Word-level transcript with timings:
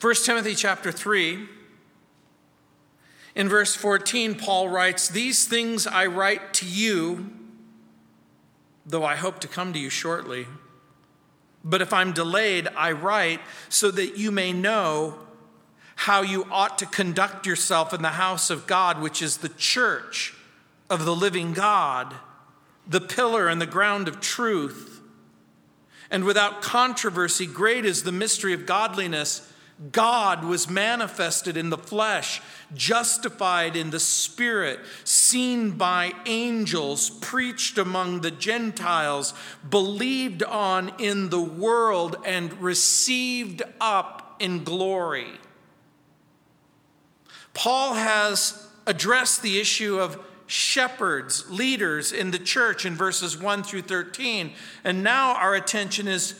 1 0.00 0.14
Timothy 0.24 0.54
chapter 0.54 0.90
3, 0.90 1.46
in 3.34 3.48
verse 3.48 3.74
14, 3.76 4.34
Paul 4.34 4.68
writes, 4.70 5.08
These 5.08 5.46
things 5.46 5.86
I 5.86 6.06
write 6.06 6.54
to 6.54 6.66
you, 6.66 7.30
though 8.86 9.04
I 9.04 9.16
hope 9.16 9.40
to 9.40 9.48
come 9.48 9.72
to 9.74 9.78
you 9.78 9.90
shortly. 9.90 10.46
But 11.62 11.82
if 11.82 11.92
I'm 11.92 12.12
delayed, 12.12 12.68
I 12.76 12.92
write 12.92 13.40
so 13.68 13.90
that 13.90 14.16
you 14.16 14.30
may 14.30 14.54
know 14.54 15.18
how 15.96 16.22
you 16.22 16.46
ought 16.50 16.78
to 16.78 16.86
conduct 16.86 17.46
yourself 17.46 17.92
in 17.92 18.00
the 18.00 18.08
house 18.08 18.48
of 18.48 18.66
God, 18.66 19.02
which 19.02 19.20
is 19.20 19.36
the 19.36 19.50
church 19.50 20.34
of 20.88 21.04
the 21.04 21.14
living 21.14 21.52
God, 21.52 22.14
the 22.86 23.02
pillar 23.02 23.48
and 23.48 23.60
the 23.60 23.66
ground 23.66 24.08
of 24.08 24.18
truth. 24.18 25.02
And 26.10 26.24
without 26.24 26.62
controversy, 26.62 27.46
great 27.46 27.84
is 27.84 28.02
the 28.02 28.12
mystery 28.12 28.54
of 28.54 28.64
godliness. 28.64 29.46
God 29.92 30.44
was 30.44 30.68
manifested 30.68 31.56
in 31.56 31.70
the 31.70 31.78
flesh, 31.78 32.42
justified 32.74 33.76
in 33.76 33.90
the 33.90 34.00
spirit, 34.00 34.80
seen 35.04 35.70
by 35.72 36.12
angels, 36.26 37.08
preached 37.08 37.78
among 37.78 38.20
the 38.20 38.30
Gentiles, 38.30 39.32
believed 39.68 40.42
on 40.42 40.92
in 40.98 41.30
the 41.30 41.40
world, 41.40 42.16
and 42.26 42.52
received 42.60 43.62
up 43.80 44.36
in 44.38 44.64
glory. 44.64 45.32
Paul 47.54 47.94
has 47.94 48.68
addressed 48.86 49.42
the 49.42 49.58
issue 49.58 49.98
of 49.98 50.22
shepherds, 50.46 51.48
leaders 51.48 52.12
in 52.12 52.32
the 52.32 52.38
church 52.38 52.84
in 52.84 52.94
verses 52.94 53.38
1 53.38 53.62
through 53.62 53.82
13, 53.82 54.52
and 54.84 55.02
now 55.02 55.34
our 55.36 55.54
attention 55.54 56.06
is 56.06 56.34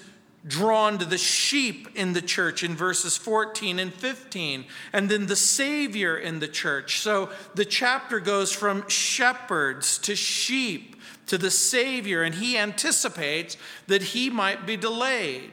drawn 0.47 0.99
to 0.99 1.05
the 1.05 1.19
sheep 1.19 1.89
in 1.95 2.15
the 2.15 2.23
church 2.23 2.65
in 2.65 2.75
verses 2.75 3.17
14 3.17 3.79
and 3.79 3.93
15, 3.93 4.65
and 4.93 5.09
then 5.09 5.27
the 5.27 5.37
Savior 5.37 6.17
in 6.17 6.41
the 6.41 6.49
church. 6.49 7.01
So 7.01 7.31
the 7.55 7.65
chapter 7.65 8.21
goes 8.21 8.51
from 8.53 8.89
shepherds 8.89 9.99
to 9.99 10.17
sheep 10.17 10.97
to 11.27 11.37
the 11.37 11.51
Savior, 11.51 12.23
and 12.23 12.35
he 12.35 12.57
anticipates 12.57 13.57
that 13.87 14.03
he 14.03 14.31
might 14.31 14.67
be 14.67 14.77
delayed. 14.77 15.53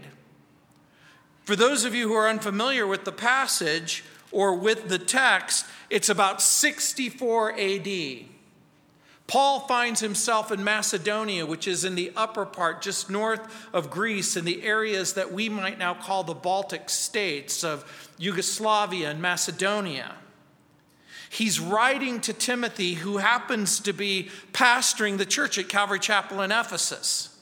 For 1.44 1.56
those 1.56 1.86
of 1.86 1.94
you 1.94 2.08
who 2.08 2.14
are 2.16 2.30
unfamiliar 2.30 2.88
with 2.88 3.04
the 3.06 3.12
passage 3.12 4.04
or 4.32 4.56
with 4.56 4.90
the 4.90 5.00
text, 5.00 5.66
it's 5.90 6.10
about 6.10 6.42
64 6.42 7.60
AD. 7.60 8.37
Paul 9.28 9.60
finds 9.62 10.00
himself 10.00 10.54
in 10.54 10.64
Macedonia, 10.64 11.46
which 11.46 11.68
is 11.68 11.84
in 11.84 11.96
the 11.96 12.14
upper 12.16 12.46
part, 12.46 12.82
just 12.82 13.10
north 13.10 13.68
of 13.74 13.90
Greece, 13.90 14.38
in 14.38 14.46
the 14.46 14.64
areas 14.64 15.14
that 15.14 15.34
we 15.34 15.50
might 15.50 15.78
now 15.78 15.94
call 15.94 16.24
the 16.24 16.34
Baltic 16.34 16.90
states 16.90 17.64
of 17.64 18.14
Yugoslavia 18.18 19.12
and 19.12 19.22
Macedonia. 19.22 20.16
He's 21.30 21.60
writing 21.60 22.22
to 22.22 22.32
Timothy, 22.32 22.94
who 22.94 23.18
happens 23.18 23.82
to 23.82 23.92
be 23.92 24.30
pastoring 24.54 25.18
the 25.18 25.26
church 25.26 25.58
at 25.58 25.68
Calvary 25.68 26.00
Chapel 26.00 26.42
in 26.42 26.54
Ephesus. 26.54 27.38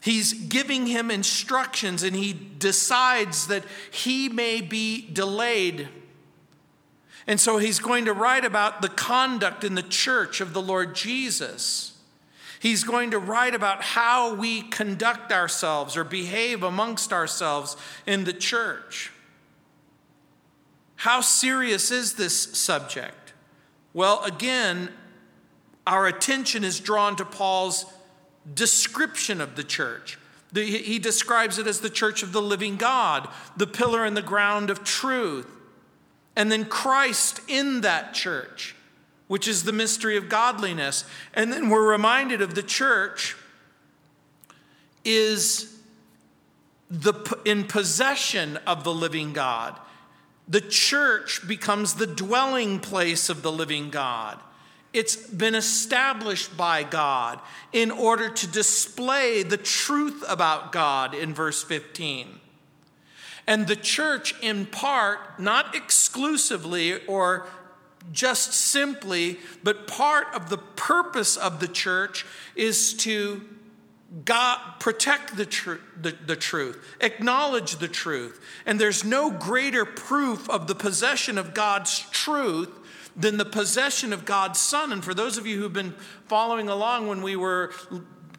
He's 0.00 0.32
giving 0.32 0.86
him 0.86 1.10
instructions 1.10 2.02
and 2.02 2.16
he 2.16 2.32
decides 2.32 3.48
that 3.48 3.64
he 3.90 4.28
may 4.28 4.60
be 4.60 5.10
delayed 5.12 5.88
and 7.26 7.40
so 7.40 7.58
he's 7.58 7.80
going 7.80 8.04
to 8.04 8.12
write 8.12 8.44
about 8.44 8.82
the 8.82 8.88
conduct 8.88 9.64
in 9.64 9.74
the 9.74 9.82
church 9.82 10.40
of 10.40 10.52
the 10.52 10.62
Lord 10.62 10.94
Jesus. 10.94 11.98
He's 12.60 12.84
going 12.84 13.10
to 13.10 13.18
write 13.18 13.54
about 13.54 13.82
how 13.82 14.34
we 14.34 14.62
conduct 14.62 15.32
ourselves 15.32 15.96
or 15.96 16.04
behave 16.04 16.62
amongst 16.62 17.12
ourselves 17.12 17.76
in 18.06 18.24
the 18.24 18.32
church. 18.32 19.12
How 20.96 21.20
serious 21.20 21.90
is 21.90 22.14
this 22.14 22.56
subject? 22.56 23.34
Well, 23.92 24.22
again, 24.24 24.90
our 25.86 26.06
attention 26.06 26.64
is 26.64 26.80
drawn 26.80 27.16
to 27.16 27.24
Paul's 27.24 27.86
description 28.54 29.40
of 29.40 29.56
the 29.56 29.64
church. 29.64 30.18
he 30.54 30.98
describes 30.98 31.58
it 31.58 31.66
as 31.66 31.80
the 31.80 31.90
church 31.90 32.22
of 32.22 32.32
the 32.32 32.40
living 32.40 32.76
God, 32.76 33.28
the 33.56 33.66
pillar 33.66 34.04
and 34.04 34.16
the 34.16 34.22
ground 34.22 34.70
of 34.70 34.84
truth 34.84 35.55
and 36.36 36.52
then 36.52 36.66
Christ 36.66 37.40
in 37.48 37.80
that 37.80 38.12
church, 38.12 38.76
which 39.26 39.48
is 39.48 39.64
the 39.64 39.72
mystery 39.72 40.16
of 40.16 40.28
godliness. 40.28 41.04
And 41.32 41.50
then 41.52 41.70
we're 41.70 41.90
reminded 41.90 42.42
of 42.42 42.54
the 42.54 42.62
church 42.62 43.34
is 45.04 45.74
the 46.90 47.14
in 47.44 47.64
possession 47.64 48.58
of 48.66 48.84
the 48.84 48.92
living 48.92 49.32
God. 49.32 49.78
The 50.46 50.60
church 50.60 51.46
becomes 51.48 51.94
the 51.94 52.06
dwelling 52.06 52.78
place 52.78 53.28
of 53.28 53.42
the 53.42 53.50
living 53.50 53.90
God. 53.90 54.38
It's 54.92 55.16
been 55.16 55.54
established 55.54 56.56
by 56.56 56.84
God 56.84 57.40
in 57.72 57.90
order 57.90 58.30
to 58.30 58.46
display 58.46 59.42
the 59.42 59.56
truth 59.56 60.22
about 60.28 60.70
God 60.70 61.14
in 61.14 61.34
verse 61.34 61.62
15. 61.62 62.40
And 63.46 63.66
the 63.66 63.76
church, 63.76 64.34
in 64.42 64.66
part, 64.66 65.38
not 65.38 65.74
exclusively 65.74 67.04
or 67.06 67.46
just 68.12 68.52
simply, 68.52 69.38
but 69.62 69.86
part 69.86 70.28
of 70.34 70.48
the 70.48 70.58
purpose 70.58 71.36
of 71.36 71.60
the 71.60 71.68
church 71.68 72.24
is 72.54 72.94
to 72.94 73.42
God, 74.24 74.60
protect 74.78 75.36
the, 75.36 75.46
tr- 75.46 75.74
the, 76.00 76.12
the 76.12 76.36
truth, 76.36 76.96
acknowledge 77.00 77.76
the 77.76 77.88
truth. 77.88 78.40
And 78.64 78.80
there's 78.80 79.04
no 79.04 79.30
greater 79.30 79.84
proof 79.84 80.48
of 80.48 80.68
the 80.68 80.74
possession 80.74 81.38
of 81.38 81.54
God's 81.54 82.00
truth 82.10 82.70
than 83.16 83.36
the 83.36 83.44
possession 83.44 84.12
of 84.12 84.24
God's 84.24 84.60
Son. 84.60 84.92
And 84.92 85.04
for 85.04 85.14
those 85.14 85.38
of 85.38 85.46
you 85.46 85.58
who've 85.58 85.72
been 85.72 85.94
following 86.28 86.68
along 86.68 87.08
when 87.08 87.22
we 87.22 87.34
were 87.34 87.72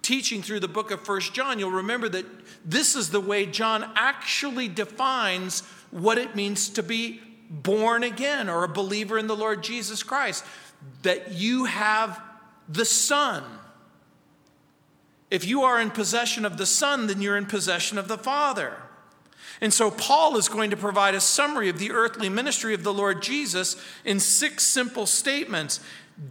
teaching 0.08 0.42
through 0.42 0.62
the 0.62 0.70
book 0.70 0.90
of 0.90 1.02
First 1.02 1.34
John, 1.34 1.60
you'll 1.60 1.70
remember 1.70 2.08
that 2.08 2.26
this 2.64 2.96
is 2.96 3.10
the 3.10 3.20
way 3.20 3.46
John 3.46 3.92
actually 3.98 4.70
defines 4.70 5.64
what 5.92 6.18
it 6.18 6.34
means 6.34 6.70
to 6.70 6.84
be 6.84 7.20
born 7.50 8.04
again 8.04 8.48
or 8.48 8.64
a 8.64 8.70
believer 8.70 9.18
in 9.18 9.28
the 9.28 9.36
Lord 9.36 9.62
Jesus 9.64 10.04
Christ. 10.04 10.46
That 11.02 11.34
you 11.34 11.66
have 11.66 12.22
the 12.70 12.86
Son. 12.86 13.44
If 15.30 15.46
you 15.46 15.64
are 15.64 15.82
in 15.82 15.92
possession 15.92 16.46
of 16.46 16.58
the 16.58 16.66
Son, 16.66 17.08
then 17.08 17.22
you're 17.22 17.36
in 17.36 17.46
possession 17.46 17.98
of 17.98 18.08
the 18.08 18.18
Father. 18.18 18.78
And 19.60 19.74
so, 19.74 19.92
Paul 19.92 20.38
is 20.38 20.48
going 20.48 20.70
to 20.70 20.78
provide 20.78 21.16
a 21.16 21.22
summary 21.22 21.68
of 21.68 21.80
the 21.80 21.92
earthly 21.92 22.30
ministry 22.30 22.74
of 22.74 22.84
the 22.84 22.94
Lord 22.94 23.22
Jesus 23.22 23.76
in 24.06 24.22
six 24.22 24.64
simple 24.64 25.06
statements. 25.06 25.82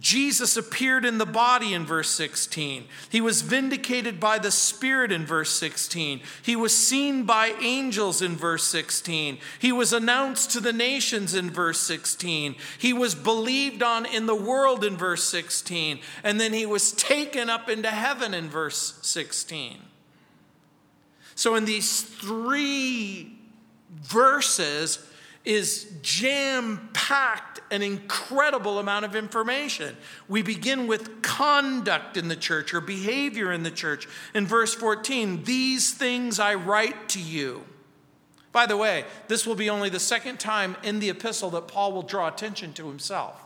Jesus 0.00 0.56
appeared 0.56 1.04
in 1.04 1.18
the 1.18 1.26
body 1.26 1.72
in 1.72 1.86
verse 1.86 2.10
16. 2.10 2.86
He 3.08 3.20
was 3.20 3.42
vindicated 3.42 4.18
by 4.18 4.40
the 4.40 4.50
Spirit 4.50 5.12
in 5.12 5.24
verse 5.24 5.50
16. 5.50 6.20
He 6.42 6.56
was 6.56 6.76
seen 6.76 7.22
by 7.22 7.54
angels 7.60 8.20
in 8.20 8.34
verse 8.34 8.64
16. 8.64 9.38
He 9.60 9.70
was 9.70 9.92
announced 9.92 10.50
to 10.50 10.60
the 10.60 10.72
nations 10.72 11.34
in 11.34 11.50
verse 11.50 11.78
16. 11.78 12.56
He 12.78 12.92
was 12.92 13.14
believed 13.14 13.80
on 13.80 14.06
in 14.06 14.26
the 14.26 14.34
world 14.34 14.82
in 14.82 14.96
verse 14.96 15.22
16. 15.22 16.00
And 16.24 16.40
then 16.40 16.52
he 16.52 16.66
was 16.66 16.90
taken 16.90 17.48
up 17.48 17.68
into 17.68 17.90
heaven 17.90 18.34
in 18.34 18.48
verse 18.48 18.98
16. 19.02 19.78
So, 21.36 21.54
in 21.54 21.64
these 21.64 22.02
three 22.02 23.38
verses, 24.02 25.06
is 25.46 25.86
jam 26.02 26.90
packed 26.92 27.60
an 27.70 27.80
incredible 27.80 28.78
amount 28.78 29.04
of 29.04 29.14
information. 29.14 29.96
We 30.28 30.42
begin 30.42 30.86
with 30.88 31.22
conduct 31.22 32.16
in 32.16 32.28
the 32.28 32.36
church 32.36 32.74
or 32.74 32.80
behavior 32.80 33.52
in 33.52 33.62
the 33.62 33.70
church. 33.70 34.08
In 34.34 34.46
verse 34.46 34.74
14, 34.74 35.44
these 35.44 35.94
things 35.94 36.38
I 36.40 36.54
write 36.54 37.08
to 37.10 37.20
you. 37.20 37.64
By 38.50 38.66
the 38.66 38.76
way, 38.76 39.04
this 39.28 39.46
will 39.46 39.54
be 39.54 39.70
only 39.70 39.88
the 39.88 40.00
second 40.00 40.40
time 40.40 40.76
in 40.82 40.98
the 40.98 41.10
epistle 41.10 41.50
that 41.50 41.68
Paul 41.68 41.92
will 41.92 42.02
draw 42.02 42.26
attention 42.26 42.72
to 42.74 42.88
himself. 42.88 43.40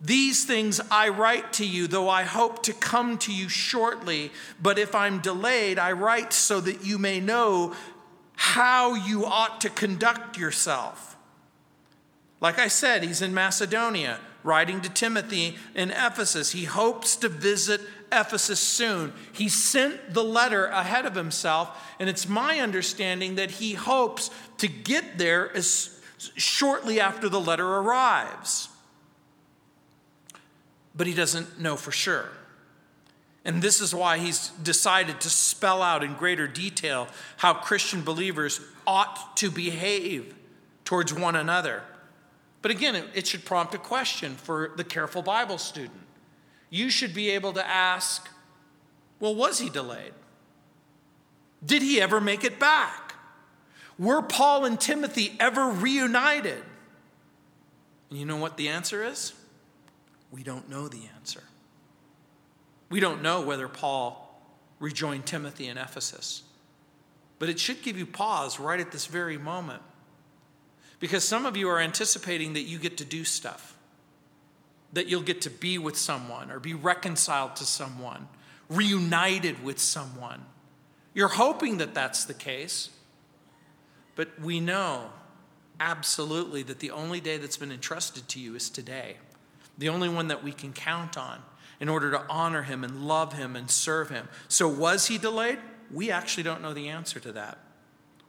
These 0.00 0.44
things 0.44 0.80
I 0.90 1.08
write 1.08 1.52
to 1.54 1.66
you, 1.66 1.86
though 1.86 2.08
I 2.08 2.22
hope 2.22 2.62
to 2.64 2.72
come 2.72 3.18
to 3.18 3.32
you 3.32 3.48
shortly. 3.48 4.30
But 4.60 4.78
if 4.78 4.94
I'm 4.94 5.20
delayed, 5.20 5.78
I 5.78 5.92
write 5.92 6.32
so 6.32 6.60
that 6.60 6.84
you 6.84 6.98
may 6.98 7.20
know 7.20 7.74
how 8.40 8.94
you 8.94 9.26
ought 9.26 9.60
to 9.60 9.68
conduct 9.68 10.38
yourself. 10.38 11.14
Like 12.40 12.58
I 12.58 12.68
said, 12.68 13.04
he's 13.04 13.20
in 13.20 13.34
Macedonia, 13.34 14.18
writing 14.42 14.80
to 14.80 14.88
Timothy 14.88 15.58
in 15.74 15.90
Ephesus. 15.90 16.52
He 16.52 16.64
hopes 16.64 17.16
to 17.16 17.28
visit 17.28 17.82
Ephesus 18.10 18.58
soon. 18.58 19.12
He 19.34 19.50
sent 19.50 20.14
the 20.14 20.24
letter 20.24 20.64
ahead 20.68 21.04
of 21.04 21.14
himself, 21.14 21.78
and 22.00 22.08
it's 22.08 22.26
my 22.26 22.60
understanding 22.60 23.34
that 23.34 23.50
he 23.50 23.74
hopes 23.74 24.30
to 24.56 24.68
get 24.68 25.18
there 25.18 25.54
as 25.54 26.00
shortly 26.34 26.98
after 26.98 27.28
the 27.28 27.40
letter 27.40 27.66
arrives. 27.66 28.70
But 30.94 31.08
he 31.08 31.12
doesn't 31.12 31.60
know 31.60 31.76
for 31.76 31.92
sure. 31.92 32.30
And 33.44 33.62
this 33.62 33.80
is 33.80 33.94
why 33.94 34.18
he's 34.18 34.48
decided 34.62 35.20
to 35.22 35.30
spell 35.30 35.82
out 35.82 36.04
in 36.04 36.14
greater 36.14 36.46
detail 36.46 37.08
how 37.38 37.54
Christian 37.54 38.02
believers 38.02 38.60
ought 38.86 39.36
to 39.38 39.50
behave 39.50 40.34
towards 40.84 41.14
one 41.14 41.36
another. 41.36 41.82
But 42.62 42.70
again, 42.70 43.02
it 43.14 43.26
should 43.26 43.44
prompt 43.44 43.74
a 43.74 43.78
question 43.78 44.34
for 44.34 44.72
the 44.76 44.84
careful 44.84 45.22
Bible 45.22 45.56
student. 45.56 46.00
You 46.68 46.90
should 46.90 47.14
be 47.14 47.30
able 47.30 47.54
to 47.54 47.66
ask, 47.66 48.28
well, 49.18 49.34
was 49.34 49.58
he 49.58 49.70
delayed? 49.70 50.12
Did 51.64 51.82
he 51.82 52.00
ever 52.00 52.20
make 52.20 52.44
it 52.44 52.58
back? 52.58 53.14
Were 53.98 54.22
Paul 54.22 54.64
and 54.64 54.80
Timothy 54.80 55.36
ever 55.40 55.70
reunited? 55.70 56.62
And 58.08 58.18
you 58.18 58.24
know 58.24 58.36
what 58.36 58.56
the 58.56 58.68
answer 58.68 59.04
is? 59.04 59.32
We 60.30 60.42
don't 60.42 60.68
know 60.68 60.88
the 60.88 61.02
answer. 61.16 61.42
We 62.90 63.00
don't 63.00 63.22
know 63.22 63.40
whether 63.40 63.68
Paul 63.68 64.26
rejoined 64.80 65.24
Timothy 65.24 65.68
in 65.68 65.78
Ephesus. 65.78 66.42
But 67.38 67.48
it 67.48 67.58
should 67.58 67.82
give 67.82 67.96
you 67.96 68.04
pause 68.04 68.60
right 68.60 68.80
at 68.80 68.92
this 68.92 69.06
very 69.06 69.38
moment. 69.38 69.82
Because 70.98 71.24
some 71.24 71.46
of 71.46 71.56
you 71.56 71.68
are 71.70 71.78
anticipating 71.80 72.52
that 72.54 72.62
you 72.62 72.78
get 72.78 72.98
to 72.98 73.04
do 73.04 73.24
stuff, 73.24 73.74
that 74.92 75.06
you'll 75.06 75.22
get 75.22 75.40
to 75.42 75.50
be 75.50 75.78
with 75.78 75.96
someone 75.96 76.50
or 76.50 76.60
be 76.60 76.74
reconciled 76.74 77.56
to 77.56 77.64
someone, 77.64 78.28
reunited 78.68 79.64
with 79.64 79.78
someone. 79.78 80.44
You're 81.14 81.28
hoping 81.28 81.78
that 81.78 81.94
that's 81.94 82.24
the 82.24 82.34
case. 82.34 82.90
But 84.16 84.38
we 84.40 84.60
know 84.60 85.10
absolutely 85.78 86.62
that 86.64 86.80
the 86.80 86.90
only 86.90 87.20
day 87.20 87.38
that's 87.38 87.56
been 87.56 87.72
entrusted 87.72 88.28
to 88.28 88.40
you 88.40 88.54
is 88.54 88.68
today, 88.68 89.16
the 89.78 89.88
only 89.88 90.10
one 90.10 90.28
that 90.28 90.44
we 90.44 90.52
can 90.52 90.74
count 90.74 91.16
on 91.16 91.40
in 91.80 91.88
order 91.88 92.10
to 92.10 92.22
honor 92.28 92.62
him 92.62 92.84
and 92.84 93.08
love 93.08 93.32
him 93.32 93.56
and 93.56 93.70
serve 93.70 94.10
him. 94.10 94.28
So, 94.48 94.68
was 94.68 95.08
he 95.08 95.18
delayed? 95.18 95.58
We 95.90 96.10
actually 96.10 96.44
don't 96.44 96.62
know 96.62 96.74
the 96.74 96.88
answer 96.88 97.18
to 97.20 97.32
that. 97.32 97.58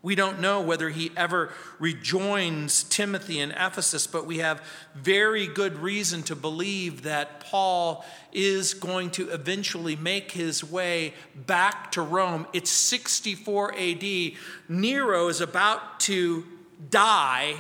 We 0.04 0.16
don't 0.16 0.40
know 0.40 0.62
whether 0.62 0.90
he 0.90 1.12
ever 1.16 1.54
rejoins 1.78 2.84
Timothy 2.84 3.40
in 3.40 3.52
Ephesus, 3.52 4.08
but 4.08 4.26
we 4.26 4.40
have 4.40 4.66
very 4.96 5.46
good 5.46 5.78
reason 5.78 6.24
to 6.24 6.36
believe 6.36 7.04
that 7.04 7.42
Paul 7.42 8.04
is 8.32 8.74
going 8.74 9.12
to 9.12 9.30
eventually 9.30 9.96
make 9.96 10.32
his 10.32 10.64
way 10.64 11.14
back 11.36 11.92
to 11.92 12.02
Rome. 12.02 12.48
It's 12.52 12.72
64 12.72 13.76
AD. 13.78 14.32
Nero 14.68 15.28
is 15.28 15.40
about 15.40 16.00
to 16.02 16.46
die 16.90 17.58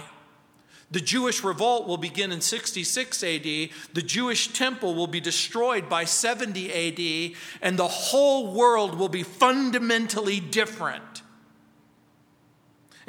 the 0.91 1.01
Jewish 1.01 1.43
revolt 1.43 1.87
will 1.87 1.97
begin 1.97 2.31
in 2.31 2.41
66 2.41 3.23
AD. 3.23 3.43
The 3.43 4.01
Jewish 4.03 4.53
temple 4.53 4.93
will 4.93 5.07
be 5.07 5.21
destroyed 5.21 5.89
by 5.89 6.05
70 6.05 7.31
AD, 7.31 7.35
and 7.61 7.79
the 7.79 7.87
whole 7.87 8.53
world 8.53 8.95
will 8.95 9.09
be 9.09 9.23
fundamentally 9.23 10.39
different. 10.39 11.10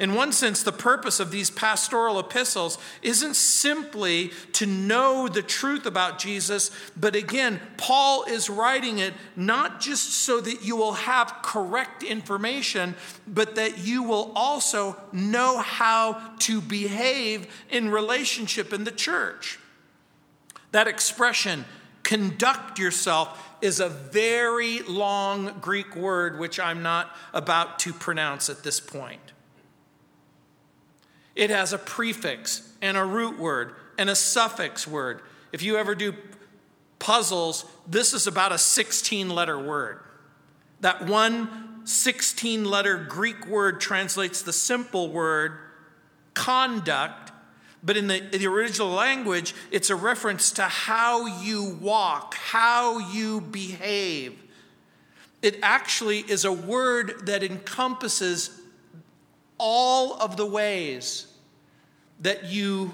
In 0.03 0.15
one 0.15 0.33
sense, 0.33 0.63
the 0.63 0.73
purpose 0.73 1.21
of 1.21 1.31
these 1.31 1.49
pastoral 1.49 2.19
epistles 2.19 2.77
isn't 3.01 3.37
simply 3.37 4.33
to 4.51 4.65
know 4.65 5.29
the 5.29 5.41
truth 5.41 5.85
about 5.85 6.19
Jesus, 6.19 6.71
but 6.97 7.15
again, 7.15 7.61
Paul 7.77 8.25
is 8.25 8.49
writing 8.49 8.99
it 8.99 9.13
not 9.37 9.79
just 9.79 10.09
so 10.25 10.41
that 10.41 10.61
you 10.61 10.75
will 10.75 10.91
have 10.91 11.37
correct 11.41 12.03
information, 12.03 12.95
but 13.25 13.55
that 13.55 13.77
you 13.77 14.03
will 14.03 14.33
also 14.35 14.97
know 15.13 15.59
how 15.59 16.21
to 16.39 16.59
behave 16.59 17.47
in 17.69 17.89
relationship 17.89 18.73
in 18.73 18.83
the 18.83 18.91
church. 18.91 19.57
That 20.73 20.89
expression, 20.89 21.63
conduct 22.03 22.77
yourself, 22.77 23.41
is 23.61 23.79
a 23.79 23.87
very 23.87 24.79
long 24.81 25.59
Greek 25.61 25.95
word 25.95 26.39
which 26.39 26.59
I'm 26.59 26.83
not 26.83 27.15
about 27.33 27.79
to 27.79 27.93
pronounce 27.93 28.49
at 28.49 28.63
this 28.63 28.81
point. 28.81 29.32
It 31.35 31.49
has 31.49 31.73
a 31.73 31.77
prefix 31.77 32.69
and 32.81 32.97
a 32.97 33.05
root 33.05 33.39
word 33.39 33.75
and 33.97 34.09
a 34.09 34.15
suffix 34.15 34.87
word. 34.87 35.21
If 35.51 35.61
you 35.61 35.77
ever 35.77 35.95
do 35.95 36.13
puzzles, 36.99 37.65
this 37.87 38.13
is 38.13 38.27
about 38.27 38.51
a 38.51 38.57
16 38.57 39.29
letter 39.29 39.59
word. 39.59 39.99
That 40.81 41.05
one 41.05 41.85
16 41.85 42.65
letter 42.65 42.97
Greek 42.97 43.47
word 43.47 43.81
translates 43.81 44.41
the 44.41 44.53
simple 44.53 45.09
word 45.09 45.57
conduct, 46.33 47.31
but 47.83 47.97
in 47.97 48.07
the, 48.07 48.19
the, 48.19 48.47
original 48.47 48.89
language, 48.89 49.53
it's 49.71 49.89
a 49.89 49.95
reference 49.95 50.51
to 50.53 50.63
how 50.63 51.41
you 51.41 51.77
walk, 51.81 52.35
how 52.35 52.99
you 53.11 53.41
behave. 53.41 54.41
It 55.41 55.59
actually 55.61 56.19
is 56.19 56.45
a 56.45 56.53
word 56.53 57.25
that 57.25 57.43
encompasses 57.43 58.61
all 59.65 60.15
of 60.15 60.35
the 60.35 60.45
ways 60.45 61.25
that 62.19 62.43
you 62.43 62.93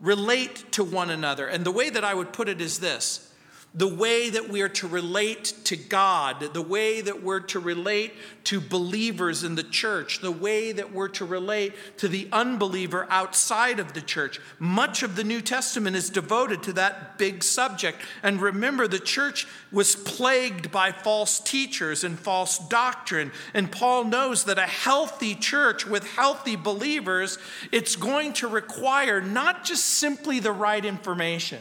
relate 0.00 0.72
to 0.72 0.82
one 0.82 1.10
another. 1.10 1.46
And 1.46 1.66
the 1.66 1.70
way 1.70 1.90
that 1.90 2.02
I 2.02 2.14
would 2.14 2.32
put 2.32 2.48
it 2.48 2.62
is 2.62 2.80
this 2.80 3.27
the 3.74 3.86
way 3.86 4.30
that 4.30 4.48
we 4.48 4.62
are 4.62 4.68
to 4.68 4.88
relate 4.88 5.52
to 5.64 5.76
God, 5.76 6.54
the 6.54 6.62
way 6.62 7.02
that 7.02 7.22
we're 7.22 7.40
to 7.40 7.60
relate 7.60 8.14
to 8.44 8.60
believers 8.60 9.44
in 9.44 9.56
the 9.56 9.62
church, 9.62 10.20
the 10.20 10.32
way 10.32 10.72
that 10.72 10.92
we're 10.92 11.08
to 11.08 11.26
relate 11.26 11.74
to 11.98 12.08
the 12.08 12.28
unbeliever 12.32 13.06
outside 13.10 13.78
of 13.78 13.92
the 13.92 14.00
church. 14.00 14.40
Much 14.58 15.02
of 15.02 15.16
the 15.16 15.24
New 15.24 15.42
Testament 15.42 15.96
is 15.96 16.08
devoted 16.08 16.62
to 16.62 16.72
that 16.72 17.18
big 17.18 17.44
subject. 17.44 18.00
And 18.22 18.40
remember, 18.40 18.88
the 18.88 18.98
church 18.98 19.46
was 19.70 19.94
plagued 19.94 20.72
by 20.72 20.90
false 20.90 21.38
teachers 21.38 22.04
and 22.04 22.18
false 22.18 22.58
doctrine. 22.58 23.32
And 23.52 23.70
Paul 23.70 24.04
knows 24.04 24.44
that 24.44 24.58
a 24.58 24.62
healthy 24.62 25.34
church 25.34 25.86
with 25.86 26.08
healthy 26.14 26.56
believers, 26.56 27.38
it's 27.70 27.96
going 27.96 28.32
to 28.34 28.48
require 28.48 29.20
not 29.20 29.64
just 29.64 29.84
simply 29.84 30.40
the 30.40 30.52
right 30.52 30.84
information 30.84 31.60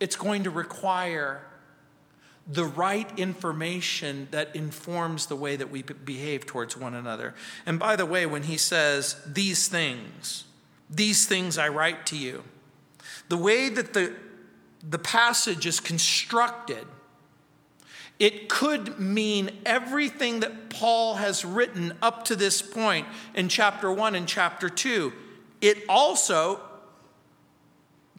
it's 0.00 0.16
going 0.16 0.44
to 0.44 0.50
require 0.50 1.42
the 2.46 2.64
right 2.64 3.18
information 3.18 4.26
that 4.32 4.56
informs 4.56 5.26
the 5.26 5.36
way 5.36 5.54
that 5.56 5.70
we 5.70 5.82
behave 5.82 6.46
towards 6.46 6.76
one 6.76 6.94
another. 6.94 7.34
And 7.64 7.78
by 7.78 7.96
the 7.96 8.06
way, 8.06 8.26
when 8.26 8.44
he 8.44 8.56
says, 8.56 9.16
These 9.26 9.68
things, 9.68 10.44
these 10.88 11.26
things 11.26 11.58
I 11.58 11.68
write 11.68 12.06
to 12.06 12.16
you, 12.16 12.42
the 13.28 13.36
way 13.36 13.68
that 13.68 13.92
the, 13.92 14.14
the 14.82 14.98
passage 14.98 15.66
is 15.66 15.78
constructed, 15.78 16.86
it 18.18 18.48
could 18.48 18.98
mean 18.98 19.50
everything 19.64 20.40
that 20.40 20.70
Paul 20.70 21.14
has 21.14 21.44
written 21.44 21.94
up 22.02 22.24
to 22.26 22.36
this 22.36 22.60
point 22.60 23.06
in 23.34 23.48
chapter 23.48 23.92
1 23.92 24.14
and 24.14 24.26
chapter 24.26 24.68
2. 24.68 25.12
It 25.60 25.84
also 25.88 26.60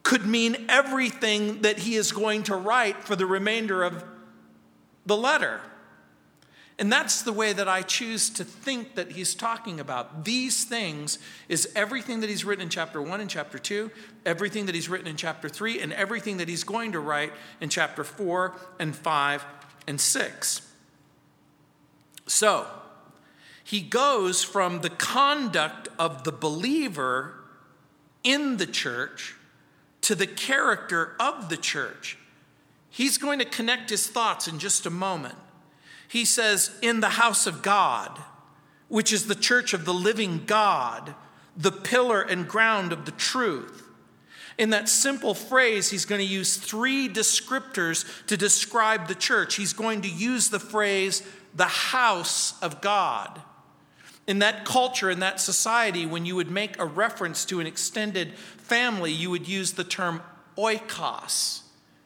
could 0.02 0.26
mean 0.26 0.66
everything 0.68 1.62
that 1.62 1.78
he 1.80 1.94
is 1.94 2.12
going 2.12 2.42
to 2.44 2.56
write 2.56 3.04
for 3.04 3.16
the 3.16 3.26
remainder 3.26 3.82
of 3.82 4.04
the 5.06 5.16
letter. 5.16 5.60
And 6.78 6.90
that's 6.90 7.22
the 7.22 7.32
way 7.32 7.52
that 7.52 7.68
I 7.68 7.82
choose 7.82 8.30
to 8.30 8.44
think 8.44 8.94
that 8.96 9.12
he's 9.12 9.34
talking 9.34 9.78
about. 9.78 10.24
These 10.24 10.64
things 10.64 11.18
is 11.48 11.70
everything 11.76 12.20
that 12.20 12.30
he's 12.30 12.44
written 12.44 12.62
in 12.62 12.70
chapter 12.70 13.00
1 13.00 13.20
and 13.20 13.30
chapter 13.30 13.58
2, 13.58 13.90
everything 14.26 14.66
that 14.66 14.74
he's 14.74 14.88
written 14.88 15.06
in 15.06 15.16
chapter 15.16 15.48
3, 15.48 15.80
and 15.80 15.92
everything 15.92 16.38
that 16.38 16.48
he's 16.48 16.64
going 16.64 16.92
to 16.92 17.00
write 17.00 17.32
in 17.60 17.68
chapter 17.68 18.02
4 18.02 18.56
and 18.80 18.96
5 18.96 19.44
and 19.86 20.00
6. 20.00 20.72
So, 22.26 22.66
he 23.62 23.80
goes 23.80 24.42
from 24.42 24.80
the 24.80 24.90
conduct 24.90 25.88
of 25.98 26.24
the 26.24 26.32
believer 26.32 27.34
in 28.24 28.56
the 28.56 28.66
church 28.66 29.36
to 30.02 30.14
the 30.14 30.26
character 30.26 31.14
of 31.18 31.48
the 31.48 31.56
church. 31.56 32.18
He's 32.90 33.18
going 33.18 33.38
to 33.38 33.44
connect 33.44 33.90
his 33.90 34.06
thoughts 34.06 34.46
in 34.46 34.58
just 34.58 34.84
a 34.84 34.90
moment. 34.90 35.36
He 36.06 36.24
says, 36.24 36.76
In 36.82 37.00
the 37.00 37.10
house 37.10 37.46
of 37.46 37.62
God, 37.62 38.20
which 38.88 39.12
is 39.12 39.26
the 39.26 39.34
church 39.34 39.72
of 39.72 39.86
the 39.86 39.94
living 39.94 40.42
God, 40.44 41.14
the 41.56 41.72
pillar 41.72 42.20
and 42.20 42.46
ground 42.46 42.92
of 42.92 43.06
the 43.06 43.12
truth. 43.12 43.88
In 44.58 44.70
that 44.70 44.88
simple 44.88 45.32
phrase, 45.32 45.90
he's 45.90 46.04
going 46.04 46.20
to 46.20 46.26
use 46.26 46.56
three 46.56 47.08
descriptors 47.08 48.04
to 48.26 48.36
describe 48.36 49.08
the 49.08 49.14
church. 49.14 49.54
He's 49.54 49.72
going 49.72 50.02
to 50.02 50.10
use 50.10 50.50
the 50.50 50.60
phrase, 50.60 51.22
the 51.54 51.64
house 51.64 52.60
of 52.60 52.82
God. 52.82 53.40
In 54.26 54.38
that 54.38 54.64
culture, 54.64 55.10
in 55.10 55.20
that 55.20 55.40
society, 55.40 56.06
when 56.06 56.24
you 56.24 56.36
would 56.36 56.50
make 56.50 56.78
a 56.78 56.84
reference 56.84 57.44
to 57.46 57.60
an 57.60 57.66
extended 57.66 58.34
family, 58.34 59.12
you 59.12 59.30
would 59.30 59.48
use 59.48 59.72
the 59.72 59.84
term 59.84 60.22
oikos, 60.56 61.62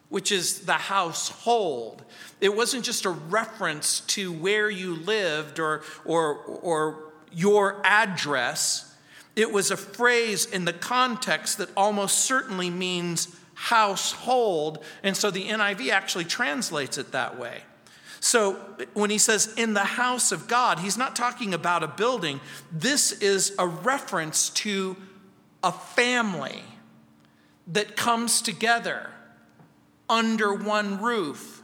which 0.08 0.32
is 0.32 0.60
the 0.60 0.72
household. 0.72 2.04
It 2.40 2.56
wasn't 2.56 2.84
just 2.84 3.04
a 3.04 3.10
reference 3.10 4.00
to 4.00 4.32
where 4.32 4.70
you 4.70 4.96
lived 4.96 5.58
or, 5.58 5.82
or, 6.04 6.36
or 6.36 7.12
your 7.32 7.82
address, 7.84 8.94
it 9.36 9.52
was 9.52 9.70
a 9.70 9.76
phrase 9.76 10.46
in 10.46 10.64
the 10.64 10.72
context 10.72 11.58
that 11.58 11.68
almost 11.76 12.20
certainly 12.20 12.70
means 12.70 13.36
household. 13.54 14.82
And 15.02 15.14
so 15.14 15.30
the 15.30 15.46
NIV 15.48 15.90
actually 15.90 16.24
translates 16.24 16.96
it 16.96 17.12
that 17.12 17.38
way. 17.38 17.62
So 18.26 18.54
when 18.92 19.10
he 19.10 19.18
says 19.18 19.54
in 19.56 19.74
the 19.74 19.84
house 19.84 20.32
of 20.32 20.48
God, 20.48 20.80
he's 20.80 20.98
not 20.98 21.14
talking 21.14 21.54
about 21.54 21.84
a 21.84 21.86
building. 21.86 22.40
This 22.72 23.12
is 23.12 23.54
a 23.56 23.68
reference 23.68 24.50
to 24.50 24.96
a 25.62 25.70
family 25.70 26.64
that 27.68 27.94
comes 27.94 28.42
together 28.42 29.10
under 30.08 30.52
one 30.52 31.00
roof, 31.00 31.62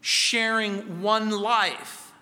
sharing 0.00 1.02
one 1.02 1.30
life. 1.30 2.12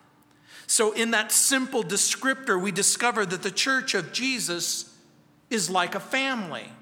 So, 0.67 0.93
in 0.93 1.11
that 1.11 1.31
simple 1.31 1.85
descriptor, 1.85 2.59
we 2.59 2.73
discover 2.73 3.27
that 3.27 3.43
the 3.43 3.51
church 3.51 3.93
of 3.93 4.11
Jesus 4.11 4.91
is 5.51 5.69
like 5.69 5.95
a 5.95 6.01
family. 6.01 6.73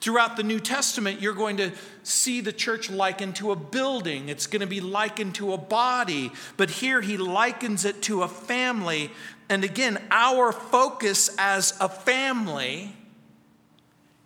Throughout 0.00 0.36
the 0.36 0.44
New 0.44 0.60
Testament, 0.60 1.20
you're 1.20 1.34
going 1.34 1.56
to 1.56 1.72
see 2.04 2.40
the 2.40 2.52
church 2.52 2.88
likened 2.88 3.34
to 3.36 3.50
a 3.50 3.56
building. 3.56 4.28
It's 4.28 4.46
going 4.46 4.60
to 4.60 4.66
be 4.66 4.80
likened 4.80 5.34
to 5.36 5.52
a 5.52 5.58
body. 5.58 6.30
But 6.56 6.70
here 6.70 7.00
he 7.00 7.16
likens 7.16 7.84
it 7.84 8.00
to 8.02 8.22
a 8.22 8.28
family. 8.28 9.10
And 9.48 9.64
again, 9.64 10.00
our 10.10 10.52
focus 10.52 11.34
as 11.36 11.76
a 11.80 11.88
family 11.88 12.94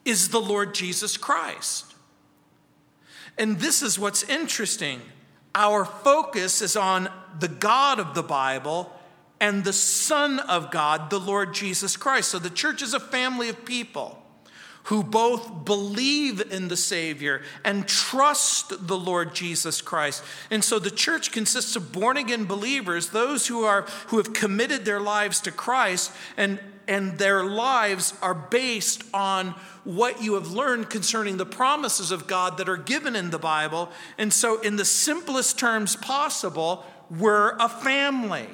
is 0.04 0.28
the 0.28 0.40
Lord 0.40 0.74
Jesus 0.74 1.16
Christ. 1.16 1.94
And 3.38 3.58
this 3.58 3.82
is 3.82 3.98
what's 3.98 4.24
interesting. 4.24 5.00
Our 5.54 5.86
focus 5.86 6.60
is 6.60 6.76
on 6.76 7.08
the 7.38 7.48
God 7.48 7.98
of 7.98 8.14
the 8.14 8.22
Bible 8.22 8.92
and 9.40 9.64
the 9.64 9.72
Son 9.72 10.38
of 10.38 10.70
God, 10.70 11.08
the 11.08 11.18
Lord 11.18 11.54
Jesus 11.54 11.96
Christ. 11.96 12.30
So 12.30 12.38
the 12.38 12.50
church 12.50 12.82
is 12.82 12.92
a 12.92 13.00
family 13.00 13.48
of 13.48 13.64
people 13.64 14.21
who 14.84 15.02
both 15.02 15.64
believe 15.64 16.40
in 16.52 16.68
the 16.68 16.76
Savior 16.76 17.42
and 17.64 17.86
trust 17.86 18.86
the 18.86 18.98
Lord 18.98 19.34
Jesus 19.34 19.80
Christ. 19.80 20.24
And 20.50 20.64
so 20.64 20.78
the 20.78 20.90
church 20.90 21.30
consists 21.30 21.76
of 21.76 21.92
born 21.92 22.16
again 22.16 22.46
believers, 22.46 23.10
those 23.10 23.46
who 23.46 23.64
are 23.64 23.82
who 24.08 24.16
have 24.16 24.32
committed 24.32 24.84
their 24.84 25.00
lives 25.00 25.40
to 25.42 25.52
Christ 25.52 26.12
and 26.36 26.58
and 26.88 27.16
their 27.16 27.44
lives 27.44 28.12
are 28.22 28.34
based 28.34 29.04
on 29.14 29.54
what 29.84 30.22
you 30.22 30.34
have 30.34 30.50
learned 30.50 30.90
concerning 30.90 31.36
the 31.36 31.46
promises 31.46 32.10
of 32.10 32.26
God 32.26 32.58
that 32.58 32.68
are 32.68 32.76
given 32.76 33.14
in 33.14 33.30
the 33.30 33.38
Bible. 33.38 33.90
And 34.18 34.32
so 34.32 34.60
in 34.60 34.76
the 34.76 34.84
simplest 34.84 35.58
terms 35.58 35.94
possible, 35.94 36.84
we're 37.08 37.56
a 37.58 37.68
family. 37.68 38.48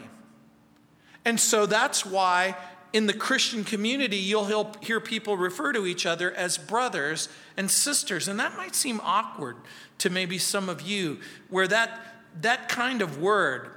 And 1.24 1.40
so 1.40 1.66
that's 1.66 2.04
why 2.04 2.56
in 2.92 3.06
the 3.06 3.12
Christian 3.12 3.64
community, 3.64 4.16
you'll 4.16 4.72
hear 4.80 5.00
people 5.00 5.36
refer 5.36 5.72
to 5.72 5.86
each 5.86 6.06
other 6.06 6.32
as 6.32 6.56
brothers 6.56 7.28
and 7.56 7.70
sisters. 7.70 8.28
And 8.28 8.40
that 8.40 8.56
might 8.56 8.74
seem 8.74 9.00
awkward 9.02 9.56
to 9.98 10.10
maybe 10.10 10.38
some 10.38 10.68
of 10.68 10.80
you, 10.80 11.18
where 11.50 11.68
that, 11.68 12.00
that 12.40 12.68
kind 12.68 13.02
of 13.02 13.20
word 13.20 13.70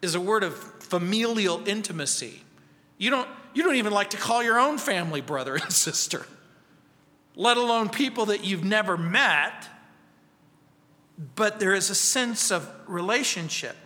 is 0.00 0.14
a 0.14 0.20
word 0.20 0.42
of 0.42 0.56
familial 0.56 1.66
intimacy. 1.68 2.42
You 2.98 3.10
don't, 3.10 3.28
you 3.52 3.62
don't 3.62 3.76
even 3.76 3.92
like 3.92 4.10
to 4.10 4.16
call 4.16 4.42
your 4.42 4.58
own 4.58 4.78
family 4.78 5.20
brother 5.20 5.56
and 5.56 5.72
sister, 5.72 6.26
let 7.34 7.56
alone 7.56 7.90
people 7.90 8.26
that 8.26 8.44
you've 8.44 8.64
never 8.64 8.96
met. 8.96 9.68
But 11.34 11.60
there 11.60 11.74
is 11.74 11.90
a 11.90 11.94
sense 11.94 12.50
of 12.50 12.70
relationship 12.86 13.76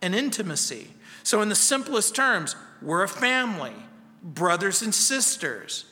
and 0.00 0.14
intimacy. 0.14 0.88
So, 1.22 1.40
in 1.40 1.48
the 1.48 1.54
simplest 1.54 2.14
terms, 2.14 2.56
we're 2.80 3.04
a 3.04 3.08
family 3.08 3.74
brothers 4.22 4.82
and 4.82 4.94
sisters, 4.94 5.84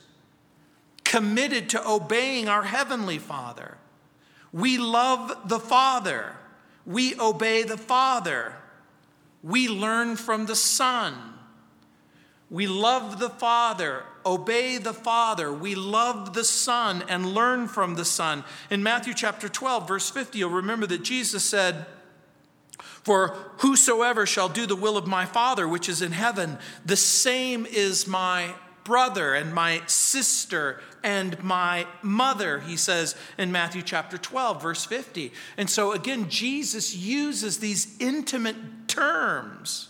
committed 1.03 1.69
to 1.69 1.87
obeying 1.87 2.47
our 2.47 2.63
Heavenly 2.63 3.17
Father. 3.17 3.77
We 4.53 4.77
love 4.77 5.49
the 5.49 5.59
Father. 5.59 6.35
We 6.85 7.19
obey 7.19 7.63
the 7.63 7.77
Father. 7.77 8.55
We 9.43 9.67
learn 9.67 10.15
from 10.15 10.45
the 10.45 10.55
Son. 10.55 11.31
We 12.51 12.67
love 12.67 13.19
the 13.19 13.29
Father, 13.29 14.03
obey 14.25 14.77
the 14.77 14.93
Father. 14.93 15.53
We 15.53 15.73
love 15.73 16.33
the 16.33 16.43
Son 16.43 17.01
and 17.07 17.33
learn 17.33 17.69
from 17.69 17.95
the 17.95 18.03
Son. 18.03 18.43
In 18.69 18.83
Matthew 18.83 19.13
chapter 19.13 19.47
12, 19.47 19.87
verse 19.87 20.09
50, 20.09 20.37
you'll 20.37 20.49
remember 20.49 20.85
that 20.87 21.01
Jesus 21.01 21.45
said, 21.45 21.85
for 23.03 23.35
whosoever 23.57 24.25
shall 24.25 24.49
do 24.49 24.65
the 24.65 24.75
will 24.75 24.97
of 24.97 25.07
my 25.07 25.25
Father 25.25 25.67
which 25.67 25.89
is 25.89 26.01
in 26.01 26.11
heaven, 26.11 26.57
the 26.85 26.95
same 26.95 27.65
is 27.65 28.07
my 28.07 28.53
brother 28.83 29.33
and 29.33 29.53
my 29.53 29.81
sister 29.87 30.81
and 31.03 31.41
my 31.43 31.87
mother, 32.01 32.59
he 32.59 32.77
says 32.77 33.15
in 33.37 33.51
Matthew 33.51 33.81
chapter 33.81 34.17
12, 34.17 34.61
verse 34.61 34.85
50. 34.85 35.31
And 35.57 35.69
so 35.69 35.91
again, 35.91 36.29
Jesus 36.29 36.95
uses 36.95 37.57
these 37.57 37.95
intimate 37.99 38.55
terms. 38.87 39.89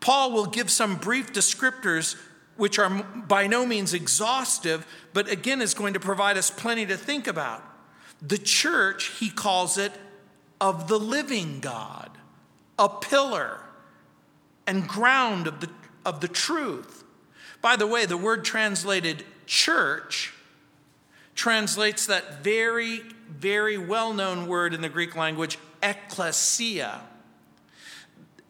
Paul 0.00 0.32
will 0.32 0.46
give 0.46 0.70
some 0.70 0.96
brief 0.96 1.32
descriptors, 1.32 2.16
which 2.56 2.78
are 2.78 2.90
by 2.90 3.46
no 3.46 3.64
means 3.64 3.94
exhaustive, 3.94 4.86
but 5.12 5.30
again 5.30 5.62
is 5.62 5.74
going 5.74 5.94
to 5.94 6.00
provide 6.00 6.36
us 6.36 6.50
plenty 6.50 6.84
to 6.86 6.96
think 6.96 7.26
about. 7.26 7.62
The 8.20 8.38
church, 8.38 9.12
he 9.18 9.30
calls 9.30 9.78
it 9.78 9.92
of 10.62 10.86
the 10.86 10.98
living 10.98 11.58
God, 11.58 12.08
a 12.78 12.88
pillar 12.88 13.58
and 14.64 14.86
ground 14.86 15.48
of 15.48 15.60
the, 15.60 15.68
of 16.06 16.20
the 16.20 16.28
truth. 16.28 17.02
By 17.60 17.74
the 17.74 17.86
way, 17.86 18.06
the 18.06 18.16
word 18.16 18.44
translated 18.44 19.24
church 19.44 20.32
translates 21.34 22.06
that 22.06 22.44
very, 22.44 23.00
very 23.28 23.76
well 23.76 24.14
known 24.14 24.46
word 24.46 24.72
in 24.72 24.82
the 24.82 24.88
Greek 24.88 25.16
language, 25.16 25.58
ecclesia. 25.82 27.00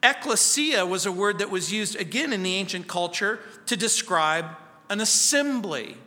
Ecclesia 0.03 0.85
was 0.85 1.07
a 1.07 1.11
word 1.11 1.39
that 1.39 1.49
was 1.49 1.73
used 1.73 1.95
again 1.95 2.31
in 2.31 2.43
the 2.43 2.53
ancient 2.53 2.87
culture 2.87 3.39
to 3.65 3.75
describe 3.75 4.45
an 4.87 5.01
assembly, 5.01 5.97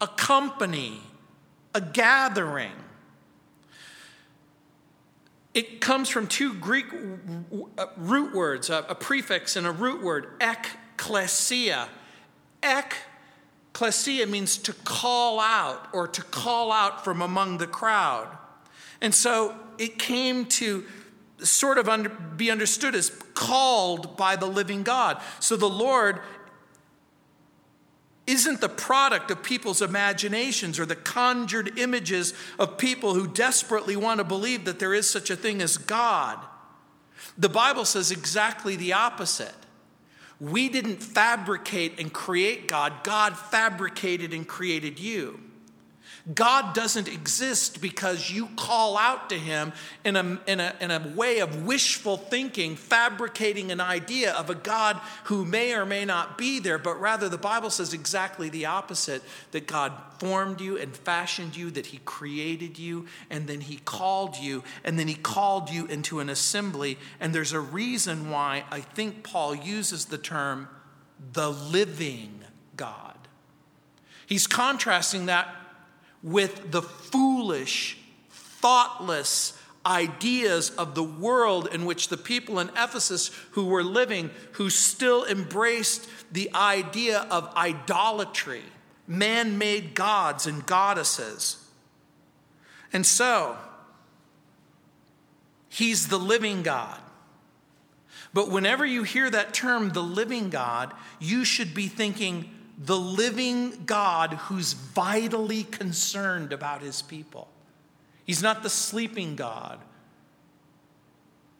a 0.00 0.08
company, 0.08 0.98
a 1.76 1.80
gathering. 1.80 2.72
It 5.58 5.80
comes 5.80 6.08
from 6.08 6.28
two 6.28 6.54
Greek 6.54 6.86
uh, 6.92 7.86
root 7.96 8.32
words, 8.32 8.70
a 8.70 8.96
prefix 9.00 9.56
and 9.56 9.66
a 9.66 9.72
root 9.72 10.04
word, 10.04 10.38
ekklesia. 10.38 11.88
Ekklesia 12.62 14.28
means 14.28 14.56
to 14.58 14.72
call 14.72 15.40
out 15.40 15.88
or 15.92 16.06
to 16.06 16.22
call 16.22 16.70
out 16.70 17.02
from 17.02 17.20
among 17.20 17.58
the 17.58 17.66
crowd. 17.66 18.28
And 19.00 19.12
so 19.12 19.56
it 19.78 19.98
came 19.98 20.44
to 20.46 20.84
sort 21.38 21.78
of 21.78 21.88
under, 21.88 22.08
be 22.08 22.52
understood 22.52 22.94
as 22.94 23.10
called 23.34 24.16
by 24.16 24.36
the 24.36 24.46
living 24.46 24.84
God. 24.84 25.20
So 25.40 25.56
the 25.56 25.68
Lord 25.68 26.20
isn't 28.28 28.60
the 28.60 28.68
product 28.68 29.30
of 29.30 29.42
people's 29.42 29.80
imaginations 29.80 30.78
or 30.78 30.84
the 30.84 30.94
conjured 30.94 31.78
images 31.78 32.34
of 32.58 32.76
people 32.76 33.14
who 33.14 33.26
desperately 33.26 33.96
want 33.96 34.18
to 34.18 34.24
believe 34.24 34.66
that 34.66 34.78
there 34.78 34.92
is 34.92 35.08
such 35.08 35.30
a 35.30 35.36
thing 35.36 35.62
as 35.62 35.78
God. 35.78 36.38
The 37.38 37.48
Bible 37.48 37.86
says 37.86 38.10
exactly 38.10 38.76
the 38.76 38.92
opposite. 38.92 39.54
We 40.38 40.68
didn't 40.68 41.02
fabricate 41.02 41.98
and 41.98 42.12
create 42.12 42.68
God, 42.68 43.02
God 43.02 43.36
fabricated 43.36 44.34
and 44.34 44.46
created 44.46 45.00
you. 45.00 45.40
God 46.34 46.74
doesn't 46.74 47.08
exist 47.08 47.80
because 47.80 48.30
you 48.30 48.48
call 48.54 48.98
out 48.98 49.30
to 49.30 49.38
him 49.38 49.72
in 50.04 50.14
a, 50.14 50.38
in, 50.46 50.60
a, 50.60 50.74
in 50.78 50.90
a 50.90 51.12
way 51.16 51.38
of 51.38 51.64
wishful 51.64 52.18
thinking, 52.18 52.76
fabricating 52.76 53.72
an 53.72 53.80
idea 53.80 54.32
of 54.32 54.50
a 54.50 54.54
God 54.54 55.00
who 55.24 55.46
may 55.46 55.72
or 55.72 55.86
may 55.86 56.04
not 56.04 56.36
be 56.36 56.58
there, 56.58 56.76
but 56.76 57.00
rather 57.00 57.30
the 57.30 57.38
Bible 57.38 57.70
says 57.70 57.94
exactly 57.94 58.50
the 58.50 58.66
opposite 58.66 59.22
that 59.52 59.66
God 59.66 59.92
formed 60.18 60.60
you 60.60 60.76
and 60.76 60.94
fashioned 60.94 61.56
you, 61.56 61.70
that 61.70 61.86
he 61.86 62.00
created 62.04 62.78
you, 62.78 63.06
and 63.30 63.46
then 63.46 63.62
he 63.62 63.76
called 63.78 64.36
you, 64.36 64.62
and 64.84 64.98
then 64.98 65.08
he 65.08 65.14
called 65.14 65.70
you 65.70 65.86
into 65.86 66.20
an 66.20 66.28
assembly. 66.28 66.98
And 67.20 67.34
there's 67.34 67.54
a 67.54 67.60
reason 67.60 68.30
why 68.30 68.64
I 68.70 68.80
think 68.80 69.22
Paul 69.22 69.54
uses 69.54 70.06
the 70.06 70.18
term 70.18 70.68
the 71.32 71.50
living 71.50 72.44
God. 72.76 73.16
He's 74.26 74.46
contrasting 74.46 75.26
that 75.26 75.48
with 76.22 76.70
the 76.70 76.82
foolish, 76.82 77.98
thoughtless 78.30 79.58
ideas 79.86 80.70
of 80.70 80.94
the 80.94 81.02
world 81.02 81.68
in 81.72 81.86
which 81.86 82.08
the 82.08 82.16
people 82.16 82.58
in 82.58 82.68
Ephesus 82.70 83.30
who 83.52 83.66
were 83.66 83.84
living, 83.84 84.30
who 84.52 84.68
still 84.68 85.24
embraced 85.24 86.08
the 86.32 86.50
idea 86.54 87.20
of 87.30 87.54
idolatry, 87.56 88.62
man 89.06 89.56
made 89.56 89.94
gods 89.94 90.46
and 90.46 90.66
goddesses. 90.66 91.64
And 92.92 93.06
so, 93.06 93.56
he's 95.68 96.08
the 96.08 96.18
living 96.18 96.62
God. 96.62 97.00
But 98.34 98.50
whenever 98.50 98.84
you 98.84 99.04
hear 99.04 99.30
that 99.30 99.54
term, 99.54 99.90
the 99.90 100.02
living 100.02 100.50
God, 100.50 100.92
you 101.18 101.44
should 101.44 101.72
be 101.74 101.88
thinking, 101.88 102.50
the 102.78 102.96
living 102.96 103.84
God 103.86 104.34
who's 104.34 104.72
vitally 104.72 105.64
concerned 105.64 106.52
about 106.52 106.80
his 106.80 107.02
people. 107.02 107.48
He's 108.24 108.42
not 108.42 108.62
the 108.62 108.70
sleeping 108.70 109.34
God 109.34 109.80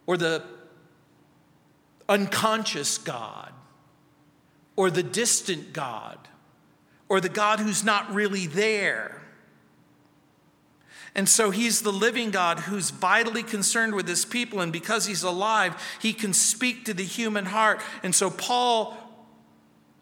or 0.07 0.17
the 0.17 0.45
unconscious 2.09 2.99
God 2.99 3.53
or 4.77 4.91
the 4.91 5.03
distant 5.03 5.73
God 5.73 6.19
or 7.09 7.21
the 7.21 7.29
God 7.29 7.59
who's 7.59 7.83
not 7.83 8.15
really 8.15 8.47
there. 8.47 9.21
And 11.15 11.29
so 11.29 11.51
he's 11.51 11.83
the 11.83 11.93
living 11.93 12.31
God 12.31 12.61
who's 12.61 12.91
vitally 12.91 13.43
concerned 13.43 13.95
with 13.95 14.07
his 14.07 14.25
people. 14.25 14.61
And 14.61 14.73
because 14.73 15.07
he's 15.07 15.25
alive, 15.25 15.75
he 16.01 16.13
can 16.13 16.33
speak 16.33 16.85
to 16.85 16.95
the 16.95 17.03
human 17.03 17.47
heart. 17.47 17.81
And 18.05 18.15
so 18.15 18.31
Paul 18.31 18.97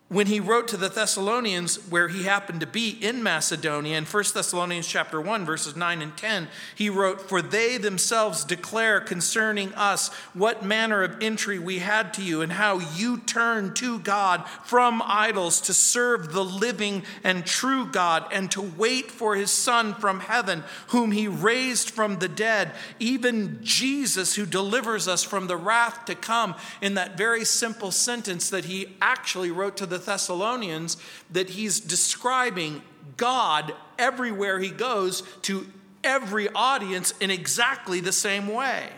when 0.09 0.29
he 0.29 0.39
wrote 0.39 0.69
to 0.69 0.77
the 0.77 0.89
Thessalonians 0.89 1.77
where 1.91 2.07
he 2.07 2.23
happened 2.23 2.61
to 2.61 2.67
be 2.67 2.91
in 2.91 3.25
Macedonia 3.25 3.99
in 3.99 4.05
1 4.05 4.25
Thessalonians 4.33 4.87
chapter 4.87 5.21
1 5.21 5.45
verses 5.45 5.75
9 5.75 6.01
and 6.01 6.17
10 6.17 6.47
he 6.77 6.89
wrote 6.89 7.21
for 7.21 7.43
they 7.43 7.77
themselves 7.77 8.45
declare 8.45 9.01
concerning 9.01 9.75
us 9.75 10.15
what 10.33 10.65
manner 10.65 11.03
of 11.03 11.21
entry 11.21 11.59
we 11.59 11.81
had 11.81 12.15
to 12.15 12.23
you 12.23 12.41
and 12.41 12.53
how 12.53 12.79
you 12.79 13.19
turned 13.19 13.75
to 13.75 13.99
God 13.99 14.47
from 14.65 15.03
idols 15.05 15.61
to 15.63 15.75
serve 15.75 16.33
the 16.33 16.45
living 16.45 17.03
and 17.25 17.45
true 17.45 17.87
God 17.87 18.27
and 18.31 18.49
to 18.53 18.63
wait 18.63 19.11
for 19.11 19.35
his 19.35 19.51
son 19.51 19.93
from 19.95 20.21
heaven 20.21 20.63
whom 20.89 21.11
he 21.11 21.27
raised 21.27 21.91
from 21.91 22.21
the 22.21 22.29
dead. 22.29 22.71
Even 23.01 23.59
Jesus 23.63 24.37
who 24.37 24.47
delivers 24.47 25.09
us 25.09 25.25
from 25.25 25.49
the 25.49 25.57
wrath 25.57 26.05
to 26.05 26.15
come 26.15 26.55
in 26.81 26.95
that 26.95 27.19
very 27.19 27.45
simple 27.45 27.91
sentence 27.91 28.51
that 28.51 28.67
he 28.67 28.95
actually 29.01 29.51
wrote 29.51 29.77
to 29.77 29.87
the 29.87 29.96
the 29.99 30.05
Thessalonians 30.05 30.97
that 31.31 31.51
he's 31.51 31.81
describing 31.81 32.83
God 33.17 33.73
everywhere 33.99 34.59
he 34.59 34.71
goes 34.71 35.23
to 35.43 35.67
every 36.05 36.49
audience 36.51 37.13
in 37.21 37.31
exactly 37.31 38.01
the 38.01 38.13
same 38.13 38.49
way. 38.49 38.89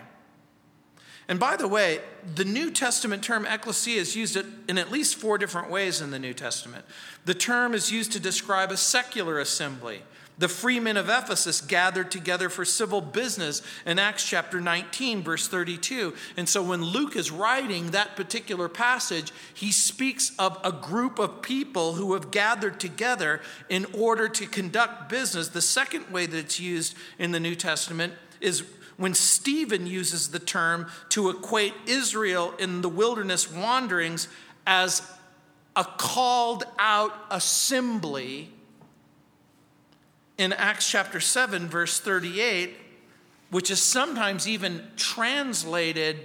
And 1.28 1.38
by 1.38 1.56
the 1.56 1.68
way, 1.68 2.00
the 2.34 2.44
New 2.44 2.70
Testament 2.70 3.22
term 3.22 3.44
ecclesia 3.44 4.00
is 4.00 4.16
used 4.16 4.36
in 4.68 4.78
at 4.78 4.90
least 4.90 5.16
four 5.16 5.36
different 5.36 5.70
ways 5.70 6.00
in 6.00 6.10
the 6.10 6.18
New 6.18 6.32
Testament. 6.32 6.86
The 7.26 7.34
term 7.34 7.74
is 7.74 7.92
used 7.92 8.12
to 8.12 8.20
describe 8.20 8.72
a 8.72 8.78
secular 8.78 9.38
assembly. 9.38 10.02
The 10.38 10.48
freemen 10.48 10.96
of 10.96 11.08
Ephesus 11.08 11.60
gathered 11.60 12.12
together 12.12 12.48
for 12.48 12.64
civil 12.64 13.00
business 13.00 13.60
in 13.84 13.98
Acts 13.98 14.24
chapter 14.24 14.60
19, 14.60 15.22
verse 15.22 15.48
32. 15.48 16.14
And 16.36 16.48
so 16.48 16.62
when 16.62 16.82
Luke 16.82 17.16
is 17.16 17.32
writing 17.32 17.90
that 17.90 18.14
particular 18.14 18.68
passage, 18.68 19.32
he 19.52 19.72
speaks 19.72 20.30
of 20.38 20.56
a 20.62 20.70
group 20.70 21.18
of 21.18 21.42
people 21.42 21.94
who 21.94 22.14
have 22.14 22.30
gathered 22.30 22.78
together 22.78 23.40
in 23.68 23.84
order 23.92 24.28
to 24.28 24.46
conduct 24.46 25.08
business. 25.08 25.48
The 25.48 25.60
second 25.60 26.08
way 26.12 26.26
that 26.26 26.38
it's 26.38 26.60
used 26.60 26.94
in 27.18 27.32
the 27.32 27.40
New 27.40 27.56
Testament 27.56 28.12
is 28.40 28.62
when 28.96 29.14
Stephen 29.14 29.88
uses 29.88 30.28
the 30.28 30.38
term 30.38 30.86
to 31.08 31.30
equate 31.30 31.74
Israel 31.86 32.54
in 32.60 32.82
the 32.82 32.88
wilderness 32.88 33.50
wanderings 33.50 34.28
as 34.68 35.02
a 35.74 35.84
called 35.84 36.62
out 36.78 37.12
assembly 37.30 38.52
in 40.38 40.52
Acts 40.52 40.88
chapter 40.88 41.20
7, 41.20 41.68
verse 41.68 42.00
38, 42.00 42.76
which 43.50 43.70
is 43.70 43.82
sometimes 43.82 44.48
even 44.48 44.86
translated 44.96 46.20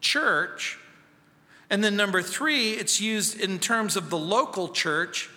church. 0.00 0.78
And 1.68 1.84
then 1.84 1.94
number 1.94 2.22
three, 2.22 2.72
it's 2.72 3.00
used 3.00 3.38
in 3.38 3.58
terms 3.58 3.96
of 3.96 4.10
the 4.10 4.18
local 4.18 4.70
church, 4.70 5.30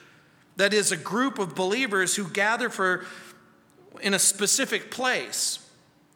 that 0.55 0.73
is 0.73 0.91
a 0.91 0.97
group 0.97 1.39
of 1.39 1.55
believers 1.55 2.15
who 2.15 2.27
gather 2.27 2.69
for 2.69 3.05
in 4.01 4.13
a 4.13 4.19
specific 4.19 4.89
place 4.91 5.62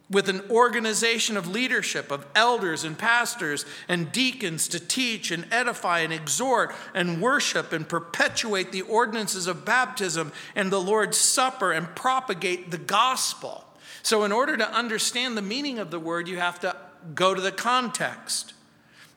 with 0.10 0.30
an 0.30 0.42
organization 0.50 1.36
of 1.36 1.48
leadership, 1.48 2.12
of 2.12 2.26
elders 2.34 2.86
and 2.86 2.98
pastors 2.98 3.66
and 3.90 4.12
deacons 4.12 4.70
to 4.70 4.80
teach 4.80 5.32
and 5.32 5.46
edify 5.52 6.00
and 6.00 6.14
exhort 6.14 6.74
and 6.94 7.22
worship 7.22 7.74
and 7.74 7.90
perpetuate 7.90 8.72
the 8.72 8.84
ordinances 8.84 9.48
of 9.48 9.66
baptism 9.66 10.32
and 10.56 10.72
the 10.72 10.80
Lord's 10.80 11.18
Supper 11.18 11.74
and 11.74 11.94
propagate 11.94 12.72
the 12.72 12.78
gospel. 12.78 13.66
So, 14.02 14.24
in 14.24 14.32
order 14.32 14.56
to 14.56 14.72
understand 14.72 15.36
the 15.36 15.42
meaning 15.42 15.80
of 15.80 15.92
the 15.92 16.00
word, 16.00 16.30
you 16.30 16.38
have 16.38 16.62
to 16.62 16.76
go 17.14 17.34
to 17.34 17.42
the 17.42 17.52
context. 17.52 18.54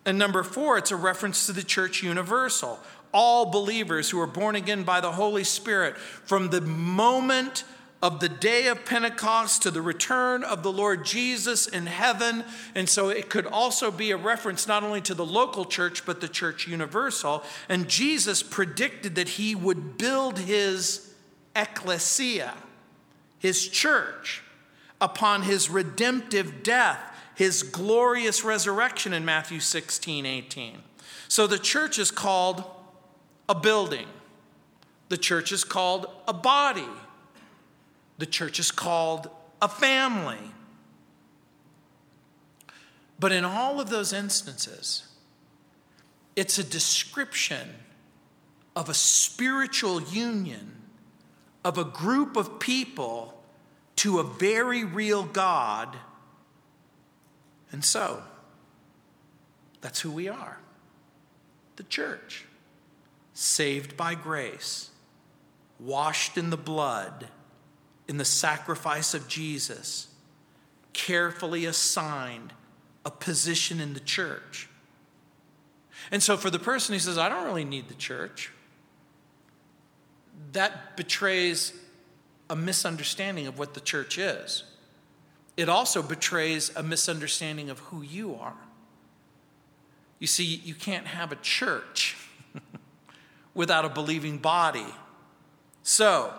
And 0.05 0.19
number 0.19 0.43
four, 0.43 0.79
it's 0.79 0.91
a 0.91 0.97
reference 0.97 1.47
to 1.47 1.53
the 1.53 1.63
church 1.63 2.03
universal. 2.03 2.81
All 3.13 3.47
believers 3.47 4.11
who 4.11 4.21
are 4.21 4.27
born 4.27 4.57
again 4.57 4.83
by 4.83 5.01
the 5.01 5.13
Holy 5.13 5.45
Spirit 5.45 5.97
from 5.97 6.51
the 6.51 6.61
moment 6.61 7.65
of 8.03 8.21
the 8.21 8.29
day 8.29 8.67
of 8.67 8.85
Pentecost 8.87 9.63
to 9.63 9.71
the 9.71 9.83
return 9.83 10.43
of 10.43 10.63
the 10.63 10.73
Lord 10.73 11.05
Jesus 11.05 11.67
in 11.67 11.87
heaven. 11.87 12.45
And 12.75 12.89
so 12.89 13.11
it 13.11 13.29
could 13.29 13.47
also 13.47 13.91
be 13.91 14.11
a 14.11 14.17
reference 14.17 14.67
not 14.67 14.83
only 14.83 15.03
to 15.03 15.15
the 15.15 15.27
local 15.27 15.67
church, 15.67 16.07
but 16.07 16.21
the 16.21 16.29
church 16.29 16.67
universal. 16.67 17.43
And 17.69 17.89
Jesus 17.89 18.43
predicted 18.43 19.17
that 19.17 19.31
he 19.31 19.55
would 19.55 19.99
build 19.99 20.39
his 20.39 21.13
ecclesia, 21.55 22.55
his 23.39 23.69
church, 23.69 24.43
upon 25.01 25.43
his 25.43 25.69
redemptive 25.69 26.63
death, 26.63 26.99
his 27.35 27.63
glorious 27.63 28.45
resurrection 28.45 29.13
in 29.13 29.25
Matthew 29.25 29.61
16, 29.61 30.25
18. 30.25 30.79
So 31.29 31.47
the 31.47 31.59
church 31.59 31.99
is 31.99 32.11
called 32.11 32.65
a 33.49 33.55
building, 33.55 34.07
the 35.11 35.19
church 35.19 35.53
is 35.53 35.65
called 35.65 36.07
a 36.27 36.33
body. 36.33 36.89
The 38.21 38.27
church 38.27 38.59
is 38.59 38.71
called 38.71 39.31
a 39.63 39.69
family. 39.69 40.53
But 43.19 43.33
in 43.33 43.47
all 43.47 43.81
of 43.81 43.89
those 43.89 44.13
instances, 44.13 45.09
it's 46.37 46.59
a 46.59 46.63
description 46.65 47.77
of 48.77 48.91
a 48.91 48.95
spiritual 48.95 50.03
union 50.03 50.83
of 51.65 51.79
a 51.79 51.85
group 51.85 52.37
of 52.37 52.61
people 52.61 53.43
to 53.97 54.19
a 54.19 54.23
very 54.23 54.85
real 54.85 55.23
God. 55.23 55.97
And 57.73 57.83
so, 57.83 58.23
that's 59.81 60.01
who 60.01 60.11
we 60.11 60.29
are 60.29 60.59
the 61.77 61.85
church, 61.85 62.45
saved 63.33 63.97
by 63.97 64.15
grace, 64.15 64.91
washed 65.79 66.37
in 66.37 66.51
the 66.51 66.59
blood 66.59 67.31
in 68.11 68.17
the 68.17 68.25
sacrifice 68.25 69.15
of 69.15 69.29
Jesus, 69.29 70.09
carefully 70.93 71.65
assigned 71.65 72.53
a 73.07 73.11
position 73.11 73.79
in 73.79 73.95
the 73.95 74.01
church. 74.01 74.69
And 76.11 76.21
so, 76.21 76.37
for 76.37 76.51
the 76.51 76.59
person 76.59 76.93
who 76.93 76.99
says, 76.99 77.19
I 77.19 77.29
don't 77.29 77.45
really 77.45 77.65
need 77.65 77.87
the 77.87 77.95
church, 77.95 78.51
that 80.51 80.97
betrays 80.97 81.73
a 82.51 82.57
misunderstanding 82.57 83.47
of 83.47 83.61
what 83.61 83.75
the 83.75 83.81
church 83.81 84.19
is. 84.19 84.65
It 85.57 85.69
also 85.69 86.03
betrays 86.03 86.73
a 86.75 86.83
misunderstanding 86.83 87.71
of 87.71 87.79
who 87.79 88.03
you 88.03 88.35
are. 88.35 88.57
You 90.19 90.27
see, 90.27 90.45
you 90.45 90.75
can't 90.75 91.07
have 91.07 91.31
a 91.31 91.37
church 91.37 92.17
without 93.55 93.85
a 93.85 93.89
believing 93.89 94.39
body. 94.39 94.87
So, 95.85 96.35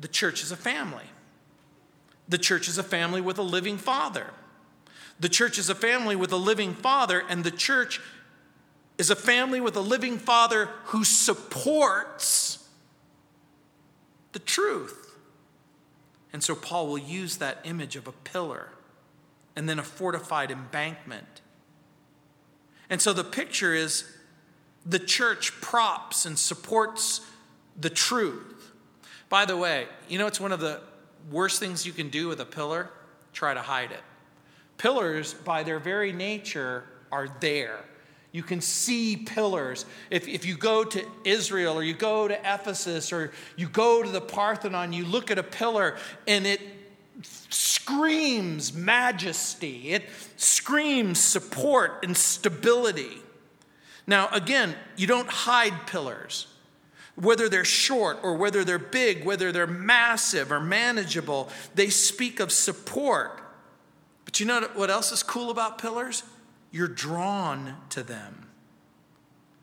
the 0.00 0.08
church 0.08 0.42
is 0.42 0.52
a 0.52 0.56
family. 0.56 1.04
The 2.28 2.38
church 2.38 2.68
is 2.68 2.78
a 2.78 2.82
family 2.82 3.20
with 3.20 3.38
a 3.38 3.42
living 3.42 3.78
father. 3.78 4.26
The 5.20 5.28
church 5.28 5.58
is 5.58 5.68
a 5.68 5.74
family 5.74 6.14
with 6.14 6.32
a 6.32 6.36
living 6.36 6.74
father, 6.74 7.24
and 7.28 7.42
the 7.42 7.50
church 7.50 8.00
is 8.98 9.10
a 9.10 9.16
family 9.16 9.60
with 9.60 9.76
a 9.76 9.80
living 9.80 10.18
father 10.18 10.66
who 10.86 11.04
supports 11.04 12.68
the 14.32 14.38
truth. 14.38 15.16
And 16.32 16.42
so 16.42 16.54
Paul 16.54 16.88
will 16.88 16.98
use 16.98 17.38
that 17.38 17.60
image 17.64 17.96
of 17.96 18.06
a 18.06 18.12
pillar 18.12 18.68
and 19.56 19.68
then 19.68 19.78
a 19.78 19.82
fortified 19.82 20.50
embankment. 20.50 21.40
And 22.90 23.00
so 23.00 23.12
the 23.12 23.24
picture 23.24 23.74
is 23.74 24.04
the 24.84 24.98
church 24.98 25.52
props 25.60 26.24
and 26.24 26.38
supports 26.38 27.20
the 27.78 27.90
truth. 27.90 28.57
By 29.28 29.44
the 29.44 29.56
way, 29.56 29.86
you 30.08 30.18
know 30.18 30.26
it's 30.26 30.40
one 30.40 30.52
of 30.52 30.60
the 30.60 30.80
worst 31.30 31.60
things 31.60 31.84
you 31.86 31.92
can 31.92 32.08
do 32.08 32.28
with 32.28 32.40
a 32.40 32.46
pillar? 32.46 32.90
Try 33.32 33.54
to 33.54 33.60
hide 33.60 33.92
it. 33.92 34.00
Pillars, 34.78 35.34
by 35.34 35.62
their 35.62 35.78
very 35.78 36.12
nature, 36.12 36.84
are 37.12 37.28
there. 37.40 37.84
You 38.32 38.42
can 38.42 38.60
see 38.60 39.16
pillars. 39.16 39.86
If, 40.10 40.28
if 40.28 40.44
you 40.44 40.56
go 40.56 40.84
to 40.84 41.04
Israel 41.24 41.74
or 41.74 41.82
you 41.82 41.94
go 41.94 42.28
to 42.28 42.38
Ephesus 42.38 43.12
or 43.12 43.32
you 43.56 43.68
go 43.68 44.02
to 44.02 44.10
the 44.10 44.20
Parthenon, 44.20 44.92
you 44.92 45.04
look 45.04 45.30
at 45.30 45.38
a 45.38 45.42
pillar 45.42 45.96
and 46.26 46.46
it 46.46 46.60
screams 47.22 48.72
majesty, 48.74 49.90
it 49.90 50.04
screams 50.36 51.18
support 51.18 52.04
and 52.04 52.16
stability. 52.16 53.18
Now, 54.06 54.28
again, 54.28 54.74
you 54.96 55.06
don't 55.06 55.28
hide 55.28 55.86
pillars. 55.86 56.46
Whether 57.20 57.48
they're 57.48 57.64
short 57.64 58.20
or 58.22 58.34
whether 58.34 58.62
they're 58.62 58.78
big, 58.78 59.24
whether 59.24 59.50
they're 59.50 59.66
massive 59.66 60.52
or 60.52 60.60
manageable, 60.60 61.48
they 61.74 61.90
speak 61.90 62.38
of 62.38 62.52
support. 62.52 63.42
But 64.24 64.38
you 64.38 64.46
know 64.46 64.68
what 64.74 64.88
else 64.88 65.10
is 65.10 65.24
cool 65.24 65.50
about 65.50 65.78
pillars? 65.78 66.22
You're 66.70 66.86
drawn 66.86 67.74
to 67.90 68.04
them. 68.04 68.46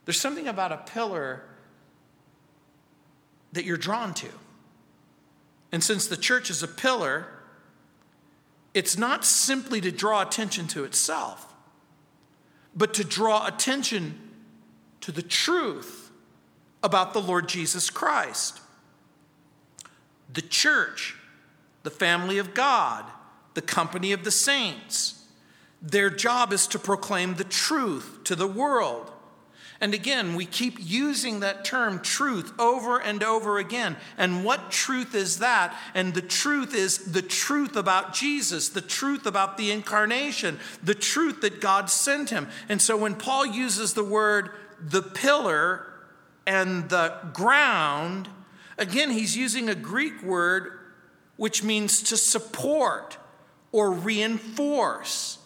There's 0.03 0.19
something 0.19 0.47
about 0.47 0.73
a 0.73 0.77
pillar 0.77 1.43
that 3.53 3.63
you're 3.63 3.77
drawn 3.77 4.13
to. 4.15 4.29
And 5.71 5.81
since 5.81 6.07
the 6.07 6.17
church 6.17 6.49
is 6.49 6.61
a 6.61 6.67
pillar, 6.67 7.27
it's 8.73 8.97
not 8.97 9.23
simply 9.23 9.79
to 9.79 9.91
draw 9.91 10.21
attention 10.21 10.67
to 10.67 10.83
itself, 10.83 11.53
but 12.75 12.93
to 12.95 13.05
draw 13.05 13.47
attention 13.47 14.19
to 14.99 15.13
the 15.13 15.21
truth 15.21 16.04
about 16.85 17.13
the 17.13 17.21
Lord 17.21 17.49
Jesus 17.49 17.89
Christ. 17.89 18.61
The 20.31 20.43
church, 20.43 21.15
the 21.81 21.89
family 21.89 22.37
of 22.37 22.53
God, 22.53 23.03
the 23.55 23.61
company 23.61 24.11
of 24.11 24.23
the 24.23 24.31
saints, 24.31 25.23
their 25.81 26.09
job 26.09 26.53
is 26.53 26.67
to 26.67 26.79
proclaim 26.79 27.35
the 27.35 27.43
truth 27.43 28.19
to 28.25 28.35
the 28.35 28.47
world. 28.47 29.11
And 29.81 29.93
again, 29.93 30.35
we 30.35 30.45
keep 30.45 30.77
using 30.79 31.41
that 31.41 31.65
term 31.65 32.01
truth 32.01 32.53
over 32.59 32.97
and 33.01 33.23
over 33.23 33.57
again. 33.57 33.97
And 34.17 34.45
what 34.45 34.71
truth 34.71 35.13
is 35.15 35.39
that? 35.39 35.75
And 35.93 36.13
the 36.13 36.21
truth 36.21 36.73
is 36.73 37.11
the 37.11 37.21
truth 37.21 37.75
about 37.75 38.13
Jesus, 38.13 38.69
the 38.69 38.81
truth 38.81 39.25
about 39.25 39.57
the 39.57 39.71
incarnation, 39.71 40.59
the 40.81 40.95
truth 40.95 41.41
that 41.41 41.59
God 41.59 41.89
sent 41.89 42.29
him. 42.29 42.47
And 42.69 42.81
so 42.81 42.95
when 42.95 43.15
Paul 43.15 43.45
uses 43.45 43.93
the 43.93 44.03
word 44.03 44.51
the 44.79 45.01
pillar 45.01 45.85
and 46.45 46.89
the 46.89 47.13
ground, 47.33 48.29
again, 48.77 49.11
he's 49.11 49.35
using 49.35 49.69
a 49.69 49.75
Greek 49.75 50.21
word 50.21 50.79
which 51.37 51.63
means 51.63 52.01
to 52.03 52.17
support 52.17 53.17
or 53.71 53.91
reinforce. 53.91 55.37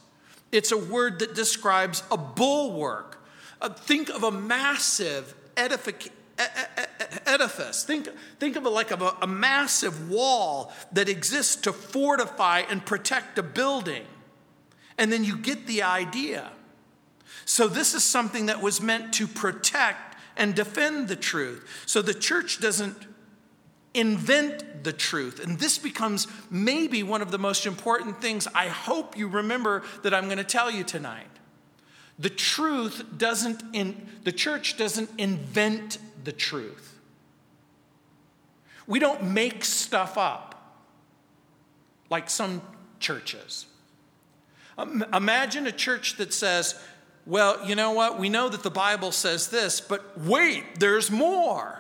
It's 0.52 0.72
a 0.72 0.78
word 0.78 1.20
that 1.20 1.34
describes 1.34 2.04
a 2.12 2.18
bulwark 2.18 3.20
uh, 3.62 3.70
think 3.70 4.10
of 4.10 4.24
a 4.24 4.32
massive 4.32 5.36
edific- 5.56 6.12
edifice. 7.26 7.84
Think, 7.84 8.08
think 8.40 8.56
of 8.56 8.66
it 8.66 8.70
like 8.70 8.92
a, 8.92 9.16
a 9.22 9.28
massive 9.28 10.10
wall 10.10 10.72
that 10.94 11.10
exists 11.10 11.58
to 11.58 11.74
fortify 11.74 12.60
and 12.70 12.86
protect 12.86 13.38
a 13.38 13.44
building. 13.44 14.06
And 14.98 15.12
then 15.12 15.24
you 15.24 15.38
get 15.38 15.68
the 15.68 15.84
idea. 15.84 16.50
So, 17.46 17.68
this 17.68 17.94
is 17.94 18.04
something 18.04 18.48
that 18.48 18.62
was 18.62 18.82
meant 18.82 19.14
to 19.16 19.28
protect 19.28 20.09
and 20.38 20.56
defend 20.56 21.08
the 21.08 21.15
truth. 21.15 21.68
So, 21.86 22.02
the 22.02 22.13
church 22.13 22.60
doesn't 22.60 23.08
invent 23.94 24.84
the 24.84 24.94
truth. 24.94 25.44
And 25.44 25.60
this 25.60 25.78
becomes 25.78 26.28
maybe 26.50 27.04
one 27.04 27.22
of 27.22 27.32
the 27.32 27.39
most 27.39 27.65
important 27.65 28.22
things 28.22 28.48
I 28.54 28.68
hope 28.68 29.18
you 29.18 29.28
remember 29.28 29.84
that 30.04 30.13
I'm 30.13 30.26
going 30.26 30.38
to 30.38 30.44
tell 30.44 30.70
you 30.70 30.84
tonight. 30.84 31.28
The 32.20 32.30
truth 32.30 33.04
doesn't, 33.18 33.63
in, 33.74 34.08
the 34.24 34.32
church 34.32 34.78
doesn't 34.78 35.10
invent 35.18 35.98
the 36.24 36.32
truth. 36.32 37.00
We 38.88 39.00
don't 39.00 39.24
make 39.24 39.63
stuff 39.63 40.18
up 40.18 40.56
like 42.10 42.30
some 42.30 42.62
churches. 43.00 43.65
Imagine 44.78 45.68
a 45.68 45.72
church 45.72 46.18
that 46.18 46.34
says, 46.34 46.82
well, 47.30 47.65
you 47.65 47.76
know 47.76 47.92
what? 47.92 48.20
We 48.20 48.28
know 48.28 48.50
that 48.50 48.63
the 48.63 48.72
Bible 48.72 49.12
says 49.12 49.48
this, 49.50 49.80
but 49.80 50.18
wait, 50.20 50.80
there's 50.80 51.10
more. 51.10 51.80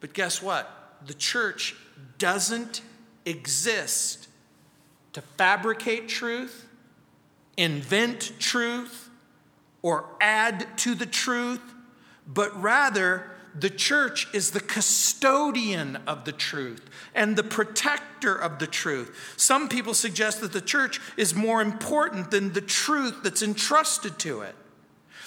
But 0.00 0.12
guess 0.12 0.40
what? 0.40 0.70
The 1.06 1.14
church 1.14 1.74
doesn't 2.18 2.82
exist 3.24 4.28
to 5.14 5.22
fabricate 5.22 6.08
truth 6.08 6.66
invent 7.56 8.32
truth 8.38 9.08
or 9.82 10.06
add 10.20 10.66
to 10.78 10.94
the 10.94 11.06
truth, 11.06 11.62
but 12.26 12.60
rather 12.60 13.30
the 13.58 13.70
church 13.70 14.28
is 14.34 14.50
the 14.50 14.60
custodian 14.60 15.96
of 16.06 16.24
the 16.24 16.32
truth 16.32 16.88
and 17.14 17.36
the 17.36 17.42
protector 17.42 18.34
of 18.34 18.58
the 18.58 18.66
truth. 18.66 19.34
Some 19.36 19.68
people 19.68 19.94
suggest 19.94 20.40
that 20.40 20.52
the 20.52 20.60
church 20.60 21.00
is 21.16 21.34
more 21.34 21.62
important 21.62 22.30
than 22.30 22.52
the 22.52 22.60
truth 22.60 23.22
that's 23.22 23.42
entrusted 23.42 24.18
to 24.20 24.42
it. 24.42 24.54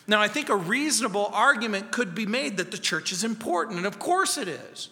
Now, 0.08 0.22
I 0.22 0.28
think 0.28 0.50
a 0.50 0.56
reasonable 0.56 1.30
argument 1.34 1.92
could 1.92 2.14
be 2.14 2.26
made 2.26 2.58
that 2.58 2.72
the 2.72 2.78
church 2.78 3.12
is 3.12 3.24
important, 3.24 3.78
and 3.78 3.86
of 3.86 4.00
course 4.00 4.38
it 4.38 4.48
is 4.48 4.90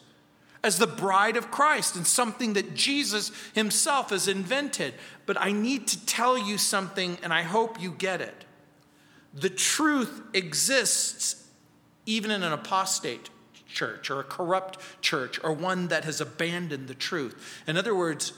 as 0.63 0.79
the 0.79 0.87
bride 0.87 1.37
of 1.37 1.51
Christ 1.51 1.95
and 1.95 2.05
something 2.05 2.53
that 2.53 2.73
Jesus 2.75 3.31
himself 3.53 4.09
has 4.09 4.27
invented. 4.27 4.95
But 5.25 5.39
I 5.39 5.51
need 5.51 5.87
to 5.87 6.05
tell 6.05 6.37
you 6.37 6.57
something, 6.57 7.17
and 7.23 7.33
I 7.33 7.43
hope 7.43 7.81
you 7.81 7.91
get 7.91 8.21
it. 8.21 8.45
The 9.33 9.49
truth 9.49 10.21
exists 10.33 11.46
even 12.07 12.31
in 12.31 12.41
an 12.41 12.51
apostate 12.51 13.29
church 13.67 14.09
or 14.09 14.19
a 14.19 14.23
corrupt 14.23 14.79
church 15.01 15.39
or 15.43 15.53
one 15.53 15.89
that 15.89 16.05
has 16.05 16.19
abandoned 16.19 16.87
the 16.87 16.95
truth. 16.95 17.61
In 17.67 17.77
other 17.77 17.93
words, 17.93 18.33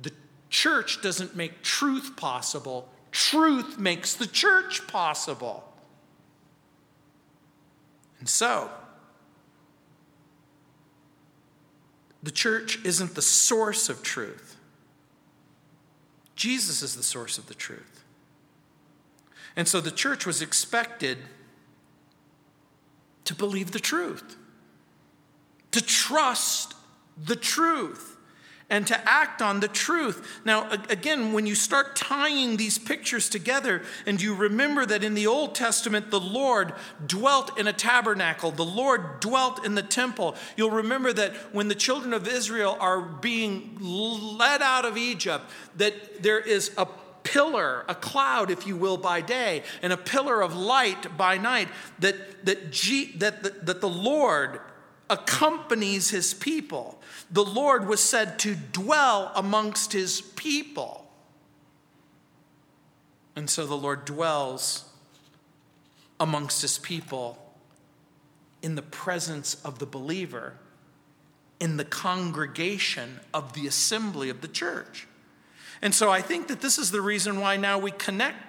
the 0.00 0.10
church 0.50 1.00
doesn't 1.00 1.36
make 1.36 1.62
truth 1.62 2.16
possible, 2.16 2.88
truth 3.12 3.78
makes 3.78 4.14
the 4.14 4.26
church 4.26 4.88
possible. 4.88 5.64
And 8.18 8.28
so, 8.28 8.70
The 12.22 12.30
church 12.30 12.84
isn't 12.84 13.14
the 13.14 13.22
source 13.22 13.88
of 13.88 14.02
truth, 14.02 14.56
Jesus 16.36 16.82
is 16.82 16.96
the 16.96 17.02
source 17.02 17.38
of 17.38 17.46
the 17.46 17.54
truth. 17.54 18.04
And 19.56 19.66
so 19.66 19.80
the 19.80 19.90
church 19.90 20.24
was 20.24 20.40
expected 20.40 21.18
to 23.28 23.34
believe 23.34 23.72
the 23.72 23.78
truth, 23.78 24.36
to 25.70 25.82
trust 25.82 26.72
the 27.22 27.36
truth 27.36 28.16
and 28.70 28.86
to 28.86 28.98
act 29.06 29.42
on 29.42 29.60
the 29.60 29.68
truth. 29.68 30.40
Now, 30.46 30.70
again, 30.88 31.34
when 31.34 31.46
you 31.46 31.54
start 31.54 31.94
tying 31.94 32.56
these 32.56 32.78
pictures 32.78 33.28
together 33.28 33.82
and 34.06 34.20
you 34.20 34.34
remember 34.34 34.86
that 34.86 35.04
in 35.04 35.12
the 35.12 35.26
Old 35.26 35.54
Testament, 35.54 36.10
the 36.10 36.18
Lord 36.18 36.72
dwelt 37.06 37.58
in 37.58 37.66
a 37.66 37.72
tabernacle, 37.74 38.50
the 38.50 38.64
Lord 38.64 39.20
dwelt 39.20 39.62
in 39.62 39.74
the 39.74 39.82
temple, 39.82 40.34
you'll 40.56 40.70
remember 40.70 41.12
that 41.12 41.34
when 41.52 41.68
the 41.68 41.74
children 41.74 42.14
of 42.14 42.26
Israel 42.26 42.78
are 42.80 43.02
being 43.02 43.76
led 43.78 44.62
out 44.62 44.86
of 44.86 44.96
Egypt, 44.96 45.44
that 45.76 46.22
there 46.22 46.40
is 46.40 46.72
a 46.78 46.86
pillar, 47.22 47.84
a 47.88 47.94
cloud, 47.94 48.50
if 48.50 48.66
you 48.66 48.76
will, 48.76 48.96
by 48.96 49.20
day, 49.20 49.62
and 49.82 49.92
a 49.92 49.96
pillar 49.96 50.42
of 50.42 50.56
light 50.56 51.16
by 51.16 51.38
night, 51.38 51.68
that, 51.98 52.44
that, 52.46 52.70
G, 52.70 53.12
that, 53.16 53.42
that, 53.42 53.66
that 53.66 53.80
the 53.80 53.88
Lord 53.88 54.60
accompanies 55.10 56.10
his 56.10 56.34
people. 56.34 57.00
The 57.30 57.44
Lord 57.44 57.86
was 57.86 58.02
said 58.02 58.38
to 58.40 58.54
dwell 58.54 59.32
amongst 59.34 59.92
his 59.92 60.20
people. 60.20 61.06
And 63.36 63.48
so 63.48 63.66
the 63.66 63.76
Lord 63.76 64.04
dwells 64.04 64.84
amongst 66.20 66.62
his 66.62 66.78
people 66.78 67.38
in 68.62 68.74
the 68.74 68.82
presence 68.82 69.54
of 69.64 69.78
the 69.78 69.86
believer, 69.86 70.54
in 71.60 71.76
the 71.76 71.84
congregation 71.84 73.20
of 73.32 73.52
the 73.52 73.66
assembly 73.66 74.28
of 74.28 74.40
the 74.40 74.48
church. 74.48 75.06
And 75.80 75.94
so 75.94 76.10
I 76.10 76.22
think 76.22 76.48
that 76.48 76.60
this 76.60 76.78
is 76.78 76.90
the 76.90 77.00
reason 77.00 77.40
why 77.40 77.56
now 77.56 77.78
we 77.78 77.90
connect 77.92 78.48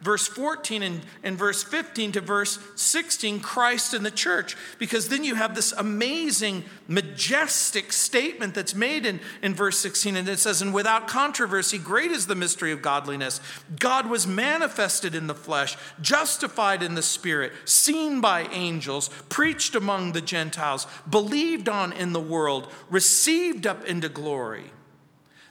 verse 0.00 0.28
14 0.28 0.82
and, 0.82 1.00
and 1.22 1.36
verse 1.36 1.62
15 1.62 2.12
to 2.12 2.20
verse 2.20 2.58
16, 2.76 3.40
Christ 3.40 3.94
in 3.94 4.02
the 4.02 4.10
church. 4.10 4.56
Because 4.78 5.08
then 5.08 5.24
you 5.24 5.34
have 5.34 5.54
this 5.54 5.72
amazing, 5.72 6.64
majestic 6.86 7.92
statement 7.92 8.54
that's 8.54 8.74
made 8.74 9.06
in, 9.06 9.20
in 9.42 9.54
verse 9.54 9.78
16. 9.78 10.16
And 10.16 10.28
it 10.28 10.38
says, 10.38 10.62
And 10.62 10.72
without 10.72 11.08
controversy, 11.08 11.78
great 11.78 12.10
is 12.10 12.26
the 12.26 12.34
mystery 12.34 12.72
of 12.72 12.82
godliness. 12.82 13.40
God 13.78 14.08
was 14.08 14.26
manifested 14.26 15.14
in 15.14 15.26
the 15.26 15.34
flesh, 15.34 15.76
justified 16.00 16.82
in 16.82 16.94
the 16.94 17.02
spirit, 17.02 17.52
seen 17.64 18.20
by 18.20 18.42
angels, 18.52 19.10
preached 19.28 19.74
among 19.74 20.12
the 20.12 20.20
Gentiles, 20.20 20.86
believed 21.08 21.68
on 21.68 21.92
in 21.92 22.12
the 22.12 22.20
world, 22.20 22.72
received 22.90 23.66
up 23.66 23.84
into 23.84 24.08
glory. 24.08 24.72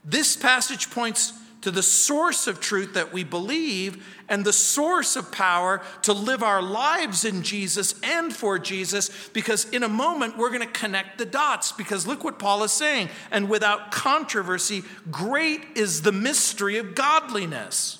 This 0.08 0.36
passage 0.36 0.90
points 0.90 1.34
to 1.62 1.70
the 1.70 1.84
source 1.84 2.48
of 2.48 2.60
truth 2.60 2.94
that 2.94 3.12
we 3.12 3.24
believe 3.24 4.08
and 4.30 4.44
the 4.44 4.54
source 4.54 5.16
of 5.16 5.32
power 5.32 5.82
to 6.04 6.14
live 6.14 6.42
our 6.42 6.62
lives 6.62 7.26
in 7.26 7.44
Jesus 7.44 7.94
and 8.04 8.34
for 8.34 8.58
Jesus, 8.58 9.30
because 9.30 9.70
in 9.70 9.84
a 9.84 9.90
moment 9.90 10.38
we're 10.38 10.50
going 10.50 10.62
to 10.62 10.68
connect 10.68 11.18
the 11.18 11.26
dots. 11.26 11.72
Because 11.74 12.08
look 12.08 12.24
what 12.24 12.40
Paul 12.40 12.64
is 12.64 12.72
saying, 12.72 13.10
and 13.32 13.50
without 13.50 13.92
controversy, 13.92 14.84
great 15.12 15.62
is 15.76 16.02
the 16.02 16.12
mystery 16.12 16.78
of 16.78 16.96
godliness. 16.96 18.00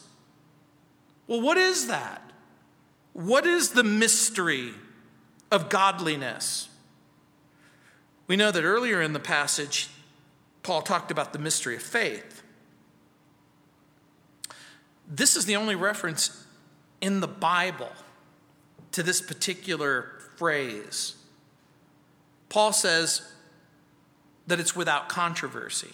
Well, 1.28 1.42
what 1.42 1.58
is 1.58 1.88
that? 1.88 2.22
What 3.14 3.46
is 3.46 3.72
the 3.72 3.84
mystery 3.84 4.74
of 5.52 5.70
godliness. 5.70 6.70
We 8.28 8.36
know 8.36 8.52
that 8.52 8.64
earlier 8.64 9.02
in 9.02 9.14
the 9.14 9.20
passage, 9.20 9.90
Paul 10.68 10.82
talked 10.82 11.12
about 11.12 11.32
the 11.32 11.40
mystery 11.40 11.78
of 11.78 11.82
faith. 11.82 12.44
This 15.08 15.38
is 15.38 15.46
the 15.46 15.56
only 15.56 15.76
reference 15.76 16.46
in 17.00 17.22
the 17.22 17.28
Bible 17.28 17.94
to 18.92 19.02
this 19.02 19.22
particular 19.22 20.20
phrase. 20.36 21.16
Paul 22.50 22.74
says 22.74 23.32
that 24.48 24.60
it's 24.60 24.76
without 24.76 25.08
controversy. 25.08 25.94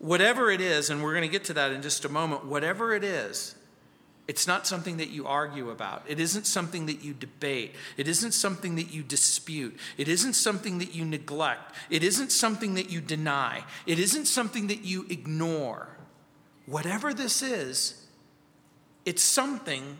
Whatever 0.00 0.50
it 0.50 0.60
is, 0.60 0.90
and 0.90 1.00
we're 1.00 1.14
going 1.14 1.22
to 1.22 1.28
get 1.28 1.44
to 1.44 1.52
that 1.52 1.70
in 1.70 1.82
just 1.82 2.04
a 2.04 2.08
moment, 2.08 2.46
whatever 2.46 2.96
it 2.96 3.04
is, 3.04 3.54
it's 4.30 4.46
not 4.46 4.64
something 4.64 4.98
that 4.98 5.10
you 5.10 5.26
argue 5.26 5.70
about. 5.70 6.04
It 6.06 6.20
isn't 6.20 6.46
something 6.46 6.86
that 6.86 7.02
you 7.02 7.14
debate. 7.14 7.74
It 7.96 8.06
isn't 8.06 8.30
something 8.30 8.76
that 8.76 8.94
you 8.94 9.02
dispute. 9.02 9.76
It 9.98 10.06
isn't 10.06 10.34
something 10.34 10.78
that 10.78 10.94
you 10.94 11.04
neglect. 11.04 11.74
It 11.90 12.04
isn't 12.04 12.30
something 12.30 12.74
that 12.74 12.90
you 12.90 13.00
deny. 13.00 13.64
It 13.86 13.98
isn't 13.98 14.26
something 14.26 14.68
that 14.68 14.84
you 14.84 15.04
ignore. 15.10 15.88
Whatever 16.66 17.12
this 17.12 17.42
is, 17.42 18.06
it's 19.04 19.20
something 19.20 19.96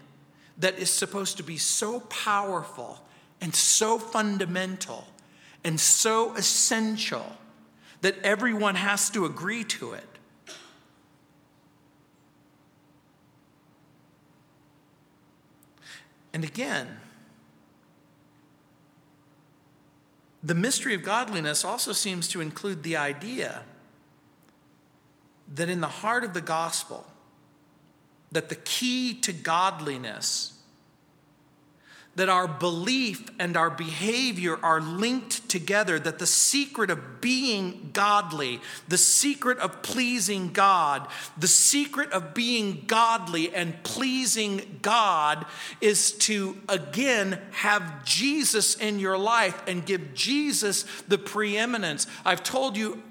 that 0.59 0.79
is 0.79 0.93
supposed 0.93 1.39
to 1.39 1.43
be 1.43 1.59
so 1.59 1.99
powerful 1.99 3.01
and 3.41 3.53
so 3.53 3.99
fundamental 3.99 5.09
and 5.65 5.81
so 5.81 6.37
essential 6.37 7.27
that 8.03 8.15
everyone 8.23 8.77
has 8.77 9.11
to 9.11 9.25
agree 9.25 9.65
to 9.65 9.95
it. 9.95 10.10
And 16.33 16.45
again, 16.45 16.99
the 20.43 20.55
mystery 20.55 20.95
of 20.95 21.03
godliness 21.03 21.65
also 21.65 21.93
seems 21.93 22.29
to 22.29 22.41
include 22.41 22.83
the 22.83 22.97
idea 22.97 23.63
that 25.55 25.69
in 25.69 25.81
the 25.81 25.89
heart 25.89 26.25
of 26.25 26.33
the 26.33 26.41
gospel, 26.41 27.07
that 28.33 28.49
the 28.49 28.55
key 28.55 29.15
to 29.21 29.33
godliness 29.33 30.60
that 32.21 32.29
our 32.29 32.47
belief 32.47 33.31
and 33.39 33.57
our 33.57 33.71
behavior 33.71 34.59
are 34.63 34.79
linked 34.79 35.49
together, 35.49 35.99
that 35.99 36.19
the 36.19 36.27
secret 36.27 36.91
of 36.91 37.23
being 37.23 37.89
godly, 37.95 38.61
the 38.89 38.99
secret 38.99 39.57
of 39.57 39.81
pleasing 39.81 40.53
God, 40.53 41.09
the 41.39 41.49
secret 41.49 42.13
of 42.13 42.35
being 42.35 42.85
godly 42.87 43.55
and 43.55 43.83
pleasing 43.85 44.81
God 44.83 45.47
is 45.81 46.13
to 46.13 46.59
again 46.69 47.41
have 47.53 48.05
Jesus 48.05 48.75
in 48.75 48.99
your 48.99 49.17
life 49.17 49.63
and 49.67 49.87
give 49.87 50.13
Jesus 50.13 50.83
the 51.09 51.17
preeminence. 51.17 52.07
I've 52.27 52.43
told 52.43 52.77
you 52.77 53.03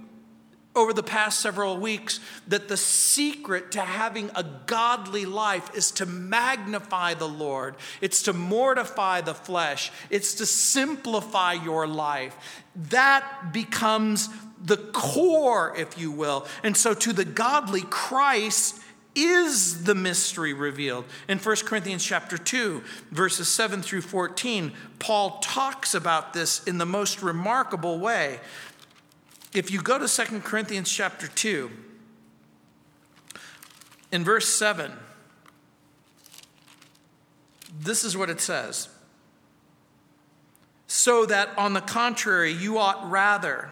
over 0.79 0.93
the 0.93 1.03
past 1.03 1.39
several 1.39 1.77
weeks 1.77 2.19
that 2.47 2.67
the 2.67 2.77
secret 2.77 3.71
to 3.71 3.81
having 3.81 4.31
a 4.35 4.43
godly 4.65 5.25
life 5.25 5.75
is 5.75 5.91
to 5.91 6.05
magnify 6.05 7.13
the 7.13 7.27
Lord, 7.27 7.75
it's 8.01 8.23
to 8.23 8.33
mortify 8.33 9.21
the 9.21 9.33
flesh, 9.33 9.91
it's 10.09 10.35
to 10.35 10.45
simplify 10.45 11.53
your 11.53 11.87
life. 11.87 12.63
That 12.75 13.51
becomes 13.51 14.29
the 14.63 14.77
core, 14.77 15.73
if 15.77 15.97
you 15.97 16.11
will. 16.11 16.45
And 16.63 16.75
so, 16.75 16.93
to 16.93 17.13
the 17.13 17.25
godly, 17.25 17.81
Christ 17.81 18.81
is 19.15 19.83
the 19.83 19.95
mystery 19.95 20.53
revealed. 20.53 21.05
In 21.27 21.39
1 21.39 21.55
Corinthians 21.65 22.05
chapter 22.05 22.37
2, 22.37 22.83
verses 23.11 23.47
7 23.47 23.81
through 23.81 24.01
14, 24.01 24.71
Paul 24.99 25.39
talks 25.39 25.93
about 25.93 26.33
this 26.33 26.63
in 26.65 26.77
the 26.77 26.85
most 26.85 27.21
remarkable 27.21 27.99
way. 27.99 28.39
If 29.53 29.71
you 29.71 29.81
go 29.81 29.97
to 29.97 30.07
2 30.07 30.41
Corinthians 30.41 30.91
chapter 30.91 31.27
2, 31.27 31.71
in 34.11 34.23
verse 34.23 34.47
7, 34.47 34.91
this 37.79 38.03
is 38.03 38.15
what 38.15 38.29
it 38.29 38.41
says. 38.41 38.89
So 40.87 41.25
that 41.25 41.57
on 41.57 41.73
the 41.73 41.81
contrary, 41.81 42.51
you 42.51 42.77
ought 42.77 43.09
rather 43.09 43.71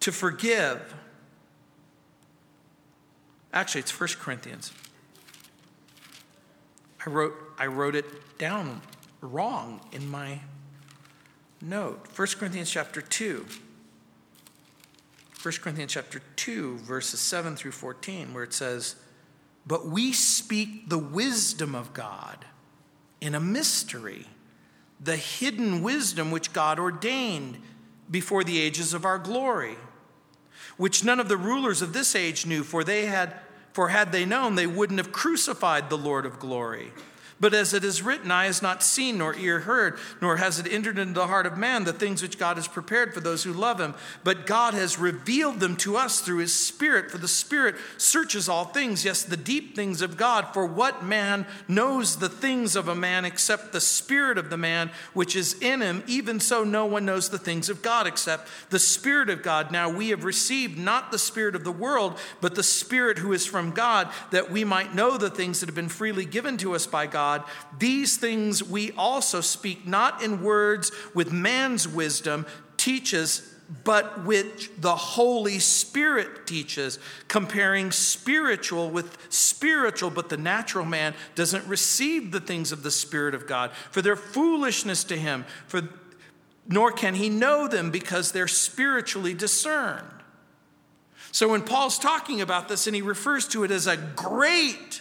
to 0.00 0.12
forgive. 0.12 0.94
Actually, 3.52 3.82
it's 3.82 4.00
1 4.00 4.08
Corinthians. 4.20 4.72
I 7.04 7.10
wrote, 7.10 7.34
I 7.58 7.66
wrote 7.66 7.94
it 7.94 8.38
down 8.38 8.82
wrong 9.20 9.80
in 9.92 10.08
my 10.08 10.40
note 11.62 12.06
1 12.16 12.28
Corinthians 12.38 12.70
chapter 12.70 13.00
2. 13.00 13.46
1 15.42 15.54
Corinthians 15.62 15.92
chapter 15.92 16.20
2, 16.36 16.78
verses 16.78 17.18
7 17.20 17.56
through 17.56 17.72
14, 17.72 18.34
where 18.34 18.44
it 18.44 18.52
says, 18.52 18.96
But 19.66 19.86
we 19.86 20.12
speak 20.12 20.88
the 20.88 20.98
wisdom 20.98 21.74
of 21.74 21.94
God 21.94 22.44
in 23.20 23.34
a 23.34 23.40
mystery, 23.40 24.26
the 25.00 25.16
hidden 25.16 25.82
wisdom 25.82 26.30
which 26.30 26.52
God 26.52 26.78
ordained 26.78 27.58
before 28.10 28.44
the 28.44 28.60
ages 28.60 28.92
of 28.92 29.04
our 29.06 29.18
glory, 29.18 29.76
which 30.76 31.04
none 31.04 31.20
of 31.20 31.28
the 31.28 31.38
rulers 31.38 31.80
of 31.80 31.92
this 31.94 32.14
age 32.14 32.44
knew, 32.44 32.62
for 32.62 32.84
they 32.84 33.06
had 33.06 33.34
for 33.72 33.88
had 33.88 34.12
they 34.12 34.24
known, 34.24 34.56
they 34.56 34.66
wouldn't 34.66 34.98
have 34.98 35.12
crucified 35.12 35.88
the 35.88 35.98
Lord 35.98 36.26
of 36.26 36.40
glory. 36.40 36.92
But 37.40 37.54
as 37.54 37.72
it 37.72 37.84
is 37.84 38.02
written, 38.02 38.30
eye 38.30 38.44
has 38.44 38.60
not 38.60 38.82
seen, 38.82 39.16
nor 39.16 39.34
ear 39.34 39.60
heard, 39.60 39.98
nor 40.20 40.36
has 40.36 40.58
it 40.58 40.70
entered 40.70 40.98
into 40.98 41.14
the 41.14 41.26
heart 41.26 41.46
of 41.46 41.56
man 41.56 41.84
the 41.84 41.92
things 41.92 42.20
which 42.20 42.38
God 42.38 42.58
has 42.58 42.68
prepared 42.68 43.14
for 43.14 43.20
those 43.20 43.44
who 43.44 43.54
love 43.54 43.80
him. 43.80 43.94
But 44.22 44.44
God 44.44 44.74
has 44.74 44.98
revealed 44.98 45.58
them 45.58 45.74
to 45.76 45.96
us 45.96 46.20
through 46.20 46.38
his 46.38 46.54
Spirit, 46.54 47.10
for 47.10 47.16
the 47.16 47.26
Spirit 47.26 47.76
searches 47.96 48.46
all 48.46 48.66
things, 48.66 49.06
yes, 49.06 49.22
the 49.22 49.38
deep 49.38 49.74
things 49.74 50.02
of 50.02 50.18
God. 50.18 50.52
For 50.52 50.66
what 50.66 51.02
man 51.02 51.46
knows 51.66 52.16
the 52.16 52.28
things 52.28 52.76
of 52.76 52.88
a 52.88 52.94
man 52.94 53.24
except 53.24 53.72
the 53.72 53.80
Spirit 53.80 54.36
of 54.36 54.50
the 54.50 54.58
man 54.58 54.90
which 55.14 55.34
is 55.34 55.54
in 55.62 55.80
him? 55.80 56.04
Even 56.06 56.40
so, 56.40 56.62
no 56.62 56.84
one 56.84 57.06
knows 57.06 57.30
the 57.30 57.38
things 57.38 57.70
of 57.70 57.80
God 57.80 58.06
except 58.06 58.48
the 58.68 58.78
Spirit 58.78 59.30
of 59.30 59.42
God. 59.42 59.72
Now 59.72 59.88
we 59.88 60.10
have 60.10 60.24
received 60.24 60.78
not 60.78 61.10
the 61.10 61.18
Spirit 61.18 61.54
of 61.54 61.64
the 61.64 61.72
world, 61.72 62.18
but 62.42 62.54
the 62.54 62.62
Spirit 62.62 63.16
who 63.16 63.32
is 63.32 63.46
from 63.46 63.70
God, 63.70 64.10
that 64.30 64.50
we 64.50 64.62
might 64.62 64.94
know 64.94 65.16
the 65.16 65.30
things 65.30 65.60
that 65.60 65.70
have 65.70 65.74
been 65.74 65.88
freely 65.88 66.26
given 66.26 66.58
to 66.58 66.74
us 66.74 66.86
by 66.86 67.06
God 67.06 67.29
God. 67.38 67.44
These 67.78 68.16
things 68.16 68.62
we 68.62 68.92
also 68.92 69.40
speak 69.40 69.86
not 69.86 70.22
in 70.22 70.42
words 70.42 70.90
with 71.14 71.32
man's 71.32 71.86
wisdom 71.86 72.46
teaches 72.76 73.46
but 73.84 74.24
which 74.24 74.68
the 74.78 74.96
Holy 74.96 75.60
Spirit 75.60 76.44
teaches, 76.44 76.98
comparing 77.28 77.92
spiritual 77.92 78.90
with 78.90 79.16
spiritual, 79.32 80.10
but 80.10 80.28
the 80.28 80.36
natural 80.36 80.84
man 80.84 81.14
doesn't 81.36 81.64
receive 81.68 82.32
the 82.32 82.40
things 82.40 82.72
of 82.72 82.82
the 82.82 82.90
Spirit 82.90 83.32
of 83.32 83.46
God, 83.46 83.70
for 83.92 84.02
their 84.02 84.16
foolishness 84.16 85.04
to 85.04 85.16
him, 85.16 85.44
for 85.68 85.82
nor 86.66 86.90
can 86.90 87.14
he 87.14 87.28
know 87.28 87.68
them 87.68 87.92
because 87.92 88.32
they're 88.32 88.48
spiritually 88.48 89.34
discerned. 89.34 90.06
So 91.30 91.48
when 91.48 91.62
Paul's 91.62 91.98
talking 91.98 92.40
about 92.40 92.68
this 92.68 92.88
and 92.88 92.96
he 92.96 93.02
refers 93.02 93.46
to 93.48 93.62
it 93.62 93.70
as 93.70 93.86
a 93.86 93.96
great 93.96 95.00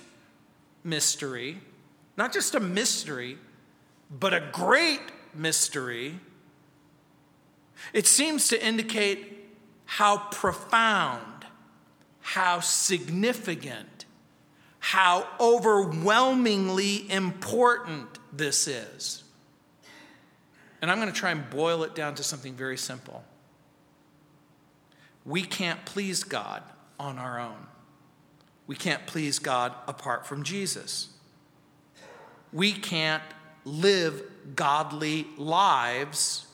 mystery, 0.84 1.60
not 2.20 2.34
just 2.34 2.54
a 2.54 2.60
mystery, 2.60 3.38
but 4.12 4.34
a 4.34 4.42
great 4.52 5.00
mystery, 5.34 6.20
it 7.94 8.06
seems 8.06 8.50
to 8.50 8.64
indicate 8.64 9.48
how 9.86 10.18
profound, 10.30 11.46
how 12.20 12.60
significant, 12.60 14.06
how 14.80 15.26
overwhelmingly 15.40 17.10
important 17.10 18.20
this 18.34 18.68
is. 18.68 19.24
And 20.82 20.92
I'm 20.92 21.00
going 21.00 21.12
to 21.12 21.18
try 21.18 21.32
and 21.32 21.50
boil 21.50 21.84
it 21.84 21.96
down 21.96 22.16
to 22.16 22.24
something 22.24 22.54
very 22.54 22.78
simple. 22.78 23.24
We 25.24 25.44
can't 25.44 25.86
please 25.86 26.26
God 26.26 26.64
on 27.00 27.18
our 27.18 27.40
own. 27.40 27.68
We 28.68 28.76
can't 28.76 29.08
please 29.08 29.40
God 29.40 29.74
apart 29.88 30.28
from 30.28 30.44
Jesus 30.44 31.14
we 32.52 32.72
can't 32.72 33.24
live 33.66 34.24
godly 34.56 35.28
lives 35.38 36.48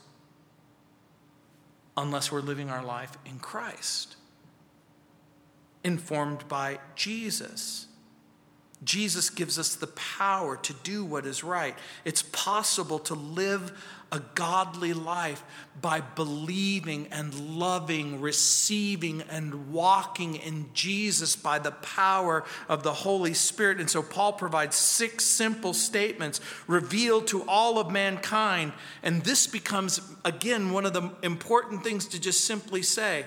unless 1.96 2.30
we're 2.30 2.40
living 2.40 2.68
our 2.68 2.84
life 2.84 3.16
in 3.24 3.38
Christ, 3.38 4.16
informed 5.82 6.46
by 6.48 6.78
Jesus. 6.94 7.86
Jesus 8.84 9.30
gives 9.30 9.58
us 9.58 9.74
the 9.74 9.86
power 9.86 10.56
to 10.58 10.74
do 10.82 11.04
what 11.04 11.24
is 11.24 11.42
right. 11.42 11.74
It's 12.04 12.22
possible 12.22 12.98
to 13.00 13.14
live 13.14 13.72
a 14.12 14.20
godly 14.34 14.92
life 14.92 15.42
by 15.82 16.00
believing 16.00 17.08
and 17.10 17.58
loving, 17.58 18.20
receiving 18.20 19.22
and 19.22 19.72
walking 19.72 20.36
in 20.36 20.70
Jesus 20.72 21.34
by 21.36 21.58
the 21.58 21.72
power 21.72 22.44
of 22.68 22.82
the 22.82 22.92
Holy 22.92 23.34
Spirit. 23.34 23.78
And 23.78 23.90
so 23.90 24.02
Paul 24.02 24.32
provides 24.32 24.76
six 24.76 25.24
simple 25.24 25.74
statements 25.74 26.40
revealed 26.66 27.26
to 27.28 27.42
all 27.48 27.78
of 27.78 27.90
mankind. 27.90 28.72
And 29.02 29.22
this 29.22 29.46
becomes, 29.46 30.00
again, 30.24 30.70
one 30.70 30.86
of 30.86 30.92
the 30.92 31.10
important 31.22 31.82
things 31.82 32.06
to 32.08 32.20
just 32.20 32.44
simply 32.44 32.82
say 32.82 33.26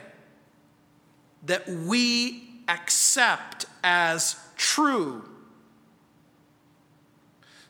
that 1.45 1.67
we 1.67 2.61
accept 2.67 3.65
as 3.83 4.35
true 4.55 5.28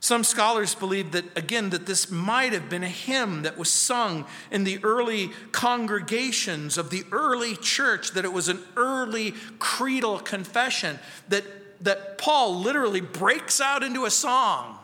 some 0.02 0.24
scholars 0.24 0.76
believe 0.76 1.12
that, 1.12 1.38
again, 1.38 1.72
that 1.72 1.86
this 1.86 2.10
might 2.10 2.54
have 2.54 2.70
been 2.70 2.84
a 2.84 2.90
hymn 2.90 3.42
that 3.44 3.58
was 3.58 3.70
sung 3.70 4.26
in 4.50 4.64
the 4.64 4.80
early 4.84 5.32
congregations 5.52 6.78
of 6.78 6.90
the 6.90 7.04
early 7.12 7.56
church, 7.58 8.12
that 8.12 8.24
it 8.24 8.32
was 8.32 8.48
an 8.48 8.60
early 8.78 9.34
creedal 9.60 10.20
confession, 10.20 11.00
that, 11.28 11.44
that 11.84 12.18
Paul 12.18 12.60
literally 12.60 13.02
breaks 13.02 13.60
out 13.60 13.84
into 13.84 14.06
a 14.06 14.12
song. 14.12 14.78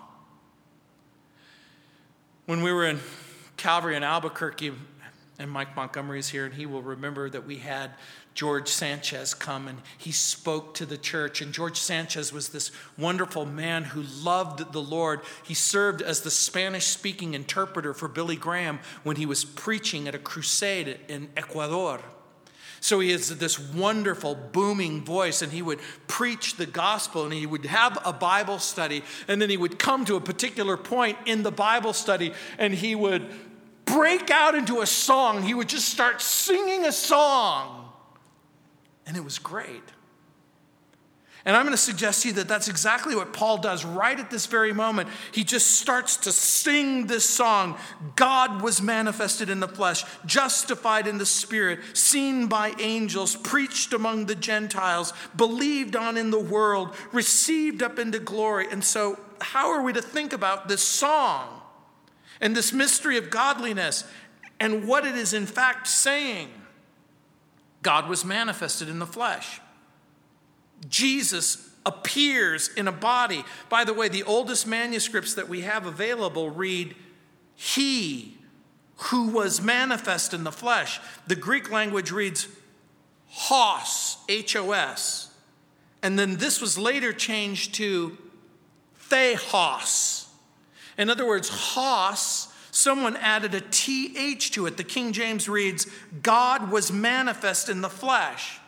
When 2.45 2.61
we 2.61 2.73
were 2.73 2.85
in 2.85 2.99
Calvary 3.55 3.95
in 3.95 4.03
Albuquerque, 4.03 4.73
and 5.39 5.49
Mike 5.49 5.75
Montgomery 5.77 6.19
is 6.19 6.27
here, 6.27 6.45
and 6.45 6.53
he 6.53 6.65
will 6.65 6.81
remember 6.81 7.29
that 7.29 7.45
we 7.45 7.57
had 7.57 7.91
George 8.35 8.67
Sanchez 8.67 9.33
come 9.33 9.69
and 9.69 9.81
he 9.97 10.11
spoke 10.11 10.73
to 10.75 10.85
the 10.85 10.97
church. 10.97 11.41
And 11.41 11.53
George 11.53 11.77
Sanchez 11.77 12.33
was 12.33 12.49
this 12.49 12.69
wonderful 12.97 13.45
man 13.45 13.85
who 13.85 14.03
loved 14.03 14.73
the 14.73 14.81
Lord. 14.81 15.21
He 15.43 15.53
served 15.53 16.01
as 16.01 16.21
the 16.21 16.29
Spanish 16.29 16.85
speaking 16.85 17.33
interpreter 17.33 17.93
for 17.93 18.09
Billy 18.09 18.35
Graham 18.35 18.79
when 19.03 19.15
he 19.15 19.25
was 19.25 19.45
preaching 19.45 20.05
at 20.07 20.15
a 20.15 20.19
crusade 20.19 20.99
in 21.07 21.29
Ecuador. 21.37 22.01
So 22.81 22.99
he 22.99 23.11
has 23.11 23.35
this 23.39 23.57
wonderful 23.57 24.35
booming 24.35 25.03
voice, 25.03 25.41
and 25.41 25.51
he 25.51 25.63
would 25.63 25.79
preach 26.05 26.55
the 26.55 26.67
gospel, 26.67 27.23
and 27.23 27.33
he 27.33 27.47
would 27.47 27.65
have 27.65 27.97
a 28.05 28.13
Bible 28.13 28.59
study, 28.59 29.01
and 29.27 29.41
then 29.41 29.49
he 29.49 29.57
would 29.57 29.79
come 29.79 30.05
to 30.05 30.17
a 30.17 30.21
particular 30.21 30.77
point 30.77 31.17
in 31.25 31.41
the 31.41 31.51
Bible 31.51 31.93
study, 31.93 32.31
and 32.59 32.75
he 32.75 32.93
would 32.93 33.27
break 33.85 34.29
out 34.29 34.53
into 34.53 34.81
a 34.81 34.85
song. 34.85 35.41
He 35.41 35.55
would 35.55 35.69
just 35.69 35.87
start 35.87 36.21
singing 36.21 36.85
a 36.85 36.91
song. 36.91 37.84
And 39.05 39.15
it 39.15 39.23
was 39.23 39.39
great. 39.39 39.83
And 41.47 41.55
I'm 41.55 41.61
going 41.61 41.73
to 41.73 41.77
suggest 41.77 42.23
to 42.23 42.29
you 42.29 42.33
that 42.35 42.47
that's 42.47 42.67
exactly 42.67 43.15
what 43.15 43.31
Paul 43.31 43.59
does 43.59 43.85
right 43.85 44.19
at 44.19 44.31
this 44.31 44.47
very 44.47 44.73
moment. 44.73 45.09
He 45.31 45.43
just 45.43 45.79
starts 45.79 46.17
to 46.17 46.31
sing 46.31 47.05
this 47.05 47.29
song 47.29 47.77
God 48.15 48.63
was 48.63 48.81
manifested 48.81 49.51
in 49.51 49.59
the 49.59 49.67
flesh, 49.67 50.03
justified 50.25 51.05
in 51.05 51.19
the 51.19 51.25
spirit, 51.25 51.81
seen 51.93 52.47
by 52.47 52.73
angels, 52.79 53.35
preached 53.35 53.93
among 53.93 54.25
the 54.25 54.33
Gentiles, 54.33 55.13
believed 55.35 55.95
on 55.95 56.17
in 56.17 56.31
the 56.31 56.39
world, 56.39 56.95
received 57.11 57.83
up 57.83 57.99
into 57.99 58.17
glory. 58.17 58.65
And 58.71 58.83
so, 58.83 59.19
how 59.39 59.69
are 59.69 59.83
we 59.83 59.93
to 59.93 60.01
think 60.01 60.33
about 60.33 60.67
this 60.67 60.81
song 60.81 61.61
and 62.41 62.55
this 62.55 62.73
mystery 62.73 63.17
of 63.17 63.29
godliness 63.29 64.03
and 64.59 64.87
what 64.87 65.05
it 65.05 65.13
is 65.13 65.31
in 65.31 65.45
fact 65.45 65.85
saying? 65.85 66.49
God 67.85 68.09
was 68.09 68.25
manifested 68.25 68.89
in 68.89 68.97
the 68.97 69.05
flesh. 69.05 69.61
Jesus 70.89 71.69
appears 71.85 72.67
in 72.69 72.87
a 72.87 72.91
body. 72.91 73.45
By 73.69 73.83
the 73.83 73.93
way, 73.93 74.09
the 74.09 74.23
oldest 74.23 74.65
manuscripts 74.65 75.35
that 75.35 75.47
we 75.47 75.61
have 75.61 75.85
available 75.85 76.49
read, 76.49 76.95
He 77.53 78.39
who 78.95 79.27
was 79.27 79.61
manifest 79.61 80.33
in 80.33 80.43
the 80.43 80.51
flesh. 80.51 80.99
The 81.27 81.35
Greek 81.35 81.69
language 81.69 82.09
reads, 82.09 82.47
Hos, 83.27 84.17
H 84.27 84.55
O 84.55 84.71
S. 84.71 85.31
And 86.01 86.17
then 86.17 86.37
this 86.37 86.59
was 86.59 86.79
later 86.79 87.13
changed 87.13 87.75
to 87.75 88.17
Theos. 88.97 90.27
In 90.97 91.11
other 91.11 91.27
words, 91.27 91.49
Hos 91.49 92.47
Someone 92.75 93.15
added 93.15 93.55
a 93.55 93.61
TH 93.61 94.51
to 94.51 94.65
it. 94.65 94.75
The 94.75 94.83
King 94.83 95.13
James 95.13 95.47
reads, 95.47 95.87
God 96.21 96.73
was 96.73 96.91
manifest 96.91 97.69
in 97.69 97.79
the 97.79 97.89
flesh. 97.89 98.59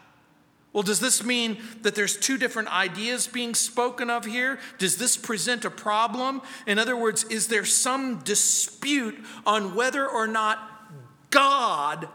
Well, 0.71 0.81
does 0.81 1.01
this 1.01 1.25
mean 1.25 1.57
that 1.81 1.93
there's 1.93 2.15
two 2.15 2.37
different 2.37 2.69
ideas 2.69 3.27
being 3.27 3.53
spoken 3.53 4.09
of 4.09 4.23
here? 4.23 4.59
Does 4.77 4.95
this 4.95 5.17
present 5.17 5.65
a 5.65 5.69
problem? 5.69 6.41
In 6.65 6.79
other 6.79 6.95
words, 6.95 7.25
is 7.25 7.49
there 7.49 7.65
some 7.65 8.19
dispute 8.19 9.21
on 9.45 9.75
whether 9.75 10.07
or 10.07 10.25
not 10.25 10.57
God 11.29 12.07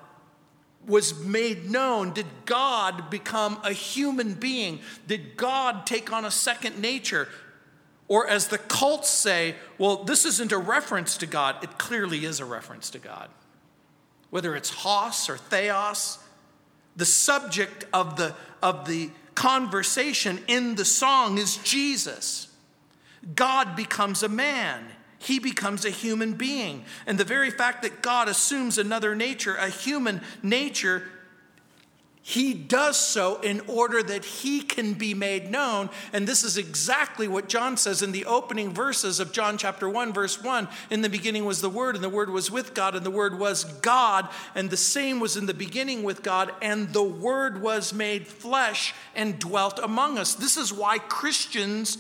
was 0.87 1.23
made 1.23 1.71
known? 1.71 2.15
Did 2.15 2.27
God 2.47 3.11
become 3.11 3.61
a 3.65 3.73
human 3.75 4.33
being? 4.33 4.81
Did 5.07 5.37
God 5.37 5.85
take 5.85 6.11
on 6.11 6.25
a 6.25 6.31
second 6.31 6.79
nature? 6.79 7.29
Or 8.13 8.29
as 8.29 8.49
the 8.49 8.59
cults 8.59 9.09
say, 9.09 9.55
well, 9.79 10.05
this 10.05 10.27
isn't 10.27 10.53
a 10.53 10.59
reference 10.59 11.17
to 11.17 11.27
God. 11.27 11.65
It 11.65 11.79
clearly 11.79 12.27
is 12.27 12.41
a 12.41 12.45
reference 12.45 12.91
to 12.91 12.99
God. 12.99 13.31
Whether 14.29 14.55
it's 14.55 14.69
Hos 14.69 15.31
or 15.31 15.39
Theos, 15.39 16.19
the 16.95 17.07
subject 17.07 17.87
of 17.91 18.17
the, 18.17 18.35
of 18.63 18.87
the 18.87 19.09
conversation 19.35 20.41
in 20.47 20.75
the 20.75 20.85
song 20.85 21.39
is 21.39 21.57
Jesus. 21.57 22.49
God 23.35 23.77
becomes 23.77 24.23
a 24.23 24.29
man. 24.29 24.85
He 25.19 25.39
becomes 25.39 25.87
a 25.87 25.91
human 25.91 26.35
being. 26.35 26.85
And 27.07 27.17
the 27.17 27.25
very 27.25 27.51
fact 27.51 27.81
that 27.81 28.03
God 28.03 28.29
assumes 28.29 28.77
another 28.77 29.17
nature, 29.17 29.57
a 29.57 29.71
human 29.71 30.21
nature, 30.43 31.05
he 32.25 32.55
does 32.55 32.97
so 32.97 33.41
in 33.41 33.61
order 33.67 34.01
that 34.01 34.25
he 34.25 34.61
can 34.61 34.95
be 34.95 35.13
made 35.13 35.51
known. 35.51 35.91
And 36.13 36.27
this 36.27 36.45
is 36.45 36.57
exactly 36.57 37.27
what 37.27 37.49
John 37.49 37.77
says 37.77 38.01
in 38.01 38.13
the 38.13 38.27
opening 38.27 38.73
verses 38.73 39.19
of 39.19 39.33
John 39.33 39.59
chapter 39.59 39.89
1, 39.89 40.13
verse 40.13 40.41
1. 40.41 40.69
In 40.91 41.03
the 41.03 41.09
beginning 41.09 41.45
was 41.45 41.61
the 41.61 41.69
Word, 41.69 41.97
and 41.97 42.05
the 42.05 42.09
Word 42.09 42.31
was 42.31 42.49
with 42.49 42.75
God, 42.75 42.95
and 42.95 43.05
the 43.05 43.11
Word 43.11 43.41
was 43.41 43.65
God, 43.65 44.29
and 44.55 44.71
the 44.71 44.77
same 44.77 45.19
was 45.19 45.37
in 45.37 45.47
the 45.47 45.55
beginning 45.55 46.05
with 46.05 46.23
God, 46.23 46.53
and 46.63 46.93
the 46.93 47.03
Word 47.03 47.61
was 47.61 47.93
made 47.93 48.29
flesh 48.29 48.95
and 49.17 49.41
dwelt 49.41 49.81
among 49.81 50.17
us. 50.17 50.35
This 50.35 50.57
is 50.57 50.73
why 50.73 51.01
Christians 51.01 51.99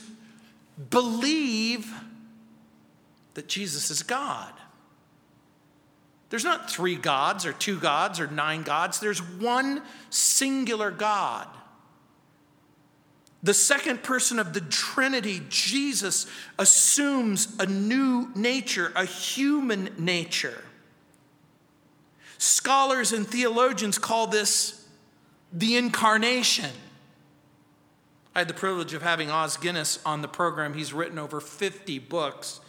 believe 0.91 1.93
that 3.35 3.49
Jesus 3.49 3.91
is 3.91 4.05
God. 4.05 4.53
There's 6.33 6.45
not 6.45 6.71
three 6.71 6.97
gods 6.97 7.45
or 7.45 7.53
two 7.53 7.79
gods 7.79 8.19
or 8.19 8.27
nine 8.27 8.63
gods, 8.63 9.01
there's 9.01 9.21
one 9.21 9.83
singular 10.09 10.91
God. 10.91 11.47
The 13.43 13.53
second 13.53 14.03
person 14.03 14.39
of 14.39 14.55
the 14.55 14.63
Trinity, 14.63 15.43
Jesus, 15.51 16.27
assumes 16.59 17.55
a 17.59 17.67
new 17.67 18.31
nature, 18.35 18.95
a 18.97 19.05
human 19.05 19.91
nature. 19.99 20.65
Scholars 22.39 23.13
and 23.13 23.27
theologians 23.27 23.99
call 23.99 24.27
this 24.27 24.89
the 25.53 25.77
incarnation. 25.77 26.71
I 28.35 28.39
had 28.39 28.49
the 28.49 28.55
privilege 28.55 28.95
of 28.95 29.03
having 29.03 29.31
Os 29.31 29.59
Guinness 29.59 29.99
on 30.07 30.23
the 30.23 30.29
program. 30.29 30.73
He's 30.73 30.95
written 30.95 31.19
over 31.19 31.43
50 31.43 31.99
books 31.99 32.63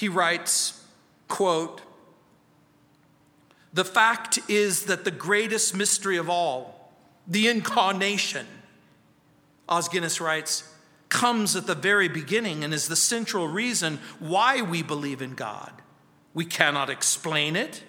he 0.00 0.08
writes, 0.08 0.82
quote, 1.28 1.82
the 3.74 3.84
fact 3.84 4.38
is 4.48 4.86
that 4.86 5.04
the 5.04 5.10
greatest 5.10 5.76
mystery 5.76 6.16
of 6.16 6.30
all, 6.30 6.90
the 7.26 7.48
incarnation, 7.48 8.46
Guinness 9.92 10.18
writes, 10.18 10.74
comes 11.10 11.54
at 11.54 11.66
the 11.66 11.74
very 11.74 12.08
beginning 12.08 12.64
and 12.64 12.72
is 12.72 12.88
the 12.88 12.96
central 12.96 13.46
reason 13.46 13.98
why 14.18 14.62
we 14.62 14.82
believe 14.82 15.20
in 15.20 15.34
God. 15.34 15.70
We 16.32 16.46
cannot 16.46 16.88
explain 16.88 17.54
it. 17.54 17.82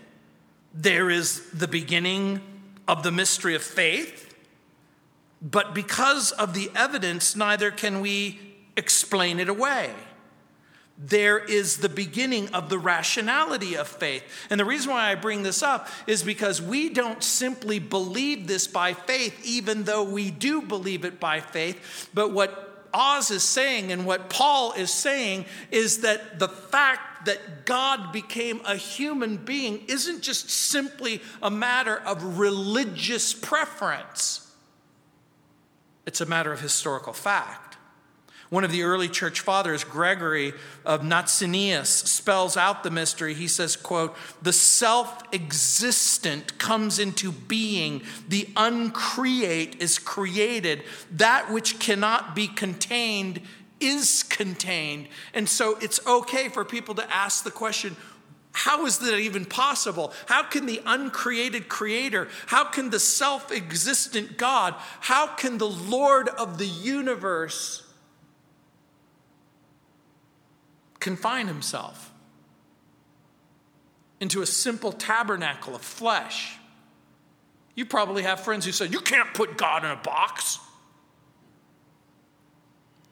There 0.73 1.09
is 1.09 1.49
the 1.51 1.67
beginning 1.67 2.41
of 2.89 3.03
the 3.03 3.11
mystery 3.11 3.55
of 3.55 3.63
faith, 3.63 4.35
but 5.41 5.73
because 5.73 6.33
of 6.33 6.53
the 6.53 6.69
evidence, 6.75 7.37
neither 7.37 7.71
can 7.71 8.01
we 8.01 8.41
explain 8.75 9.39
it 9.39 9.47
away 9.47 9.93
there 11.03 11.39
is 11.39 11.77
the 11.77 11.89
beginning 11.89 12.49
of 12.49 12.69
the 12.69 12.77
rationality 12.77 13.75
of 13.75 13.87
faith. 13.87 14.23
And 14.49 14.59
the 14.59 14.65
reason 14.65 14.91
why 14.91 15.11
I 15.11 15.15
bring 15.15 15.41
this 15.41 15.63
up 15.63 15.89
is 16.05 16.21
because 16.21 16.61
we 16.61 16.89
don't 16.89 17.23
simply 17.23 17.79
believe 17.79 18.47
this 18.47 18.67
by 18.67 18.93
faith, 18.93 19.43
even 19.43 19.83
though 19.83 20.03
we 20.03 20.29
do 20.29 20.61
believe 20.61 21.03
it 21.03 21.19
by 21.19 21.39
faith. 21.39 22.09
But 22.13 22.31
what 22.31 22.87
Os 22.93 23.31
is 23.31 23.43
saying 23.43 23.91
and 23.91 24.05
what 24.05 24.29
Paul 24.29 24.73
is 24.73 24.91
saying 24.91 25.45
is 25.71 26.01
that 26.01 26.37
the 26.39 26.49
fact 26.49 27.25
that 27.25 27.65
God 27.65 28.11
became 28.11 28.61
a 28.65 28.75
human 28.75 29.37
being 29.37 29.83
isn't 29.87 30.21
just 30.21 30.49
simply 30.49 31.21
a 31.41 31.49
matter 31.49 31.97
of 31.97 32.37
religious 32.37 33.33
preference. 33.33 34.47
it's 36.05 36.19
a 36.19 36.25
matter 36.25 36.51
of 36.51 36.59
historical 36.59 37.13
fact. 37.13 37.70
One 38.51 38.65
of 38.65 38.71
the 38.73 38.83
early 38.83 39.07
church 39.07 39.39
fathers, 39.39 39.85
Gregory 39.85 40.53
of 40.83 41.03
Nazianzus, 41.03 42.05
spells 42.05 42.57
out 42.57 42.83
the 42.83 42.91
mystery. 42.91 43.33
He 43.33 43.47
says, 43.47 43.77
quote, 43.77 44.13
"The 44.41 44.51
self-existent 44.51 46.57
comes 46.57 46.99
into 46.99 47.31
being, 47.31 48.03
the 48.27 48.49
uncreate 48.57 49.77
is 49.79 49.97
created, 49.97 50.83
that 51.11 51.49
which 51.49 51.79
cannot 51.79 52.35
be 52.35 52.49
contained 52.49 53.41
is 53.79 54.21
contained." 54.21 55.07
And 55.33 55.47
so 55.47 55.77
it's 55.79 56.05
okay 56.05 56.49
for 56.49 56.65
people 56.65 56.95
to 56.95 57.09
ask 57.09 57.45
the 57.45 57.51
question, 57.51 57.95
how 58.51 58.85
is 58.85 58.97
that 58.97 59.17
even 59.17 59.45
possible? 59.45 60.13
How 60.25 60.43
can 60.43 60.65
the 60.65 60.81
uncreated 60.85 61.69
creator, 61.69 62.27
how 62.47 62.65
can 62.65 62.89
the 62.89 62.99
self 62.99 63.49
existent 63.49 64.37
God, 64.37 64.75
how 64.99 65.27
can 65.27 65.57
the 65.57 65.69
Lord 65.69 66.27
of 66.27 66.57
the 66.57 66.67
universe 66.67 67.83
confine 71.01 71.47
himself 71.47 72.13
into 74.21 74.41
a 74.41 74.45
simple 74.45 74.93
tabernacle 74.93 75.75
of 75.75 75.81
flesh. 75.81 76.57
You 77.75 77.85
probably 77.85 78.23
have 78.23 78.39
friends 78.39 78.65
who 78.65 78.71
say, 78.71 78.85
You 78.85 79.01
can't 79.01 79.33
put 79.33 79.57
God 79.57 79.83
in 79.83 79.91
a 79.91 79.97
box. 79.97 80.59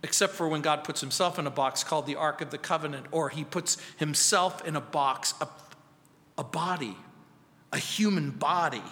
Except 0.02 0.34
for 0.34 0.48
when 0.48 0.62
God 0.62 0.86
puts 0.86 1.02
himself 1.02 1.38
in 1.38 1.46
a 1.46 1.52
box 1.52 1.84
called 1.84 2.06
the 2.06 2.16
Ark 2.16 2.40
of 2.40 2.52
the 2.52 2.58
Covenant, 2.58 3.08
or 3.12 3.28
he 3.28 3.44
puts 3.44 3.76
himself 3.98 4.66
in 4.66 4.78
a 4.78 4.82
box, 4.82 5.34
a, 5.42 5.48
a 6.38 6.44
body, 6.44 6.96
a 7.74 7.78
human 7.78 8.30
body. 8.32 8.84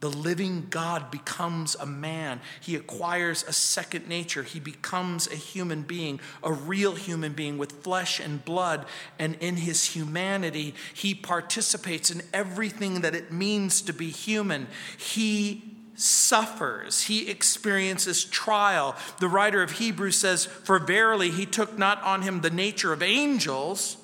The 0.00 0.08
living 0.08 0.66
God 0.70 1.10
becomes 1.10 1.74
a 1.74 1.84
man. 1.84 2.40
He 2.62 2.74
acquires 2.74 3.44
a 3.46 3.52
second 3.52 4.08
nature. 4.08 4.42
He 4.42 4.58
becomes 4.58 5.26
a 5.26 5.36
human 5.36 5.82
being, 5.82 6.20
a 6.42 6.52
real 6.52 6.94
human 6.94 7.34
being 7.34 7.58
with 7.58 7.82
flesh 7.82 8.18
and 8.18 8.42
blood. 8.42 8.86
And 9.18 9.36
in 9.40 9.56
his 9.56 9.84
humanity, 9.84 10.74
he 10.94 11.14
participates 11.14 12.10
in 12.10 12.22
everything 12.32 13.02
that 13.02 13.14
it 13.14 13.30
means 13.30 13.82
to 13.82 13.92
be 13.92 14.08
human. 14.08 14.68
He 14.96 15.76
suffers, 15.96 17.02
he 17.02 17.28
experiences 17.28 18.24
trial. 18.24 18.96
The 19.18 19.28
writer 19.28 19.62
of 19.62 19.72
Hebrews 19.72 20.16
says, 20.16 20.46
For 20.46 20.78
verily 20.78 21.30
he 21.30 21.44
took 21.44 21.76
not 21.76 22.02
on 22.02 22.22
him 22.22 22.40
the 22.40 22.48
nature 22.48 22.94
of 22.94 23.02
angels, 23.02 23.98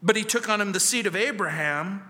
but 0.00 0.14
he 0.14 0.22
took 0.22 0.48
on 0.48 0.60
him 0.60 0.70
the 0.70 0.78
seed 0.78 1.06
of 1.06 1.16
Abraham. 1.16 2.02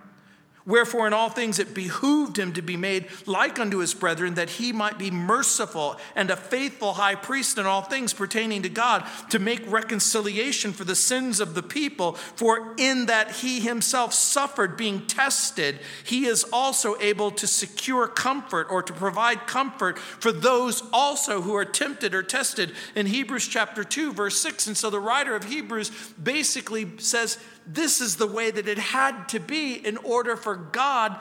Wherefore, 0.66 1.06
in 1.06 1.12
all 1.12 1.28
things 1.28 1.58
it 1.58 1.74
behooved 1.74 2.38
him 2.38 2.54
to 2.54 2.62
be 2.62 2.76
made 2.76 3.08
like 3.26 3.58
unto 3.58 3.78
his 3.78 3.92
brethren, 3.92 4.34
that 4.34 4.48
he 4.48 4.72
might 4.72 4.98
be 4.98 5.10
merciful 5.10 5.98
and 6.16 6.30
a 6.30 6.36
faithful 6.36 6.94
high 6.94 7.16
priest 7.16 7.58
in 7.58 7.66
all 7.66 7.82
things 7.82 8.14
pertaining 8.14 8.62
to 8.62 8.70
God, 8.70 9.04
to 9.28 9.38
make 9.38 9.70
reconciliation 9.70 10.72
for 10.72 10.84
the 10.84 10.94
sins 10.94 11.38
of 11.38 11.54
the 11.54 11.62
people. 11.62 12.14
For 12.14 12.74
in 12.78 13.06
that 13.06 13.30
he 13.32 13.60
himself 13.60 14.14
suffered 14.14 14.78
being 14.78 15.06
tested, 15.06 15.80
he 16.02 16.24
is 16.24 16.46
also 16.50 16.98
able 16.98 17.30
to 17.32 17.46
secure 17.46 18.06
comfort 18.06 18.68
or 18.70 18.82
to 18.82 18.92
provide 18.94 19.46
comfort 19.46 19.98
for 19.98 20.32
those 20.32 20.82
also 20.94 21.42
who 21.42 21.54
are 21.54 21.66
tempted 21.66 22.14
or 22.14 22.22
tested. 22.22 22.72
In 22.94 23.04
Hebrews 23.04 23.48
chapter 23.48 23.84
2, 23.84 24.14
verse 24.14 24.40
6. 24.40 24.66
And 24.68 24.76
so 24.76 24.88
the 24.88 25.00
writer 25.00 25.36
of 25.36 25.44
Hebrews 25.44 25.90
basically 26.22 26.90
says, 26.98 27.38
this 27.66 28.00
is 28.00 28.16
the 28.16 28.26
way 28.26 28.50
that 28.50 28.68
it 28.68 28.78
had 28.78 29.28
to 29.30 29.40
be 29.40 29.74
in 29.74 29.96
order 29.98 30.36
for 30.36 30.56
God 30.56 31.18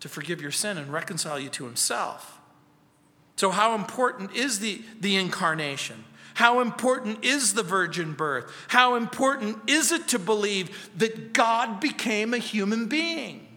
to 0.00 0.08
forgive 0.08 0.40
your 0.40 0.50
sin 0.50 0.78
and 0.78 0.92
reconcile 0.92 1.38
you 1.38 1.48
to 1.50 1.64
Himself. 1.64 2.38
So, 3.36 3.50
how 3.50 3.74
important 3.74 4.34
is 4.34 4.60
the, 4.60 4.82
the 5.00 5.16
incarnation? 5.16 6.04
How 6.34 6.60
important 6.60 7.24
is 7.24 7.54
the 7.54 7.62
virgin 7.62 8.12
birth? 8.12 8.52
How 8.68 8.94
important 8.94 9.68
is 9.68 9.90
it 9.90 10.08
to 10.08 10.18
believe 10.18 10.90
that 10.96 11.32
God 11.32 11.80
became 11.80 12.32
a 12.32 12.38
human 12.38 12.86
being? 12.86 13.48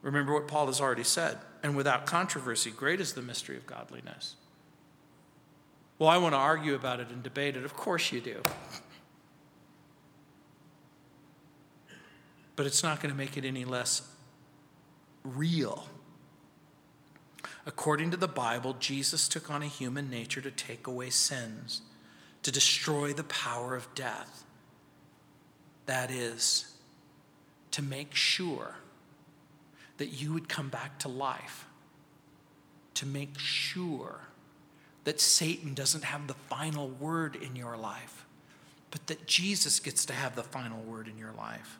Remember 0.00 0.32
what 0.32 0.48
Paul 0.48 0.66
has 0.66 0.80
already 0.80 1.04
said, 1.04 1.38
and 1.62 1.76
without 1.76 2.06
controversy, 2.06 2.70
great 2.70 3.00
is 3.00 3.14
the 3.14 3.22
mystery 3.22 3.56
of 3.56 3.66
godliness. 3.66 4.36
Well, 5.98 6.08
I 6.08 6.18
want 6.18 6.34
to 6.34 6.38
argue 6.38 6.74
about 6.74 7.00
it 7.00 7.08
and 7.08 7.22
debate 7.22 7.56
it. 7.56 7.64
Of 7.64 7.74
course 7.74 8.12
you 8.12 8.20
do. 8.20 8.42
But 12.56 12.66
it's 12.66 12.82
not 12.82 13.00
going 13.00 13.12
to 13.12 13.18
make 13.18 13.36
it 13.36 13.44
any 13.44 13.64
less 13.64 14.02
real. 15.24 15.86
According 17.66 18.10
to 18.10 18.16
the 18.16 18.28
Bible, 18.28 18.74
Jesus 18.78 19.26
took 19.28 19.50
on 19.50 19.62
a 19.62 19.66
human 19.66 20.10
nature 20.10 20.40
to 20.40 20.50
take 20.50 20.86
away 20.86 21.10
sins, 21.10 21.82
to 22.42 22.52
destroy 22.52 23.12
the 23.12 23.24
power 23.24 23.74
of 23.74 23.92
death. 23.94 24.44
That 25.86 26.10
is, 26.10 26.74
to 27.70 27.82
make 27.82 28.14
sure 28.14 28.76
that 29.96 30.08
you 30.08 30.32
would 30.32 30.48
come 30.48 30.68
back 30.68 30.98
to 31.00 31.08
life, 31.08 31.66
to 32.94 33.06
make 33.06 33.38
sure 33.38 34.20
that 35.04 35.20
Satan 35.20 35.74
doesn't 35.74 36.04
have 36.04 36.26
the 36.26 36.34
final 36.34 36.88
word 36.88 37.36
in 37.36 37.56
your 37.56 37.76
life, 37.76 38.26
but 38.90 39.06
that 39.06 39.26
Jesus 39.26 39.80
gets 39.80 40.04
to 40.06 40.12
have 40.12 40.36
the 40.36 40.42
final 40.42 40.82
word 40.82 41.08
in 41.08 41.18
your 41.18 41.32
life. 41.32 41.78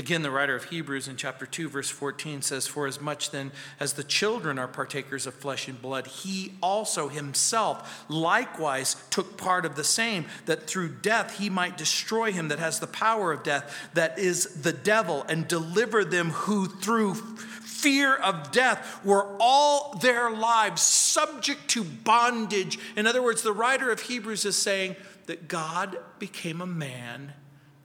Again, 0.00 0.22
the 0.22 0.30
writer 0.30 0.56
of 0.56 0.64
Hebrews 0.64 1.08
in 1.08 1.16
chapter 1.16 1.44
2, 1.44 1.68
verse 1.68 1.90
14 1.90 2.40
says, 2.40 2.66
For 2.66 2.86
as 2.86 3.02
much 3.02 3.32
then 3.32 3.52
as 3.78 3.92
the 3.92 4.02
children 4.02 4.58
are 4.58 4.66
partakers 4.66 5.26
of 5.26 5.34
flesh 5.34 5.68
and 5.68 5.80
blood, 5.80 6.06
he 6.06 6.54
also 6.62 7.08
himself 7.08 8.06
likewise 8.08 8.96
took 9.10 9.36
part 9.36 9.66
of 9.66 9.76
the 9.76 9.84
same, 9.84 10.24
that 10.46 10.66
through 10.66 10.88
death 11.02 11.36
he 11.36 11.50
might 11.50 11.76
destroy 11.76 12.32
him 12.32 12.48
that 12.48 12.58
has 12.58 12.80
the 12.80 12.86
power 12.86 13.30
of 13.30 13.42
death, 13.42 13.90
that 13.92 14.18
is 14.18 14.62
the 14.62 14.72
devil, 14.72 15.22
and 15.28 15.46
deliver 15.46 16.02
them 16.02 16.30
who 16.30 16.66
through 16.66 17.12
fear 17.12 18.14
of 18.14 18.52
death 18.52 19.04
were 19.04 19.36
all 19.38 19.98
their 19.98 20.30
lives 20.30 20.80
subject 20.80 21.68
to 21.68 21.84
bondage. 21.84 22.78
In 22.96 23.06
other 23.06 23.22
words, 23.22 23.42
the 23.42 23.52
writer 23.52 23.90
of 23.90 24.00
Hebrews 24.00 24.46
is 24.46 24.56
saying 24.56 24.96
that 25.26 25.46
God 25.46 25.98
became 26.18 26.62
a 26.62 26.66
man 26.66 27.34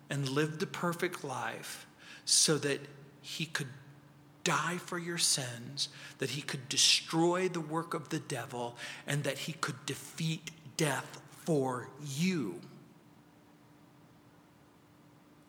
and 0.09 0.29
lived 0.29 0.61
the 0.61 0.65
perfect 0.65 1.21
life 1.25 1.85
so 2.25 2.57
that 2.57 2.81
he 3.21 3.45
could 3.45 3.67
die 4.43 4.77
for 4.77 4.99
your 4.99 5.17
sins, 5.17 5.89
that 6.19 6.31
he 6.31 6.41
could 6.41 6.67
destroy 6.69 7.47
the 7.47 7.61
work 7.61 7.93
of 7.93 8.09
the 8.09 8.19
devil, 8.19 8.75
and 9.07 9.23
that 9.23 9.39
he 9.39 9.53
could 9.53 9.85
defeat 9.85 10.51
death 10.77 11.21
for 11.43 11.89
you. 12.03 12.59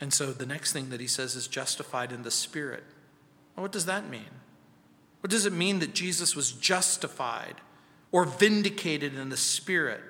And 0.00 0.12
so 0.12 0.32
the 0.32 0.46
next 0.46 0.72
thing 0.72 0.90
that 0.90 1.00
he 1.00 1.06
says 1.06 1.34
is 1.34 1.48
justified 1.48 2.12
in 2.12 2.22
the 2.22 2.30
Spirit. 2.30 2.84
Well, 3.54 3.62
what 3.62 3.72
does 3.72 3.86
that 3.86 4.08
mean? 4.08 4.30
What 5.20 5.30
does 5.30 5.46
it 5.46 5.52
mean 5.52 5.78
that 5.78 5.94
Jesus 5.94 6.36
was 6.36 6.52
justified 6.52 7.56
or 8.12 8.24
vindicated 8.24 9.14
in 9.14 9.30
the 9.30 9.36
Spirit? 9.36 10.00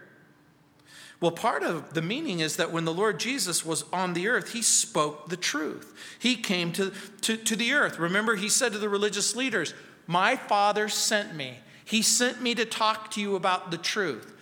Well, 1.21 1.31
part 1.31 1.63
of 1.63 1.95
the 1.95 2.03
meaning 2.03 2.41
is 2.41 2.57
that 2.57 2.73
when 2.73 2.85
the 2.85 2.93
Lord 2.93 3.19
Jesus 3.19 3.65
was 3.65 3.85
on 3.93 4.13
the 4.13 4.29
earth, 4.29 4.53
he 4.53 4.61
spoke 4.61 5.29
the 5.29 5.37
truth. 5.37 5.95
He 6.19 6.37
came 6.37 6.73
to, 6.73 6.93
to, 7.23 7.37
to 7.39 7.57
the 7.57 7.73
earth. 7.73 7.99
Remember, 7.99 8.37
he 8.37 8.51
said 8.51 8.73
to 8.73 8.79
the 8.79 8.89
religious 8.89 9.35
leaders, 9.35 9.73
My 10.07 10.37
Father 10.37 10.89
sent 10.89 11.35
me. 11.35 11.59
He 11.85 12.03
sent 12.03 12.43
me 12.43 12.55
to 12.57 12.67
talk 12.67 13.11
to 13.13 13.21
you 13.21 13.35
about 13.35 13.71
the 13.71 13.79
truth. 13.79 14.35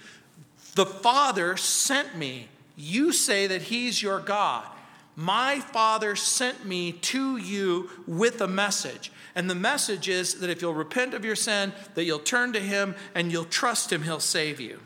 The 0.75 0.87
Father 0.87 1.57
sent 1.57 2.17
me. 2.17 2.49
You 2.77 3.13
say 3.13 3.47
that 3.47 3.63
he's 3.63 4.03
your 4.03 4.19
God. 4.19 4.67
My 5.15 5.61
Father 5.61 6.17
sent 6.17 6.67
me 6.67 6.91
to 6.91 7.37
you 7.37 7.89
with 8.09 8.41
a 8.41 8.49
message. 8.49 9.13
And 9.37 9.49
the 9.49 9.55
message 9.55 10.09
is 10.09 10.41
that 10.41 10.51
if 10.51 10.61
you'll 10.61 10.75
repent 10.75 11.15
of 11.15 11.25
your 11.25 11.37
sin, 11.37 11.73
that 11.95 12.05
you'll 12.05 12.19
turn 12.19 12.53
to 12.55 12.61
him 12.61 12.97
and 13.15 13.31
you'll 13.31 13.45
trust 13.45 13.93
him, 13.93 14.03
he'll 14.03 14.19
save 14.19 14.61
you. 14.61 14.81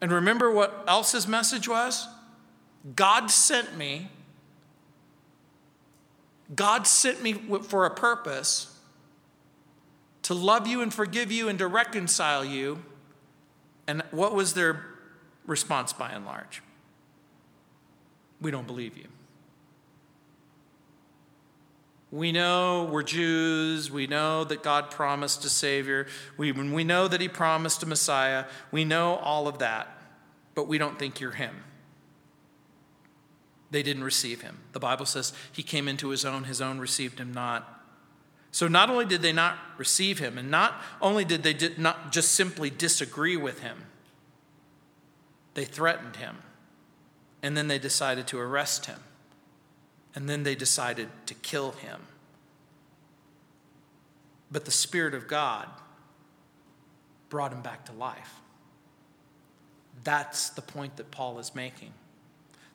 And 0.00 0.10
remember 0.10 0.50
what 0.50 0.84
else 0.86 1.12
his 1.12 1.28
message 1.28 1.68
was? 1.68 2.08
God 2.96 3.30
sent 3.30 3.76
me. 3.76 4.08
God 6.54 6.86
sent 6.86 7.22
me 7.22 7.34
for 7.34 7.84
a 7.84 7.90
purpose 7.90 8.76
to 10.22 10.34
love 10.34 10.66
you 10.66 10.80
and 10.82 10.92
forgive 10.92 11.30
you 11.30 11.48
and 11.48 11.58
to 11.58 11.66
reconcile 11.66 12.44
you. 12.44 12.82
And 13.86 14.02
what 14.10 14.34
was 14.34 14.54
their 14.54 14.84
response 15.46 15.92
by 15.92 16.10
and 16.10 16.24
large? 16.24 16.62
We 18.40 18.50
don't 18.50 18.66
believe 18.66 18.96
you. 18.96 19.08
We 22.10 22.32
know 22.32 22.88
we're 22.90 23.04
Jews. 23.04 23.90
We 23.90 24.06
know 24.06 24.44
that 24.44 24.62
God 24.62 24.90
promised 24.90 25.44
a 25.44 25.48
Savior. 25.48 26.06
We, 26.36 26.50
we 26.52 26.82
know 26.82 27.06
that 27.06 27.20
He 27.20 27.28
promised 27.28 27.82
a 27.82 27.86
Messiah. 27.86 28.46
We 28.72 28.84
know 28.84 29.16
all 29.16 29.46
of 29.46 29.58
that, 29.58 29.88
but 30.54 30.66
we 30.66 30.76
don't 30.78 30.98
think 30.98 31.20
you're 31.20 31.30
Him. 31.32 31.62
They 33.70 33.84
didn't 33.84 34.02
receive 34.02 34.42
Him. 34.42 34.58
The 34.72 34.80
Bible 34.80 35.06
says 35.06 35.32
He 35.52 35.62
came 35.62 35.86
into 35.86 36.08
His 36.08 36.24
own, 36.24 36.44
His 36.44 36.60
own 36.60 36.80
received 36.80 37.20
Him 37.20 37.32
not. 37.32 37.80
So 38.52 38.66
not 38.66 38.90
only 38.90 39.04
did 39.04 39.22
they 39.22 39.32
not 39.32 39.58
receive 39.78 40.18
him, 40.18 40.36
and 40.36 40.50
not 40.50 40.80
only 41.00 41.24
did 41.24 41.42
they 41.42 41.52
did 41.52 41.78
not 41.78 42.10
just 42.12 42.32
simply 42.32 42.68
disagree 42.68 43.36
with 43.36 43.60
him, 43.60 43.84
they 45.54 45.64
threatened 45.64 46.16
him. 46.16 46.38
And 47.42 47.56
then 47.56 47.68
they 47.68 47.78
decided 47.78 48.26
to 48.28 48.38
arrest 48.38 48.86
him. 48.86 48.98
And 50.14 50.28
then 50.28 50.42
they 50.42 50.54
decided 50.54 51.08
to 51.26 51.34
kill 51.34 51.72
him. 51.72 52.00
But 54.50 54.64
the 54.64 54.70
Spirit 54.70 55.14
of 55.14 55.28
God 55.28 55.68
brought 57.28 57.52
him 57.52 57.62
back 57.62 57.84
to 57.86 57.92
life. 57.92 58.34
That's 60.02 60.50
the 60.50 60.62
point 60.62 60.96
that 60.96 61.10
Paul 61.10 61.38
is 61.38 61.54
making 61.54 61.92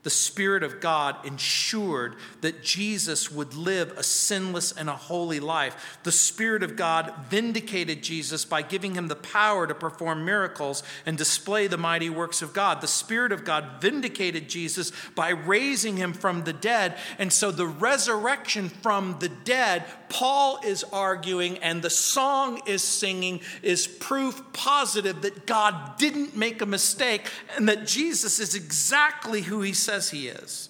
the 0.06 0.12
Spirit 0.12 0.62
of 0.62 0.82
God 0.82 1.16
ensured 1.26 2.14
that 2.42 2.62
Jesus 2.62 3.32
would 3.32 3.56
live 3.56 3.92
a 3.98 4.04
sinless 4.04 4.72
and 4.72 4.88
a 4.88 4.96
holy 4.96 5.40
life. 5.40 5.98
The 6.04 6.12
Spirit 6.12 6.62
of 6.62 6.76
God 6.76 7.12
vindicated 7.28 8.04
Jesus 8.04 8.46
by 8.46 8.62
giving 8.62 8.94
him 8.94 9.08
the 9.08 9.16
power 9.16 9.66
to 9.66 9.74
perform 9.74 10.24
miracles 10.24 10.84
and 11.08 11.18
display 11.18 11.66
the 11.66 11.80
mighty 11.80 12.12
works 12.12 12.44
of 12.44 12.54
God. 12.54 12.82
The 12.82 12.88
Spirit 12.88 13.32
of 13.32 13.44
God 13.44 13.82
vindicated 13.82 14.48
Jesus 14.48 14.92
by 15.16 15.30
raising 15.30 15.98
him 15.98 16.14
from 16.14 16.44
the 16.44 16.54
dead. 16.54 17.00
And 17.18 17.34
so 17.34 17.50
the 17.50 17.66
resurrection 17.66 18.70
from 18.70 19.18
the 19.20 19.30
dead, 19.30 19.86
Paul 20.10 20.60
is 20.64 20.84
arguing, 20.84 21.58
and 21.58 21.82
the 21.82 21.90
song 21.90 22.62
is 22.68 22.84
singing, 22.84 23.42
is 23.64 23.88
proof 23.88 24.40
positive 24.54 25.24
that 25.24 25.48
God 25.48 25.98
didn't 25.98 26.38
make 26.38 26.62
a 26.62 26.68
mistake 26.68 27.28
and 27.58 27.68
that 27.70 27.88
Jesus 27.88 28.40
is 28.40 28.54
exactly 28.54 29.42
who 29.42 29.64
he 29.64 29.74
says 29.74 29.95
says 29.96 30.10
he 30.10 30.28
is. 30.28 30.70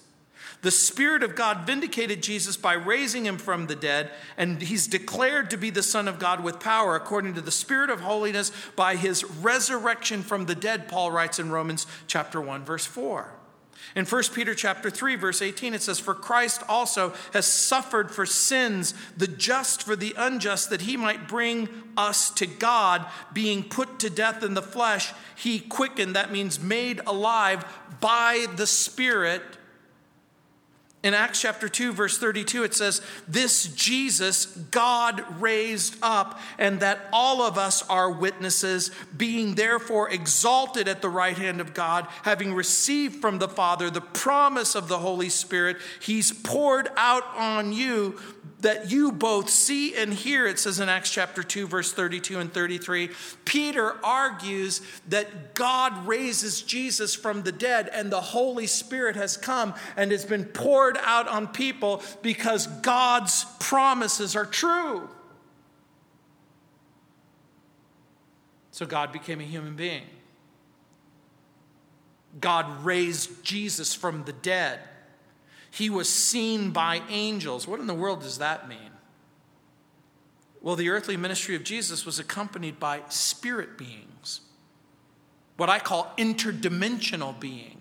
The 0.62 0.70
Spirit 0.70 1.22
of 1.22 1.34
God 1.34 1.66
vindicated 1.66 2.22
Jesus 2.22 2.56
by 2.56 2.72
raising 2.74 3.26
him 3.26 3.38
from 3.38 3.66
the 3.66 3.76
dead, 3.76 4.10
and 4.36 4.60
he's 4.62 4.86
declared 4.86 5.50
to 5.50 5.56
be 5.56 5.70
the 5.70 5.82
Son 5.82 6.08
of 6.08 6.18
God 6.18 6.42
with 6.42 6.60
power 6.60 6.96
according 6.96 7.34
to 7.34 7.40
the 7.40 7.50
Spirit 7.50 7.90
of 7.90 8.00
holiness 8.00 8.50
by 8.74 8.96
his 8.96 9.22
resurrection 9.24 10.22
from 10.22 10.46
the 10.46 10.54
dead, 10.54 10.88
Paul 10.88 11.10
writes 11.10 11.38
in 11.38 11.50
Romans 11.50 11.86
chapter 12.06 12.40
1, 12.40 12.64
verse 12.64 12.86
4. 12.86 13.35
In 13.94 14.04
1 14.04 14.22
Peter 14.34 14.54
chapter 14.54 14.90
3 14.90 15.16
verse 15.16 15.40
18 15.40 15.74
it 15.74 15.82
says 15.82 15.98
for 15.98 16.14
Christ 16.14 16.62
also 16.68 17.14
has 17.32 17.46
suffered 17.46 18.10
for 18.10 18.26
sins 18.26 18.94
the 19.16 19.26
just 19.26 19.82
for 19.82 19.96
the 19.96 20.14
unjust 20.16 20.70
that 20.70 20.82
he 20.82 20.96
might 20.96 21.28
bring 21.28 21.68
us 21.96 22.30
to 22.32 22.46
God 22.46 23.06
being 23.32 23.62
put 23.62 23.98
to 24.00 24.10
death 24.10 24.42
in 24.42 24.54
the 24.54 24.62
flesh. 24.62 25.12
He 25.34 25.58
quickened 25.58 26.16
that 26.16 26.32
means 26.32 26.60
made 26.60 27.00
alive 27.06 27.64
by 28.00 28.46
the 28.56 28.66
spirit 28.66 29.42
in 31.06 31.14
Acts 31.14 31.40
chapter 31.40 31.68
2, 31.68 31.92
verse 31.92 32.18
32, 32.18 32.64
it 32.64 32.74
says, 32.74 33.00
This 33.28 33.68
Jesus 33.68 34.46
God 34.46 35.24
raised 35.40 35.96
up, 36.02 36.40
and 36.58 36.80
that 36.80 37.08
all 37.12 37.42
of 37.42 37.56
us 37.56 37.88
are 37.88 38.10
witnesses, 38.10 38.90
being 39.16 39.54
therefore 39.54 40.10
exalted 40.10 40.88
at 40.88 41.02
the 41.02 41.08
right 41.08 41.38
hand 41.38 41.60
of 41.60 41.74
God, 41.74 42.08
having 42.22 42.52
received 42.52 43.20
from 43.20 43.38
the 43.38 43.46
Father 43.46 43.88
the 43.88 44.00
promise 44.00 44.74
of 44.74 44.88
the 44.88 44.98
Holy 44.98 45.28
Spirit, 45.28 45.76
He's 46.00 46.32
poured 46.32 46.88
out 46.96 47.24
on 47.36 47.72
you 47.72 48.18
that 48.60 48.90
you 48.90 49.12
both 49.12 49.50
see 49.50 49.94
and 49.94 50.12
hear, 50.12 50.46
it 50.46 50.58
says 50.58 50.80
in 50.80 50.88
Acts 50.88 51.10
chapter 51.10 51.42
2, 51.42 51.66
verse 51.66 51.92
32 51.92 52.38
and 52.38 52.52
33. 52.52 53.10
Peter 53.44 54.04
argues 54.04 54.80
that 55.08 55.54
God 55.54 56.06
raises 56.06 56.62
Jesus 56.62 57.14
from 57.14 57.42
the 57.42 57.52
dead 57.52 57.88
and 57.92 58.10
the 58.10 58.20
Holy 58.20 58.66
Spirit 58.66 59.14
has 59.14 59.36
come 59.36 59.74
and 59.96 60.10
has 60.10 60.24
been 60.24 60.44
poured 60.44 60.95
out 61.02 61.28
on 61.28 61.48
people 61.48 62.02
because 62.22 62.66
God's 62.66 63.44
promises 63.60 64.36
are 64.36 64.46
true. 64.46 65.08
So 68.70 68.84
God 68.86 69.12
became 69.12 69.40
a 69.40 69.44
human 69.44 69.76
being. 69.76 70.02
God 72.40 72.84
raised 72.84 73.42
Jesus 73.42 73.94
from 73.94 74.24
the 74.24 74.32
dead. 74.32 74.80
He 75.70 75.88
was 75.88 76.08
seen 76.08 76.70
by 76.70 77.02
angels. 77.08 77.66
What 77.66 77.80
in 77.80 77.86
the 77.86 77.94
world 77.94 78.20
does 78.20 78.38
that 78.38 78.68
mean? 78.68 78.90
Well, 80.60 80.76
the 80.76 80.90
earthly 80.90 81.16
ministry 81.16 81.54
of 81.54 81.64
Jesus 81.64 82.04
was 82.04 82.18
accompanied 82.18 82.80
by 82.80 83.02
spirit 83.08 83.78
beings, 83.78 84.40
what 85.56 85.70
I 85.70 85.78
call 85.78 86.12
interdimensional 86.18 87.38
beings 87.38 87.75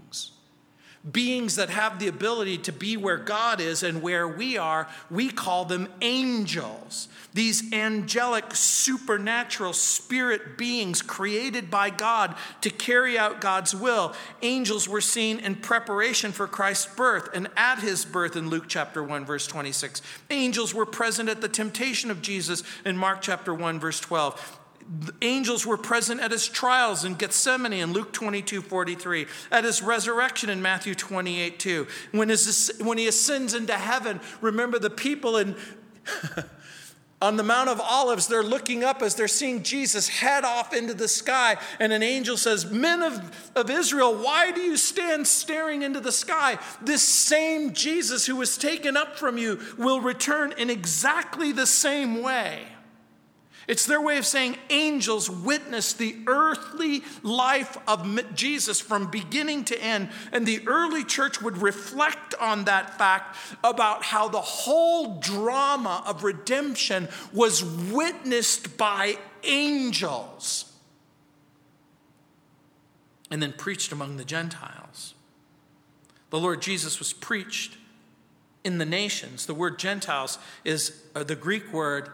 beings 1.12 1.56
that 1.58 1.70
have 1.70 2.00
the 2.00 2.08
ability 2.08 2.58
to 2.58 2.72
be 2.72 2.98
where 2.98 3.18
God 3.18 3.62
is 3.62 3.84
and 3.84 4.02
where 4.02 4.28
we 4.28 4.58
are, 4.58 4.88
we 5.12 5.30
call 5.30 5.66
them 5.66 5.88
angels. 6.02 7.08
These 7.34 7.74
angelic, 7.74 8.56
supernatural 8.56 9.74
spirit 9.74 10.58
beings 10.58 11.02
created 11.02 11.70
by 11.70 11.90
God 11.92 12.36
to 12.62 12.70
carry 12.70 13.18
out 13.18 13.42
God's 13.42 13.76
will. 13.76 14.14
Angels 14.42 14.90
were 14.90 15.02
seen 15.02 15.40
in 15.40 15.56
preparation 15.56 16.32
for 16.32 16.48
Christ's 16.48 16.94
birth 16.96 17.30
and 17.34 17.50
at 17.56 17.80
his 17.80 18.04
birth 18.06 18.36
in 18.36 18.50
Luke 18.50 18.66
chapter 18.68 19.04
1, 19.04 19.26
verse 19.26 19.46
26. 19.48 20.02
Angels 20.32 20.74
were 20.74 20.86
present 20.86 21.30
at 21.30 21.42
the 21.42 21.50
temptation 21.50 22.10
of 22.10 22.22
Jesus 22.22 22.64
in 22.84 22.98
Mark 22.98 23.22
chapter 23.22 23.54
1, 23.54 23.80
verse 23.80 24.00
12 24.00 24.60
angels 25.22 25.66
were 25.66 25.78
present 25.78 26.22
at 26.22 26.32
his 26.32 26.48
trials 26.48 27.06
in 27.06 27.16
Gethsemane 27.16 27.74
in 27.74 27.94
Luke 27.94 28.14
22 28.14 28.62
43, 28.62 29.26
at 29.52 29.64
his 29.64 29.82
resurrection 29.82 30.50
in 30.50 30.62
Matthew 30.62 30.96
28 30.96 31.60
2. 31.60 31.88
When, 32.12 32.30
his, 32.30 32.72
when 32.80 32.98
he 32.98 33.08
ascends 33.08 33.54
into 33.54 33.74
heaven, 33.74 34.20
remember 34.42 34.80
the 34.80 34.90
people 34.90 35.38
in. 35.38 35.56
on 37.22 37.38
the 37.38 37.44
Mount 37.44 37.70
of 37.70 37.82
Olives, 37.82 38.28
they're 38.28 38.44
looking 38.44 38.84
up 38.84 39.02
as 39.02 39.16
they're 39.16 39.28
seeing 39.28 39.64
Jesus 39.64 40.08
head 40.08 40.44
off 40.44 40.74
into 40.74 40.94
the 40.94 41.08
sky. 41.08 41.58
And 41.80 41.92
an 41.92 42.04
angel 42.04 42.38
says, 42.38 42.70
Men 42.70 43.02
of, 43.02 43.50
of 43.56 43.70
Israel, 43.70 44.14
why 44.14 44.52
do 44.52 44.62
you 44.62 44.78
stand 44.78 45.26
staring 45.26 45.82
into 45.82 46.00
the 46.00 46.12
sky? 46.12 46.60
This 46.82 47.02
same 47.02 47.74
Jesus 47.74 48.26
who 48.26 48.36
was 48.36 48.58
taken 48.58 48.96
up 48.96 49.18
from 49.18 49.38
you 49.38 49.60
will 49.78 50.02
return 50.02 50.54
in 50.58 50.70
exactly 50.70 51.52
the 51.52 51.66
same 51.66 52.22
way. 52.22 52.68
It's 53.68 53.86
their 53.86 54.02
way 54.02 54.18
of 54.18 54.26
saying 54.26 54.58
angels 54.70 55.30
witnessed 55.30 55.98
the 55.98 56.16
earthly 56.28 57.04
life 57.24 57.78
of 57.88 58.36
Jesus 58.36 58.80
from 58.80 59.10
beginning 59.10 59.66
to 59.66 59.82
end. 59.82 60.10
And 60.32 60.46
the 60.46 60.62
early 60.68 61.04
church 61.04 61.42
would 61.42 61.58
reflect 61.58 62.36
on 62.36 62.66
that 62.66 62.98
fact 62.98 63.36
about 63.64 64.04
how 64.04 64.28
the 64.28 64.42
whole 64.42 65.20
drama 65.20 66.04
of 66.06 66.24
redemption 66.24 67.08
was 67.34 67.64
witnessed 67.64 68.78
by 68.78 69.18
angels 69.44 70.72
and 73.32 73.42
then 73.42 73.54
preached 73.54 73.92
among 73.92 74.18
the 74.18 74.26
Gentiles. 74.26 75.16
The 76.30 76.40
Lord 76.40 76.62
Jesus 76.62 77.00
was 77.00 77.14
preached 77.14 77.78
in 78.64 78.78
the 78.78 78.86
nations. 78.86 79.46
The 79.46 79.54
word 79.54 79.80
Gentiles 79.80 80.38
is 80.64 81.02
uh, 81.16 81.24
the 81.24 81.36
Greek 81.36 81.74
word 81.74 82.10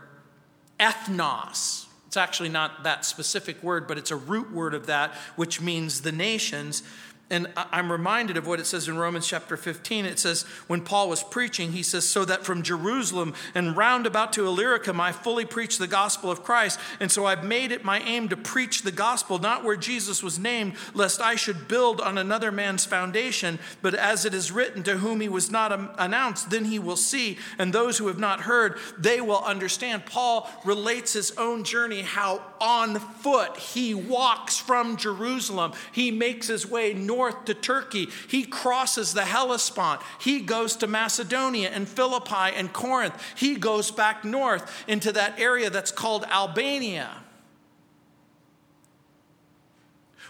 ethnos. 0.82 1.86
It's 2.08 2.18
actually 2.18 2.50
not 2.50 2.84
that 2.84 3.06
specific 3.06 3.64
word, 3.64 3.88
but 3.88 3.98
it's 3.98 4.12
a 4.12 4.18
root 4.18 4.52
word 4.52 4.74
of 4.74 4.88
that, 4.88 5.14
which 5.38 5.62
means 5.62 6.02
the 6.02 6.12
nations. 6.12 6.84
And 7.32 7.48
I'm 7.56 7.90
reminded 7.90 8.36
of 8.36 8.46
what 8.46 8.60
it 8.60 8.66
says 8.66 8.90
in 8.90 8.98
Romans 8.98 9.26
chapter 9.26 9.56
15. 9.56 10.04
It 10.04 10.20
says, 10.20 10.44
when 10.68 10.82
Paul 10.82 11.08
was 11.08 11.24
preaching, 11.24 11.72
he 11.72 11.82
says, 11.82 12.08
So 12.08 12.26
that 12.26 12.44
from 12.44 12.62
Jerusalem 12.62 13.34
and 13.56 13.78
round 13.78 14.06
about 14.06 14.34
to 14.34 14.46
Illyricum 14.46 15.00
I 15.00 15.14
fully 15.14 15.46
preach 15.46 15.78
the 15.78 15.88
gospel 15.88 16.30
of 16.30 16.44
Christ. 16.44 16.78
And 17.00 17.10
so 17.10 17.26
I've 17.26 17.46
made 17.46 17.72
it 17.72 17.86
my 17.86 18.02
aim 18.02 18.28
to 18.30 18.36
preach 18.36 18.82
the 18.82 18.92
gospel, 18.92 19.40
not 19.40 19.64
where 19.64 19.78
Jesus 19.78 20.22
was 20.22 20.38
named, 20.38 20.74
lest 20.94 21.22
I 21.22 21.36
should 21.36 21.70
build 21.70 22.02
on 22.02 22.18
another 22.18 22.52
man's 22.52 22.84
foundation, 22.84 23.60
but 23.82 23.96
as 23.96 24.26
it 24.26 24.34
is 24.34 24.52
written, 24.52 24.84
to 24.84 24.98
whom 24.98 25.22
he 25.22 25.30
was 25.30 25.50
not 25.50 25.96
announced, 25.98 26.50
then 26.50 26.66
he 26.66 26.80
will 26.80 26.98
see. 26.98 27.38
And 27.58 27.72
those 27.72 27.98
who 27.98 28.08
have 28.08 28.20
not 28.20 28.42
heard, 28.42 28.78
they 28.98 29.22
will 29.22 29.42
understand. 29.42 30.06
Paul 30.06 30.50
relates 30.66 31.14
his 31.14 31.32
own 31.38 31.64
journey, 31.64 32.02
how 32.02 32.44
on 32.60 33.00
foot 33.00 33.56
he 33.56 33.94
walks 33.94 34.58
from 34.58 34.98
Jerusalem. 34.98 35.72
He 35.94 36.12
makes 36.12 36.48
his 36.48 36.70
way 36.70 36.94
north 36.94 37.21
north 37.22 37.46
to 37.46 37.54
Turkey. 37.54 38.08
He 38.28 38.44
crosses 38.44 39.14
the 39.14 39.26
Hellespont. 39.26 40.02
He 40.20 40.42
goes 40.42 40.76
to 40.78 40.88
Macedonia 40.88 41.70
and 41.70 41.88
Philippi 41.88 42.56
and 42.56 42.74
Corinth. 42.74 43.14
He 43.36 43.56
goes 43.56 43.92
back 43.92 44.26
north 44.26 44.84
into 44.88 45.12
that 45.12 45.40
area 45.40 45.70
that's 45.70 45.92
called 45.92 46.24
Albania. 46.26 47.12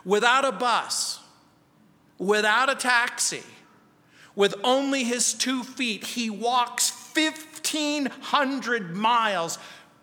Without 0.04 0.44
a 0.44 0.52
bus, 0.52 1.20
without 2.18 2.70
a 2.70 2.76
taxi, 2.76 3.44
with 4.36 4.54
only 4.64 5.06
his 5.06 5.34
two 5.34 5.64
feet, 5.64 6.04
he 6.04 6.30
walks 6.30 6.92
1,500 7.16 8.96
miles 8.96 9.58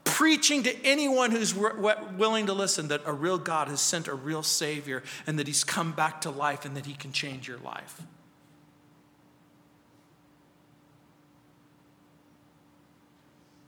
preaching 0.09 0.63
to 0.65 0.85
anyone 0.85 1.31
who's 1.31 1.55
willing 1.55 2.47
to 2.47 2.53
listen 2.53 2.89
that 2.89 3.03
a 3.05 3.13
real 3.13 3.39
God 3.39 3.69
has 3.69 3.81
sent 3.81 4.09
a 4.09 4.15
real 4.15 4.43
Savior 4.43 5.03
and 5.27 5.39
that 5.39 5.47
He's 5.47 5.65
come 5.65 5.93
back 5.93 6.23
to 6.23 6.31
life 6.31 6.65
and 6.65 6.77
that 6.77 6.87
He 6.87 6.95
can 6.95 7.13
change 7.13 7.47
your 7.47 7.59
life. 7.59 8.03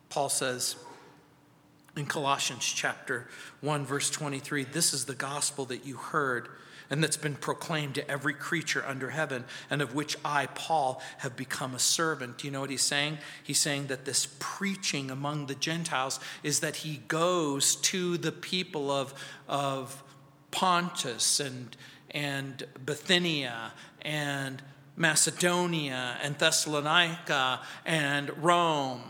Paul 0.09 0.29
says, 0.29 0.77
In 1.97 2.07
Colossians 2.07 2.65
chapter 2.65 3.29
1, 3.61 3.87
verse 3.87 4.11
23, 4.11 4.65
this 4.65 4.93
is 4.93 5.05
the 5.05 5.15
gospel 5.15 5.67
that 5.67 5.87
you 5.87 5.97
heard 5.97 6.49
and 6.91 7.03
that's 7.03 7.17
been 7.17 7.37
proclaimed 7.37 7.95
to 7.95 8.11
every 8.11 8.35
creature 8.35 8.85
under 8.85 9.11
heaven, 9.11 9.45
and 9.71 9.81
of 9.81 9.95
which 9.95 10.17
I, 10.25 10.47
Paul, 10.47 11.01
have 11.19 11.37
become 11.37 11.75
a 11.75 11.79
servant. 11.79 12.39
Do 12.39 12.49
you 12.49 12.51
know 12.51 12.61
what 12.61 12.71
he's 12.71 12.83
saying? 12.83 13.19
He's 13.45 13.61
saying 13.61 13.87
that 13.87 14.05
this 14.05 14.27
preaching 14.41 15.09
among 15.11 15.47
the 15.47 15.55
Gentiles 15.55 16.19
is 16.43 16.61
that 16.61 16.77
he 16.77 17.03
goes 17.07 17.77
to 17.77 18.19
the 18.19 18.33
people 18.33 18.91
of, 18.91 19.15
of 19.49 20.03
Pontus 20.51 21.39
and, 21.39 21.77
and 22.11 22.65
Bithynia 22.85 23.73
and 24.03 24.61
Macedonia 24.97 26.19
and 26.23 26.37
Thessalonica 26.39 27.61
and 27.87 28.37
Rome. 28.43 29.03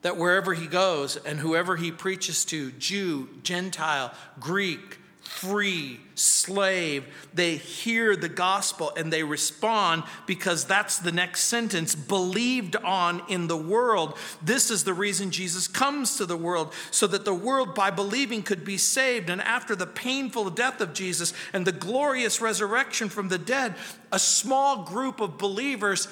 That 0.00 0.16
wherever 0.16 0.54
he 0.54 0.66
goes 0.66 1.16
and 1.16 1.38
whoever 1.38 1.76
he 1.76 1.92
preaches 1.92 2.44
to, 2.46 2.72
Jew, 2.72 3.28
Gentile, 3.42 4.12
Greek, 4.40 4.98
free, 5.20 6.00
slave, 6.22 7.04
they 7.34 7.56
hear 7.56 8.14
the 8.16 8.28
gospel 8.28 8.92
and 8.96 9.12
they 9.12 9.22
respond 9.24 10.04
because 10.26 10.64
that's 10.64 10.98
the 10.98 11.12
next 11.12 11.44
sentence 11.44 11.94
believed 11.94 12.76
on 12.76 13.22
in 13.28 13.48
the 13.48 13.56
world. 13.56 14.16
This 14.40 14.70
is 14.70 14.84
the 14.84 14.94
reason 14.94 15.30
Jesus 15.30 15.66
comes 15.66 16.16
to 16.16 16.26
the 16.26 16.36
world, 16.36 16.72
so 16.90 17.06
that 17.08 17.24
the 17.24 17.34
world 17.34 17.74
by 17.74 17.90
believing 17.90 18.42
could 18.42 18.64
be 18.64 18.78
saved. 18.78 19.30
And 19.30 19.42
after 19.42 19.74
the 19.74 19.86
painful 19.86 20.50
death 20.50 20.80
of 20.80 20.94
Jesus 20.94 21.32
and 21.52 21.66
the 21.66 21.72
glorious 21.72 22.40
resurrection 22.40 23.08
from 23.08 23.28
the 23.28 23.38
dead, 23.38 23.74
a 24.12 24.18
small 24.18 24.84
group 24.84 25.20
of 25.20 25.38
believers 25.38 26.06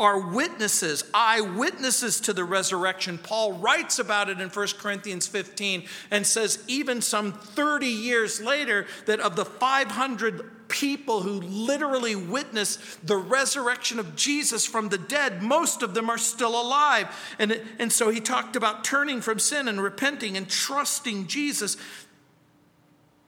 are 0.00 0.18
witnesses, 0.32 1.04
eyewitnesses 1.12 2.20
to 2.20 2.32
the 2.32 2.44
resurrection. 2.44 3.18
Paul 3.18 3.52
writes 3.54 3.98
about 3.98 4.28
it 4.28 4.40
in 4.40 4.48
1 4.48 4.66
Corinthians 4.78 5.26
15 5.26 5.84
and 6.10 6.26
says, 6.26 6.64
even 6.68 7.02
some 7.02 7.32
30 7.32 7.86
years 7.86 8.40
later, 8.40 8.86
that 9.06 9.20
of 9.20 9.36
the 9.38 9.44
500 9.44 10.68
people 10.68 11.22
who 11.22 11.40
literally 11.40 12.16
witnessed 12.16 13.06
the 13.06 13.16
resurrection 13.16 14.00
of 14.00 14.16
Jesus 14.16 14.66
from 14.66 14.88
the 14.88 14.98
dead, 14.98 15.42
most 15.42 15.82
of 15.82 15.94
them 15.94 16.10
are 16.10 16.18
still 16.18 16.60
alive. 16.60 17.08
And, 17.38 17.62
and 17.78 17.92
so 17.92 18.10
he 18.10 18.20
talked 18.20 18.56
about 18.56 18.82
turning 18.82 19.20
from 19.20 19.38
sin 19.38 19.68
and 19.68 19.80
repenting 19.80 20.36
and 20.36 20.48
trusting 20.48 21.28
Jesus 21.28 21.76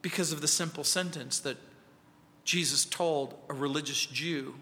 because 0.03 0.33
of 0.33 0.41
the 0.41 0.49
simple 0.49 0.83
sentence 0.83 1.39
that 1.39 1.57
Jesus 2.45 2.85
told 2.85 3.39
a 3.49 3.55
religious 3.55 4.05
Jew 4.05 4.55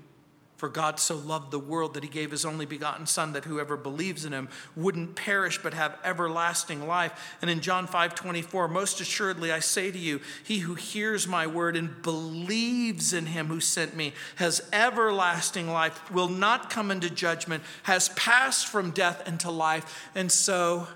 for 0.58 0.68
God 0.68 0.98
so 0.98 1.14
loved 1.14 1.52
the 1.52 1.58
world 1.60 1.94
that 1.94 2.02
he 2.02 2.08
gave 2.08 2.32
his 2.32 2.44
only 2.44 2.66
begotten 2.66 3.06
Son, 3.06 3.32
that 3.34 3.44
whoever 3.44 3.76
believes 3.76 4.24
in 4.24 4.32
him 4.32 4.48
wouldn't 4.74 5.14
perish 5.14 5.62
but 5.62 5.72
have 5.72 5.96
everlasting 6.02 6.84
life. 6.88 7.36
And 7.40 7.48
in 7.48 7.60
John 7.60 7.86
5 7.86 8.16
24, 8.16 8.66
most 8.66 9.00
assuredly 9.00 9.52
I 9.52 9.60
say 9.60 9.92
to 9.92 9.98
you, 9.98 10.20
he 10.42 10.58
who 10.58 10.74
hears 10.74 11.28
my 11.28 11.46
word 11.46 11.76
and 11.76 12.02
believes 12.02 13.12
in 13.12 13.26
him 13.26 13.46
who 13.46 13.60
sent 13.60 13.94
me 13.94 14.14
has 14.34 14.60
everlasting 14.72 15.70
life, 15.70 16.10
will 16.10 16.28
not 16.28 16.70
come 16.70 16.90
into 16.90 17.08
judgment, 17.08 17.62
has 17.84 18.08
passed 18.10 18.66
from 18.66 18.90
death 18.90 19.28
into 19.28 19.52
life. 19.52 20.10
And 20.16 20.30
so 20.30 20.88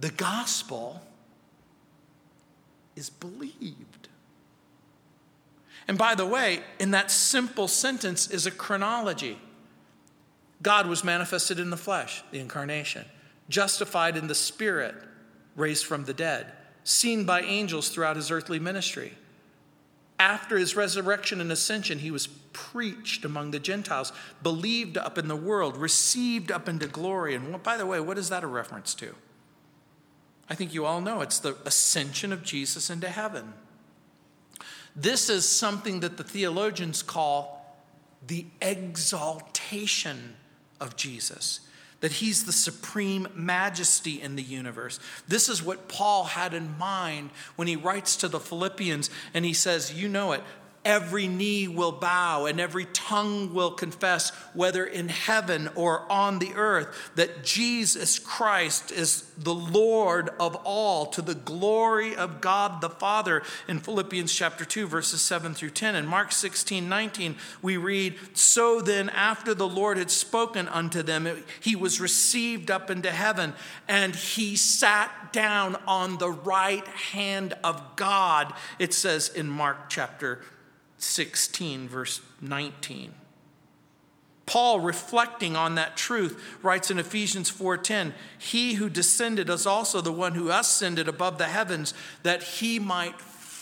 the 0.00 0.10
gospel 0.10 1.00
is 2.96 3.10
believed. 3.10 3.89
And 5.90 5.98
by 5.98 6.14
the 6.14 6.24
way, 6.24 6.60
in 6.78 6.92
that 6.92 7.10
simple 7.10 7.66
sentence 7.66 8.30
is 8.30 8.46
a 8.46 8.52
chronology. 8.52 9.36
God 10.62 10.86
was 10.86 11.02
manifested 11.02 11.58
in 11.58 11.70
the 11.70 11.76
flesh, 11.76 12.22
the 12.30 12.38
incarnation, 12.38 13.06
justified 13.48 14.16
in 14.16 14.28
the 14.28 14.34
spirit, 14.36 14.94
raised 15.56 15.84
from 15.84 16.04
the 16.04 16.14
dead, 16.14 16.52
seen 16.84 17.24
by 17.24 17.40
angels 17.40 17.88
throughout 17.88 18.14
his 18.14 18.30
earthly 18.30 18.60
ministry. 18.60 19.14
After 20.20 20.56
his 20.56 20.76
resurrection 20.76 21.40
and 21.40 21.50
ascension, 21.50 21.98
he 21.98 22.12
was 22.12 22.28
preached 22.52 23.24
among 23.24 23.50
the 23.50 23.58
Gentiles, 23.58 24.12
believed 24.44 24.96
up 24.96 25.18
in 25.18 25.26
the 25.26 25.34
world, 25.34 25.76
received 25.76 26.52
up 26.52 26.68
into 26.68 26.86
glory. 26.86 27.34
And 27.34 27.60
by 27.64 27.76
the 27.76 27.84
way, 27.84 27.98
what 27.98 28.16
is 28.16 28.28
that 28.28 28.44
a 28.44 28.46
reference 28.46 28.94
to? 28.94 29.16
I 30.48 30.54
think 30.54 30.72
you 30.72 30.86
all 30.86 31.00
know 31.00 31.20
it's 31.20 31.40
the 31.40 31.56
ascension 31.64 32.32
of 32.32 32.44
Jesus 32.44 32.90
into 32.90 33.08
heaven. 33.08 33.54
This 34.96 35.28
is 35.30 35.48
something 35.48 36.00
that 36.00 36.16
the 36.16 36.24
theologians 36.24 37.02
call 37.02 37.60
the 38.26 38.46
exaltation 38.60 40.36
of 40.80 40.96
Jesus, 40.96 41.60
that 42.00 42.12
he's 42.12 42.44
the 42.44 42.52
supreme 42.52 43.28
majesty 43.34 44.20
in 44.20 44.36
the 44.36 44.42
universe. 44.42 44.98
This 45.28 45.48
is 45.48 45.62
what 45.62 45.88
Paul 45.88 46.24
had 46.24 46.54
in 46.54 46.76
mind 46.78 47.30
when 47.56 47.68
he 47.68 47.76
writes 47.76 48.16
to 48.16 48.28
the 48.28 48.40
Philippians 48.40 49.10
and 49.34 49.44
he 49.44 49.52
says, 49.52 49.92
You 49.92 50.08
know 50.08 50.32
it, 50.32 50.42
every 50.84 51.28
knee 51.28 51.68
will 51.68 51.92
bow 51.92 52.46
and 52.46 52.58
every 52.58 52.86
tongue 52.86 53.52
will 53.52 53.70
confess, 53.70 54.30
whether 54.54 54.84
in 54.84 55.08
heaven 55.08 55.68
or 55.74 56.10
on 56.10 56.38
the 56.38 56.52
earth, 56.54 57.10
that 57.16 57.44
Jesus 57.44 58.18
Christ 58.18 58.90
is 58.90 59.22
the 59.36 59.54
Lord 59.54 60.30
of 60.40 60.56
all 60.64 61.06
to 61.06 61.22
the 61.22 61.34
glory 61.34 62.16
of 62.16 62.40
God 62.40 62.80
the 62.80 62.88
Father. 62.88 63.42
In 63.68 63.78
Philippians 63.78 64.32
chapter 64.32 64.64
2, 64.64 64.86
verses 64.86 65.20
7 65.20 65.54
through 65.54 65.70
10. 65.70 65.94
In 65.94 66.06
Mark 66.06 66.32
16, 66.32 66.88
19, 66.88 67.36
we 67.60 67.76
read, 67.76 68.16
So 68.32 68.80
then, 68.80 69.10
after 69.10 69.54
the 69.54 69.68
Lord 69.68 69.98
had 69.98 70.10
spoken 70.10 70.66
unto 70.68 71.02
them, 71.02 71.28
he 71.60 71.76
was 71.76 72.00
received 72.00 72.70
up 72.70 72.90
into 72.90 73.10
heaven, 73.10 73.52
and 73.86 74.14
he 74.14 74.56
sat 74.56 75.32
down 75.32 75.76
on 75.86 76.18
the 76.18 76.30
right 76.30 76.86
hand 76.86 77.54
of 77.62 77.96
God. 77.96 78.54
It 78.78 78.94
says 78.94 79.28
in 79.28 79.46
Mark 79.46 79.90
chapter 79.90 80.40
16, 80.40 80.59
verse 81.88 82.20
19. 82.40 83.14
Paul, 84.46 84.80
reflecting 84.80 85.54
on 85.54 85.76
that 85.76 85.96
truth, 85.96 86.42
writes 86.62 86.90
in 86.90 86.98
Ephesians 86.98 87.48
4:10, 87.48 88.14
"He 88.36 88.74
who 88.74 88.88
descended 88.88 89.48
is 89.48 89.64
also 89.64 90.00
the 90.00 90.12
one 90.12 90.34
who 90.34 90.50
ascended 90.50 91.06
above 91.06 91.38
the 91.38 91.46
heavens, 91.46 91.94
that 92.24 92.42
he 92.42 92.78
might 92.80 93.20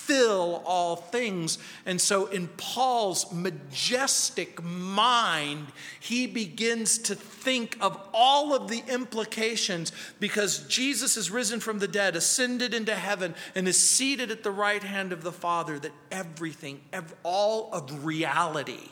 fill 0.09 0.63
all 0.65 0.97
things. 0.97 1.59
And 1.85 2.01
so, 2.01 2.27
in 2.27 2.49
Paul's 2.49 3.31
majestic 3.31 4.63
mind, 4.65 5.67
he 6.01 6.27
begins 6.27 6.97
to 7.01 7.15
think 7.15 7.77
of 7.81 8.01
all 8.15 8.55
of 8.55 8.69
the 8.69 8.83
implications 8.89 9.93
because 10.19 10.67
Jesus 10.67 11.19
is 11.19 11.31
risen 11.31 11.61
from 11.61 11.79
the 11.79 11.87
dead, 11.87 12.17
ascended 12.17 12.73
into 12.73 12.95
heaven, 12.95 13.35
and 13.55 13.69
is 13.69 13.79
seated 13.79 14.31
at 14.31 14.43
the 14.43 14.51
right 14.51 14.83
hand 14.83 15.13
of 15.13 15.23
the 15.23 15.31
Father, 15.31 15.79
that 15.79 15.93
everything, 16.11 16.81
all 17.23 17.69
of 17.73 18.07
reality, 18.07 18.89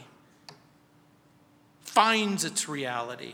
finds 1.80 2.44
its 2.44 2.68
reality 2.68 3.32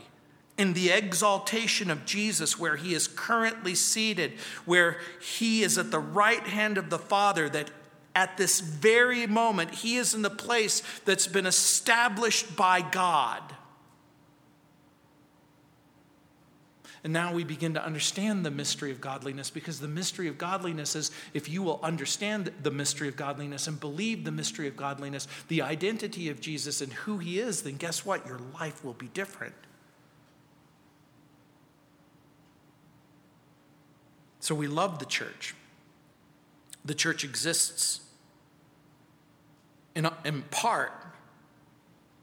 in 0.63 0.75
the 0.75 0.91
exaltation 0.91 1.91
of 1.91 2.07
Jesus, 2.07 2.57
where 2.57 2.77
he 2.77 2.95
is 2.95 3.09
currently 3.09 3.75
seated, 3.75 4.31
where 4.65 4.99
he 5.21 5.65
is 5.65 5.77
at 5.77 5.91
the 5.91 5.99
right 5.99 6.47
hand 6.47 6.79
of 6.79 6.89
the 6.89 7.01
Father, 7.01 7.49
that 7.49 7.69
at 8.15 8.37
this 8.37 8.61
very 8.61 9.27
moment 9.27 9.75
he 9.75 9.97
is 9.97 10.15
in 10.15 10.23
the 10.23 10.31
place 10.31 10.81
that's 11.05 11.27
been 11.27 11.47
established 11.47 12.55
by 12.55 12.81
God. 12.81 13.43
And 17.03 17.13
now 17.13 17.35
we 17.35 17.43
begin 17.43 17.75
to 17.75 17.85
understand 17.85 18.47
the 18.47 18.51
mystery 18.53 18.93
of 18.93 19.01
godliness 19.01 19.51
because 19.51 19.81
the 19.81 19.89
mystery 19.89 20.29
of 20.29 20.39
godliness 20.39 20.95
is 20.95 21.11
if 21.35 21.49
you 21.49 21.65
will 21.65 21.81
understand 21.83 22.53
the 22.63 22.71
mystery 22.71 23.09
of 23.09 23.17
godliness 23.17 23.67
and 23.67 23.81
believe 23.81 24.23
the 24.23 24.31
mystery 24.31 24.69
of 24.69 24.77
godliness, 24.77 25.27
the 25.49 25.63
identity 25.63 26.29
of 26.29 26.41
Jesus 26.41 26.81
and 26.81 26.93
who 26.93 27.19
he 27.19 27.41
is, 27.41 27.63
then 27.63 27.75
guess 27.75 28.07
what? 28.07 28.25
Your 28.29 28.39
life 28.55 28.85
will 28.85 28.93
be 28.93 29.09
different. 29.09 29.55
So 34.43 34.57
we 34.57 34.67
love 34.67 34.99
the 34.99 35.05
church. 35.05 35.55
The 36.85 36.95
church 36.95 37.23
exists 37.23 38.01
in, 39.95 40.09
in 40.25 40.43
part 40.51 41.02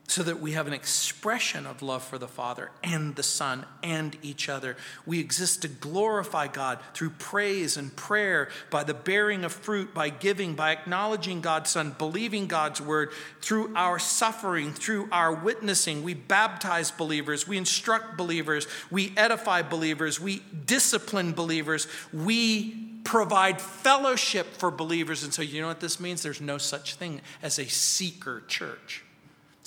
so 0.09 0.23
that 0.23 0.41
we 0.41 0.53
have 0.53 0.65
an 0.65 0.73
expression 0.73 1.67
of 1.67 1.83
love 1.83 2.03
for 2.03 2.17
the 2.17 2.27
Father 2.27 2.71
and 2.83 3.15
the 3.15 3.21
Son 3.21 3.63
and 3.83 4.17
each 4.23 4.49
other. 4.49 4.75
We 5.05 5.19
exist 5.19 5.61
to 5.61 5.67
glorify 5.67 6.47
God 6.47 6.79
through 6.95 7.11
praise 7.11 7.77
and 7.77 7.95
prayer, 7.95 8.49
by 8.71 8.83
the 8.83 8.95
bearing 8.95 9.45
of 9.45 9.53
fruit, 9.53 9.93
by 9.93 10.09
giving, 10.09 10.55
by 10.55 10.71
acknowledging 10.71 11.41
God's 11.41 11.69
Son, 11.69 11.95
believing 11.95 12.47
God's 12.47 12.81
word, 12.81 13.11
through 13.41 13.71
our 13.75 13.99
suffering, 13.99 14.73
through 14.73 15.07
our 15.11 15.31
witnessing. 15.31 16.01
We 16.01 16.15
baptize 16.15 16.89
believers, 16.89 17.47
we 17.47 17.57
instruct 17.57 18.17
believers, 18.17 18.67
we 18.89 19.13
edify 19.15 19.61
believers, 19.61 20.19
we 20.19 20.41
discipline 20.65 21.33
believers, 21.33 21.87
we 22.11 22.89
provide 23.03 23.61
fellowship 23.61 24.47
for 24.57 24.71
believers. 24.71 25.23
And 25.23 25.31
so, 25.31 25.43
you 25.43 25.61
know 25.61 25.67
what 25.67 25.81
this 25.81 25.99
means? 25.99 26.23
There's 26.23 26.41
no 26.41 26.57
such 26.57 26.95
thing 26.95 27.21
as 27.43 27.59
a 27.59 27.65
seeker 27.65 28.41
church. 28.47 29.03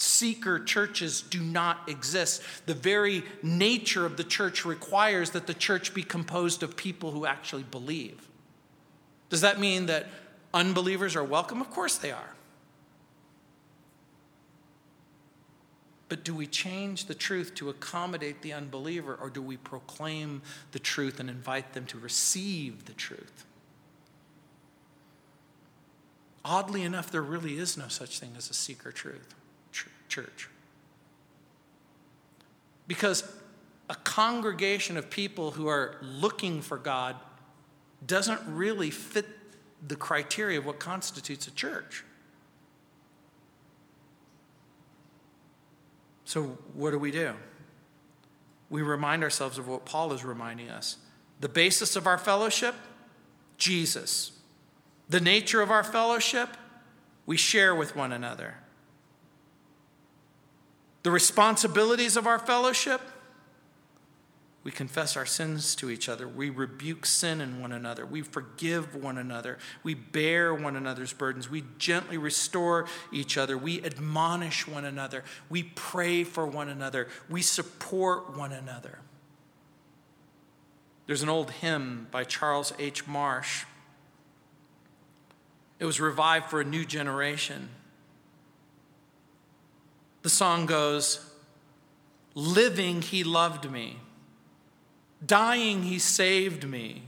Seeker 0.02 0.58
churches 0.58 1.22
do 1.22 1.40
not 1.40 1.88
exist. 1.88 2.42
The 2.66 2.74
very 2.74 3.22
nature 3.42 4.04
of 4.04 4.16
the 4.16 4.24
church 4.24 4.64
requires 4.64 5.30
that 5.30 5.46
the 5.46 5.54
church 5.54 5.94
be 5.94 6.02
composed 6.02 6.62
of 6.62 6.76
people 6.76 7.12
who 7.12 7.24
actually 7.24 7.62
believe. 7.62 8.28
Does 9.30 9.40
that 9.42 9.60
mean 9.60 9.86
that 9.86 10.08
unbelievers 10.52 11.16
are 11.16 11.24
welcome? 11.24 11.60
Of 11.60 11.70
course 11.70 11.96
they 11.96 12.10
are. 12.10 12.34
But 16.08 16.24
do 16.24 16.34
we 16.34 16.46
change 16.46 17.06
the 17.06 17.14
truth 17.14 17.54
to 17.54 17.70
accommodate 17.70 18.42
the 18.42 18.52
unbeliever, 18.52 19.16
or 19.18 19.30
do 19.30 19.40
we 19.40 19.56
proclaim 19.56 20.42
the 20.72 20.78
truth 20.78 21.20
and 21.20 21.30
invite 21.30 21.72
them 21.72 21.86
to 21.86 21.98
receive 21.98 22.84
the 22.84 22.92
truth? 22.92 23.46
Oddly 26.44 26.82
enough, 26.82 27.10
there 27.10 27.22
really 27.22 27.56
is 27.56 27.78
no 27.78 27.88
such 27.88 28.18
thing 28.18 28.32
as 28.36 28.50
a 28.50 28.54
seeker 28.54 28.92
truth 28.92 29.34
church. 30.12 30.48
Because 32.86 33.24
a 33.88 33.94
congregation 33.94 34.98
of 34.98 35.08
people 35.08 35.52
who 35.52 35.68
are 35.68 35.96
looking 36.02 36.60
for 36.60 36.76
God 36.76 37.16
doesn't 38.06 38.40
really 38.46 38.90
fit 38.90 39.26
the 39.86 39.96
criteria 39.96 40.58
of 40.58 40.66
what 40.66 40.78
constitutes 40.78 41.46
a 41.46 41.50
church. 41.50 42.04
So, 46.24 46.58
what 46.74 46.90
do 46.90 46.98
we 46.98 47.10
do? 47.10 47.32
We 48.70 48.82
remind 48.82 49.22
ourselves 49.22 49.58
of 49.58 49.68
what 49.68 49.84
Paul 49.84 50.12
is 50.12 50.24
reminding 50.24 50.68
us. 50.68 50.96
The 51.40 51.48
basis 51.48 51.96
of 51.96 52.06
our 52.06 52.18
fellowship, 52.18 52.74
Jesus. 53.56 54.32
The 55.08 55.20
nature 55.20 55.60
of 55.60 55.70
our 55.70 55.84
fellowship, 55.84 56.50
we 57.26 57.36
share 57.36 57.74
with 57.74 57.96
one 57.96 58.12
another. 58.12 58.61
The 61.02 61.10
responsibilities 61.10 62.16
of 62.16 62.26
our 62.26 62.38
fellowship, 62.38 63.00
we 64.64 64.70
confess 64.70 65.16
our 65.16 65.26
sins 65.26 65.74
to 65.76 65.90
each 65.90 66.08
other. 66.08 66.28
We 66.28 66.48
rebuke 66.48 67.04
sin 67.04 67.40
in 67.40 67.60
one 67.60 67.72
another. 67.72 68.06
We 68.06 68.22
forgive 68.22 68.94
one 68.94 69.18
another. 69.18 69.58
We 69.82 69.94
bear 69.94 70.54
one 70.54 70.76
another's 70.76 71.12
burdens. 71.12 71.50
We 71.50 71.64
gently 71.78 72.16
restore 72.16 72.86
each 73.10 73.36
other. 73.36 73.58
We 73.58 73.82
admonish 73.82 74.68
one 74.68 74.84
another. 74.84 75.24
We 75.50 75.64
pray 75.64 76.22
for 76.22 76.46
one 76.46 76.68
another. 76.68 77.08
We 77.28 77.42
support 77.42 78.36
one 78.36 78.52
another. 78.52 79.00
There's 81.08 81.24
an 81.24 81.28
old 81.28 81.50
hymn 81.50 82.06
by 82.12 82.22
Charles 82.22 82.72
H. 82.78 83.08
Marsh. 83.08 83.64
It 85.80 85.84
was 85.84 86.00
revived 86.00 86.48
for 86.48 86.60
a 86.60 86.64
new 86.64 86.84
generation. 86.84 87.68
The 90.22 90.30
song 90.30 90.66
goes, 90.66 91.28
Living, 92.34 93.02
he 93.02 93.24
loved 93.24 93.70
me. 93.70 93.98
Dying, 95.24 95.82
he 95.82 95.98
saved 95.98 96.66
me. 96.66 97.02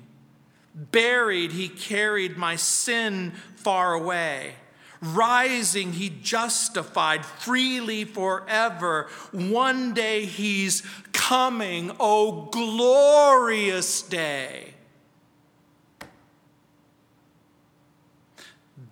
Buried, 0.75 1.53
he 1.53 1.69
carried 1.69 2.37
my 2.37 2.57
sin 2.57 3.33
far 3.57 3.95
away. 3.95 4.57
Rising, 5.01 5.93
he 5.93 6.09
justified 6.09 7.25
freely 7.25 8.05
forever. 8.05 9.09
One 9.33 9.95
day 9.95 10.25
he's 10.25 10.83
coming, 11.13 11.93
oh 12.01 12.49
glorious 12.51 14.03
day. 14.03 14.75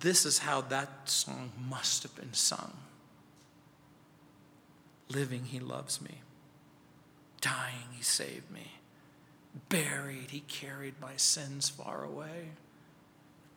This 0.01 0.27
is 0.27 0.39
how 0.39 0.62
that 0.62 1.09
song 1.09 1.53
must 1.68 2.03
have 2.03 2.14
been 2.16 2.33
sung. 2.33 2.82
Living, 5.13 5.45
he 5.45 5.61
loves 5.61 6.01
me. 6.01 6.23
Dying, 7.41 7.89
he 7.93 8.03
saved 8.03 8.51
me. 8.51 8.79
Buried, 9.69 10.31
he 10.31 10.41
carried 10.41 10.95
my 11.01 11.17
sins 11.17 11.69
far 11.69 12.05
away. 12.05 12.51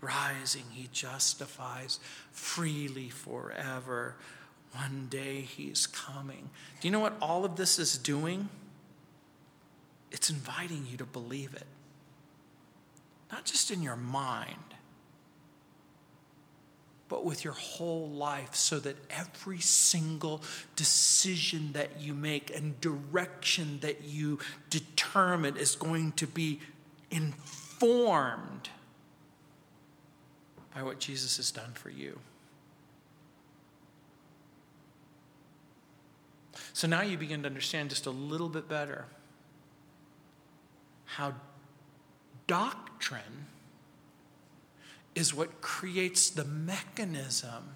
Rising, 0.02 0.66
he 0.72 0.90
justifies 0.92 2.00
freely 2.32 3.10
forever. 3.10 4.16
One 4.74 5.08
day 5.10 5.42
he's 5.42 5.88
coming. 5.88 6.50
Do 6.82 6.88
you 6.88 6.92
know 6.92 7.00
what 7.00 7.16
all 7.22 7.46
of 7.46 7.56
this 7.56 7.80
is 7.80 7.98
doing? 7.98 8.50
It's 10.12 10.30
inviting 10.30 10.86
you 10.90 10.98
to 10.98 11.06
believe 11.06 11.54
it. 11.54 11.68
Not 13.32 13.46
just 13.46 13.72
in 13.72 13.82
your 13.82 13.96
mind, 13.96 14.75
but 17.08 17.24
with 17.24 17.44
your 17.44 17.54
whole 17.54 18.10
life 18.10 18.56
so 18.56 18.80
that 18.80 18.96
every 19.10 19.60
single 19.60 20.42
decision 20.76 21.72
that 21.74 22.00
you 22.00 22.14
make 22.14 22.56
and 22.56 22.80
direction 22.82 23.80
that 23.82 24.04
you 24.04 24.40
determine 24.70 25.56
is 25.56 25.76
going 25.76 26.12
to 26.14 26.26
be 26.26 26.60
informed 27.12 28.70
by 30.74 30.84
what 30.84 31.00
Jesus 31.00 31.38
has 31.38 31.52
done 31.52 31.72
for 31.74 31.90
you. 31.90 32.20
So 36.74 36.88
now 36.88 37.04
you 37.04 37.18
begin 37.18 37.44
to 37.44 37.48
understand 37.48 37.90
just 37.90 38.06
a 38.06 38.12
little 38.12 38.50
bit 38.50 38.68
better 38.68 39.06
how 41.06 41.36
doctrine 42.48 43.46
is 45.16 45.34
what 45.34 45.62
creates 45.62 46.30
the 46.30 46.44
mechanism 46.44 47.76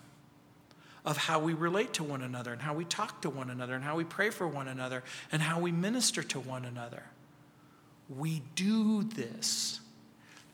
of 1.06 1.16
how 1.16 1.40
we 1.40 1.54
relate 1.54 1.94
to 1.94 2.04
one 2.04 2.22
another 2.22 2.52
and 2.52 2.62
how 2.62 2.74
we 2.74 2.84
talk 2.84 3.22
to 3.22 3.30
one 3.30 3.50
another 3.50 3.74
and 3.74 3.84
how 3.84 3.96
we 3.96 4.04
pray 4.04 4.30
for 4.30 4.48
one 4.48 4.68
another 4.68 5.04
and 5.32 5.42
how 5.42 5.60
we 5.60 5.72
minister 5.72 6.22
to 6.22 6.40
one 6.40 6.66
another. 6.66 7.04
We 8.10 8.44
do 8.56 9.04
this 9.04 9.80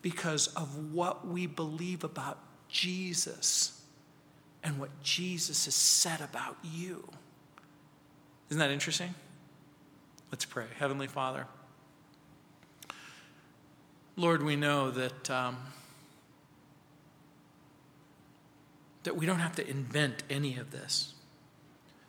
because 0.04 0.48
of 0.50 0.94
what 0.94 1.28
we 1.28 1.48
believe 1.48 2.04
about 2.04 2.38
Jesus 2.70 3.82
and 4.64 4.80
what 4.80 4.90
Jesus 5.02 5.66
has 5.66 5.76
said 5.76 6.22
about 6.22 6.58
you. 6.64 7.08
Isn't 8.50 8.60
that 8.60 8.70
interesting? 8.70 9.16
Let's 10.32 10.46
pray. 10.46 10.66
Heavenly 10.78 11.08
Father, 11.08 11.48
Lord, 14.16 14.44
we 14.44 14.56
know 14.56 14.92
that. 14.92 15.30
Um, 15.30 15.58
that 19.06 19.16
we 19.16 19.26
don't 19.26 19.39
have 19.39 19.56
to 19.56 19.68
invent 19.68 20.24
any 20.30 20.58
of 20.58 20.72
this, 20.72 21.14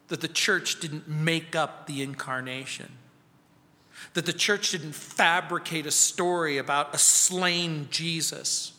that 0.08 0.20
the 0.20 0.28
church 0.28 0.80
didn't 0.80 1.08
make 1.08 1.54
up 1.54 1.86
the 1.86 2.02
incarnation, 2.02 2.92
that 4.14 4.26
the 4.26 4.32
church 4.32 4.72
didn't 4.72 4.94
fabricate 4.94 5.86
a 5.86 5.90
story 5.90 6.58
about 6.58 6.94
a 6.94 6.98
slain 6.98 7.88
Jesus, 7.90 8.72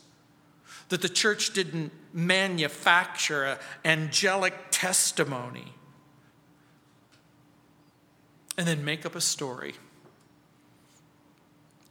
that 0.90 1.02
the 1.02 1.08
church 1.08 1.52
didn't 1.52 1.92
manufacture 2.12 3.44
an 3.44 3.58
angelic 3.84 4.54
testimony. 4.70 5.72
And 8.56 8.66
then 8.66 8.84
make 8.84 9.06
up 9.06 9.14
a 9.14 9.20
story 9.20 9.74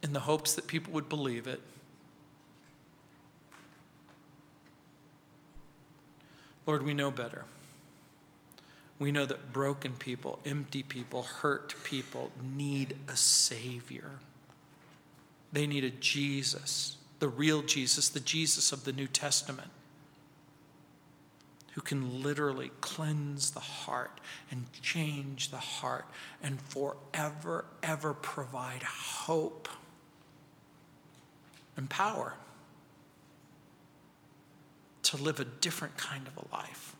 in 0.02 0.12
the 0.12 0.20
hopes 0.20 0.54
that 0.54 0.66
people 0.66 0.92
would 0.92 1.08
believe 1.08 1.46
it. 1.46 1.62
Lord, 6.68 6.82
we 6.82 6.92
know 6.92 7.10
better. 7.10 7.46
We 8.98 9.10
know 9.10 9.24
that 9.24 9.54
broken 9.54 9.94
people, 9.94 10.38
empty 10.44 10.82
people, 10.82 11.22
hurt 11.22 11.74
people 11.82 12.30
need 12.42 12.94
a 13.08 13.16
Savior. 13.16 14.10
They 15.50 15.66
need 15.66 15.82
a 15.84 15.90
Jesus, 15.90 16.98
the 17.20 17.28
real 17.28 17.62
Jesus, 17.62 18.10
the 18.10 18.20
Jesus 18.20 18.70
of 18.70 18.84
the 18.84 18.92
New 18.92 19.06
Testament, 19.06 19.70
who 21.72 21.80
can 21.80 22.22
literally 22.22 22.70
cleanse 22.82 23.52
the 23.52 23.60
heart 23.60 24.20
and 24.50 24.70
change 24.82 25.50
the 25.50 25.56
heart 25.56 26.04
and 26.42 26.60
forever, 26.60 27.64
ever 27.82 28.12
provide 28.12 28.82
hope 28.82 29.70
and 31.78 31.88
power 31.88 32.34
to 35.08 35.16
live 35.16 35.40
a 35.40 35.44
different 35.44 35.96
kind 35.96 36.26
of 36.26 36.36
a 36.36 36.54
life. 36.54 36.94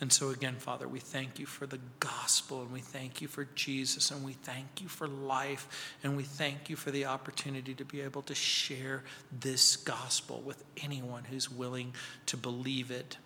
And 0.00 0.12
so, 0.12 0.30
again, 0.30 0.56
Father, 0.56 0.86
we 0.88 0.98
thank 0.98 1.38
you 1.38 1.46
for 1.46 1.66
the 1.66 1.78
gospel 2.00 2.62
and 2.62 2.70
we 2.70 2.80
thank 2.80 3.22
you 3.22 3.28
for 3.28 3.46
Jesus 3.54 4.10
and 4.10 4.24
we 4.24 4.32
thank 4.32 4.80
you 4.80 4.88
for 4.88 5.08
life 5.08 5.96
and 6.02 6.16
we 6.16 6.22
thank 6.22 6.68
you 6.68 6.76
for 6.76 6.90
the 6.90 7.06
opportunity 7.06 7.74
to 7.74 7.84
be 7.84 8.02
able 8.02 8.22
to 8.22 8.34
share 8.34 9.04
this 9.40 9.76
gospel 9.76 10.42
with 10.44 10.64
anyone 10.82 11.24
who's 11.24 11.50
willing 11.50 11.94
to 12.26 12.36
believe 12.36 12.90
it, 12.90 13.16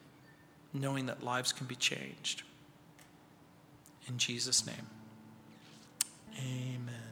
knowing 0.72 1.06
that 1.06 1.24
lives 1.24 1.52
can 1.52 1.66
be 1.66 1.76
changed. 1.76 2.42
In 4.08 4.18
Jesus' 4.18 4.64
name, 4.64 4.86
amen. 6.38 7.09